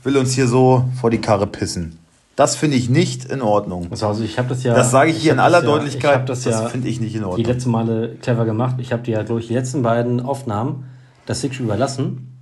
[0.04, 1.98] will uns hier so vor die Karre pissen.
[2.36, 3.88] Das finde ich nicht in Ordnung.
[3.92, 4.74] Also, also ich habe das ja.
[4.74, 6.12] Das sage ich hier hab in aller das ja, Deutlichkeit.
[6.12, 7.46] Ich habe das, ja finde ich nicht in die Ordnung.
[7.46, 8.76] letzten Male clever gemacht.
[8.80, 10.86] Ich habe dir ja durch die letzten beiden Aufnahmen
[11.26, 12.40] das Fixspiel überlassen.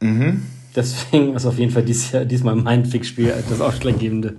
[0.00, 0.42] Mhm.
[0.74, 4.34] Deswegen ist auf jeden Fall dies, diesmal mein Fixspiel das Ausschlaggebende.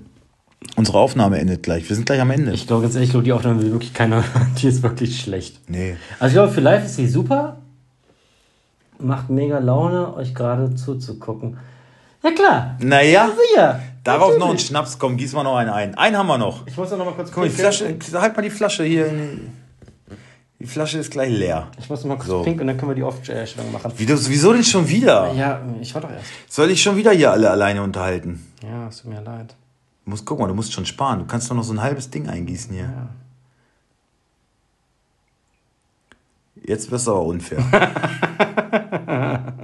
[0.76, 1.88] Unsere Aufnahme endet gleich.
[1.88, 2.52] Wir sind gleich am Ende.
[2.52, 4.24] Ich glaube ganz ehrlich, ich die Aufnahme will wirklich keiner.
[4.62, 5.62] Die ist wirklich schlecht.
[5.70, 5.96] nee.
[6.20, 7.62] Also ich glaube, für live ist sie super.
[9.00, 11.58] Macht mega Laune, euch gerade zuzugucken.
[12.22, 12.76] Ja klar.
[12.82, 13.80] Naja, Sicher.
[14.04, 14.66] darauf noch ein Natürlich.
[14.68, 15.96] Schnaps, komm, gieß mal noch einen ein.
[15.96, 16.68] Einen haben wir noch.
[16.68, 18.02] Ich muss noch mal kurz Guck mal, die pinkeln.
[18.02, 19.08] Flasche, halt mal die Flasche hier.
[19.08, 19.52] In
[20.60, 21.68] die Flasche ist gleich leer.
[21.80, 22.42] Ich muss noch mal kurz So.
[22.44, 23.94] pinkeln und dann können wir die Aufstellung machen.
[23.96, 25.32] Wie, wieso denn schon wieder?
[25.34, 26.26] Ja, ich war doch erst.
[26.50, 28.46] Soll ich schon wieder hier alle alleine unterhalten?
[28.62, 29.56] Ja, es tut mir leid.
[30.04, 31.20] Du musst, guck mal, du musst schon sparen.
[31.20, 32.84] Du kannst doch noch so ein halbes Ding eingießen hier.
[32.84, 33.08] Ja.
[36.66, 37.64] Jetzt wirst du aber unfair.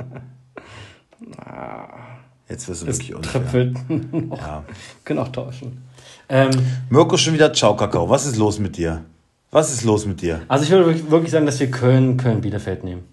[2.48, 3.42] Jetzt wirst du Es wirklich unfair.
[3.42, 3.78] tröpfelt.
[4.38, 4.64] Ja.
[5.04, 5.82] Können auch tauschen.
[6.30, 6.52] Ähm,
[6.90, 8.10] Mirko schon wieder Ciao Kakao.
[8.10, 9.04] Was ist los mit dir?
[9.52, 10.42] Was ist los mit dir?
[10.48, 13.04] also ich würde wirklich- sagen, dass wir Köln, Köln, Bielefeld nehmen.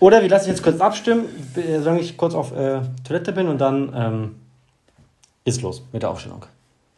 [0.00, 1.24] Oder wir lassen jetzt kurz abstimmen,
[1.54, 4.34] solange ich kurz auf äh, Toilette bin und dann ähm,
[5.44, 6.44] ist los mit der Aufstellung.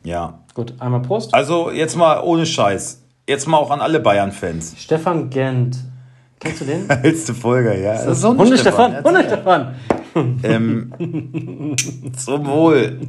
[0.02, 0.40] Ja.
[0.54, 1.32] Gut, einmal Prost.
[1.34, 3.02] Also jetzt mal ohne Scheiß.
[3.28, 4.74] Jetzt mal auch an alle Bayern-Fans.
[4.78, 5.78] Stefan Gent.
[6.40, 6.88] Kennst du den?
[7.02, 7.94] Letzte Folge, ja.
[7.94, 8.92] Das ist so ein Hunde Stefan.
[8.92, 9.04] Stefan.
[9.04, 9.74] Hunde Stefan.
[10.42, 11.76] Ähm,
[12.16, 13.00] zum Wohl.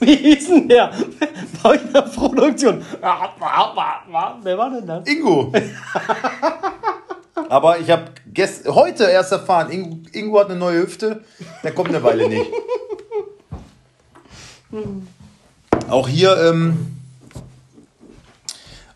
[0.00, 0.92] Wie hieß denn der?
[1.62, 2.82] Bei der Produktion.
[3.00, 5.06] Wer war denn das?
[5.08, 5.52] Ingo.
[7.48, 8.04] Aber ich habe
[8.66, 11.24] heute erst erfahren, Ingo, Ingo hat eine neue Hüfte.
[11.62, 12.50] Der kommt eine Weile nicht.
[15.88, 16.97] Auch hier, ähm,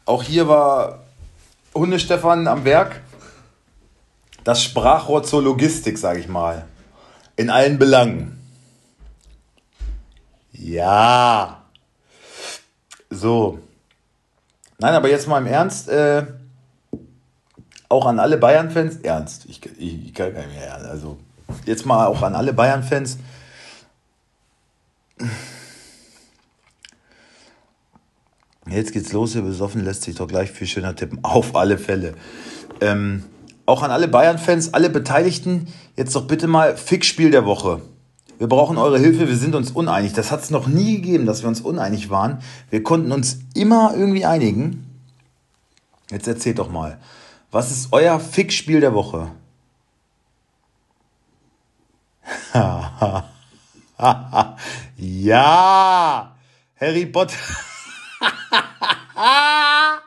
[0.05, 1.01] auch hier war
[1.75, 3.01] Hunde Stefan am Werk.
[4.45, 6.67] Das Sprachrohr zur Logistik, sage ich mal.
[7.37, 8.39] In allen Belangen.
[10.53, 11.63] Ja.
[13.11, 13.61] So.
[14.79, 15.89] Nein, aber jetzt mal im Ernst.
[15.89, 16.27] Äh,
[17.89, 18.97] auch an alle Bayern-Fans.
[19.03, 19.45] Ernst.
[19.47, 20.75] Ich, ich, ich kann gar nicht mehr.
[20.75, 21.19] Also,
[21.65, 23.19] jetzt mal auch an alle Bayern-Fans.
[28.73, 31.19] Jetzt geht's los, hier besoffen lässt sich doch gleich viel schöner tippen.
[31.23, 32.15] Auf alle Fälle.
[32.81, 33.25] Ähm,
[33.67, 37.83] auch an alle Bayern-Fans, alle Beteiligten, jetzt doch bitte mal Fixspiel der Woche.
[38.39, 40.15] Wir brauchen eure Hilfe, wir sind uns uneinig.
[40.15, 42.41] Das hat es noch nie gegeben, dass wir uns uneinig waren.
[42.71, 44.87] Wir konnten uns immer irgendwie einigen.
[46.11, 46.99] Jetzt erzählt doch mal,
[47.53, 49.31] was ist euer Fixspiel der Woche?
[54.97, 56.37] ja!
[56.81, 57.37] Harry Potter.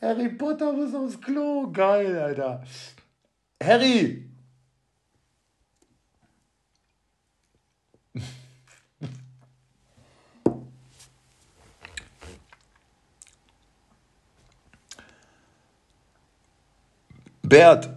[0.00, 1.70] Harry Potter muss aufs Klo.
[1.72, 2.62] Geil, Alter.
[3.62, 4.28] Harry!
[17.44, 17.90] Bert,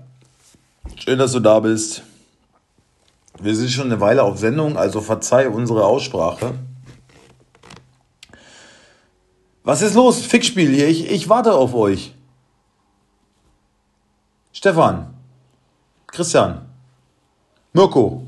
[0.98, 2.04] schön, dass du da bist.
[3.40, 6.56] Wir sind schon eine Weile auf Sendung, also verzeih unsere Aussprache.
[9.66, 10.24] Was ist los?
[10.24, 10.88] Fixspiel hier.
[10.88, 12.14] Ich, ich warte auf euch.
[14.54, 15.12] Stefan.
[16.06, 16.70] Christian.
[17.74, 18.28] Mirko.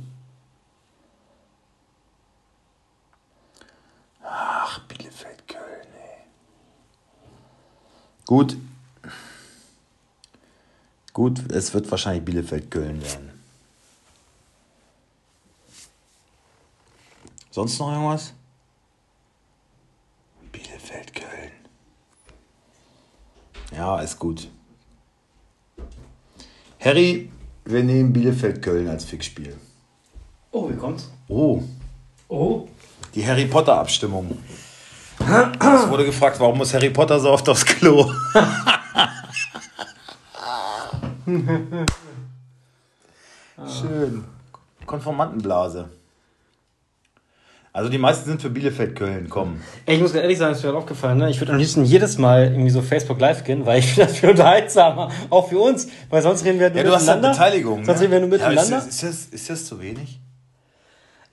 [4.23, 6.25] Ach, Bielefeld, Köln, ey.
[8.25, 8.57] Gut.
[11.13, 13.31] Gut, es wird wahrscheinlich Bielefeld-Köln werden.
[17.51, 18.33] Sonst noch irgendwas?
[20.87, 21.51] Bielefeld, Köln.
[23.75, 24.47] Ja, ist gut.
[26.79, 27.29] Harry,
[27.65, 29.57] wir nehmen Bielefeld-Köln als Fixspiel.
[30.51, 31.09] Oh, wie kommt's?
[31.27, 31.61] Oh,
[32.29, 32.67] Oh.
[33.15, 34.37] die Harry Potter-Abstimmung.
[35.19, 38.09] Es wurde gefragt, warum muss Harry Potter so oft aufs Klo?
[43.81, 44.23] Schön.
[44.85, 45.89] Konformantenblase.
[47.77, 49.61] Also die meisten sind für Bielefeld-Köln, komm.
[49.85, 51.29] Ey, ich muss ganz ehrlich sagen, es ist mir aufgefallen, ne?
[51.29, 54.17] ich würde am liebsten jedes Mal irgendwie so Facebook Live gehen, weil ich finde das
[54.17, 55.11] viel unterhaltsamer.
[55.29, 57.37] Auch für uns, weil sonst reden wir nur Ja, du hast halt miteinander.
[57.37, 57.85] Beteiligung.
[57.85, 58.01] Sonst ne?
[58.05, 58.77] reden wir nur Ja, miteinander.
[58.79, 60.19] ist, das, ist, das, ist das zu wenig?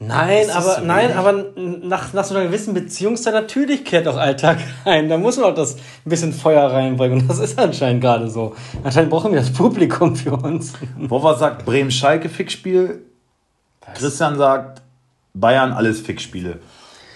[0.00, 1.16] Nein, Ist aber, zu nein, wenig?
[1.16, 5.08] aber nach, nach so einer gewissen Beziehungszeit natürlich kehrt auch Alltag rein.
[5.08, 7.22] Da muss man auch das ein bisschen Feuer reinbringen.
[7.22, 8.54] Und das ist anscheinend gerade so.
[8.82, 10.74] Anscheinend brauchen wir das Publikum für uns.
[10.98, 13.00] Wova sagt Bremen-Schalke Fixspiel.
[13.94, 14.82] Christian sagt
[15.34, 16.60] Bayern alles Fixspiele.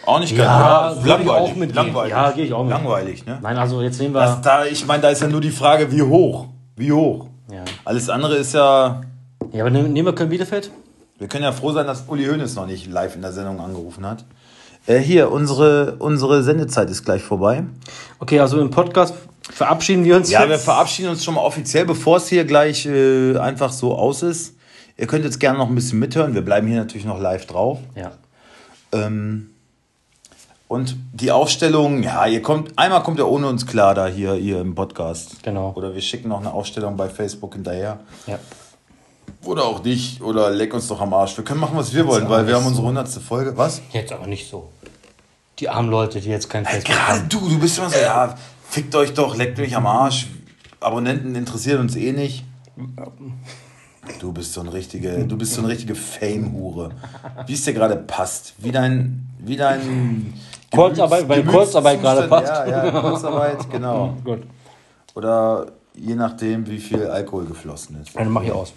[0.04, 1.04] Auch nicht Ja, geil.
[1.04, 1.74] würde ich auch mitgehen.
[1.74, 2.10] Langweilig.
[2.10, 2.70] Ja, gehe ich auch mit.
[2.72, 3.38] Langweilig, ne?
[3.42, 4.20] Nein, also jetzt nehmen wir.
[4.20, 6.46] Das, da, ich meine, da ist ja nur die Frage, wie hoch.
[6.76, 7.26] Wie hoch.
[7.52, 7.64] ja.
[7.84, 9.02] Alles andere ist ja.
[9.52, 10.70] ja, aber nehmen wir Köln-Bielefeld?
[11.18, 14.06] Wir können ja froh sein, dass Uli Hoeneß noch nicht live in der Sendung angerufen
[14.06, 14.24] hat.
[14.86, 17.64] Äh, hier, unsere, unsere Sendezeit ist gleich vorbei.
[18.20, 19.14] Okay, also im Podcast
[19.50, 20.50] verabschieden wir uns Ja, jetzt.
[20.50, 24.54] wir verabschieden uns schon mal offiziell, bevor es hier gleich äh, einfach so aus ist.
[24.98, 26.34] Ihr könnt jetzt gerne noch ein bisschen mithören.
[26.34, 27.78] Wir bleiben hier natürlich noch live drauf.
[27.94, 28.10] Ja.
[28.92, 29.50] Ähm,
[30.66, 34.60] und die Aufstellung, ja, ihr kommt, einmal kommt ihr ohne uns klar da hier, hier
[34.60, 35.42] im Podcast.
[35.42, 35.72] Genau.
[35.76, 38.00] Oder wir schicken noch eine Aufstellung bei Facebook hinterher.
[38.26, 38.38] ja.
[39.44, 40.20] Oder auch nicht.
[40.20, 41.36] Oder leck uns doch am Arsch.
[41.36, 42.88] Wir können machen, was wir wollen, aber weil wir haben unsere so.
[42.88, 43.56] hundertste Folge.
[43.56, 43.80] Was?
[43.92, 44.68] Jetzt aber nicht so.
[45.60, 47.28] Die armen Leute, die jetzt kein Facebook Gerade haben.
[47.28, 48.36] du, du bist immer so, ja,
[48.68, 50.26] fickt euch doch, leckt mich am Arsch.
[50.80, 52.44] Abonnenten interessieren uns eh nicht.
[54.20, 56.90] Du bist so ein richtige, du bist so eine richtige Fame-Hure.
[57.46, 58.54] Wie es dir gerade passt.
[58.58, 60.34] Wie dein, wie dein
[60.72, 62.48] Kurzarbeit- weil Kurzarbeit gerade passt.
[62.68, 64.16] Ja, ja, Kurzarbeit, genau.
[64.24, 64.42] Gut.
[65.14, 68.14] Oder je nachdem, wie viel Alkohol geflossen ist.
[68.16, 68.72] Dann mach ich aus.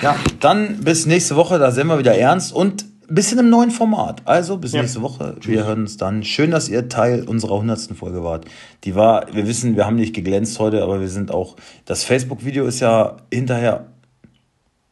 [0.00, 3.70] Ja, dann bis nächste Woche, da sind wir wieder ernst und ein bisschen im neuen
[3.70, 4.22] Format.
[4.24, 5.36] Also bis nächste Woche.
[5.40, 6.22] Wir hören uns dann.
[6.24, 7.96] Schön, dass ihr Teil unserer 100.
[7.96, 8.46] Folge wart.
[8.84, 12.66] Die war, wir wissen, wir haben nicht geglänzt heute, aber wir sind auch, das Facebook-Video
[12.66, 13.86] ist ja hinterher,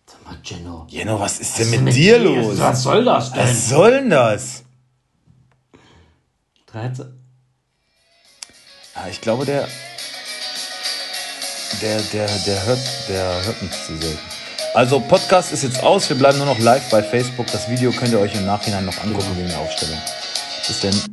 [0.07, 0.87] Sag mal, Jenno.
[0.89, 2.59] Jeno, was ist denn mit dir los?
[2.59, 3.43] Was soll das denn?
[3.43, 4.65] Was soll denn das?
[6.67, 7.07] 13.
[8.97, 9.69] Ja, ich glaube, der,
[11.81, 14.40] der, der, der hört, der hört mich zu selten.
[14.73, 17.47] Also Podcast ist jetzt aus, wir bleiben nur noch live bei Facebook.
[17.49, 19.99] Das Video könnt ihr euch im Nachhinein noch angucken wegen der Aufstellung.
[20.67, 21.11] Bis denn.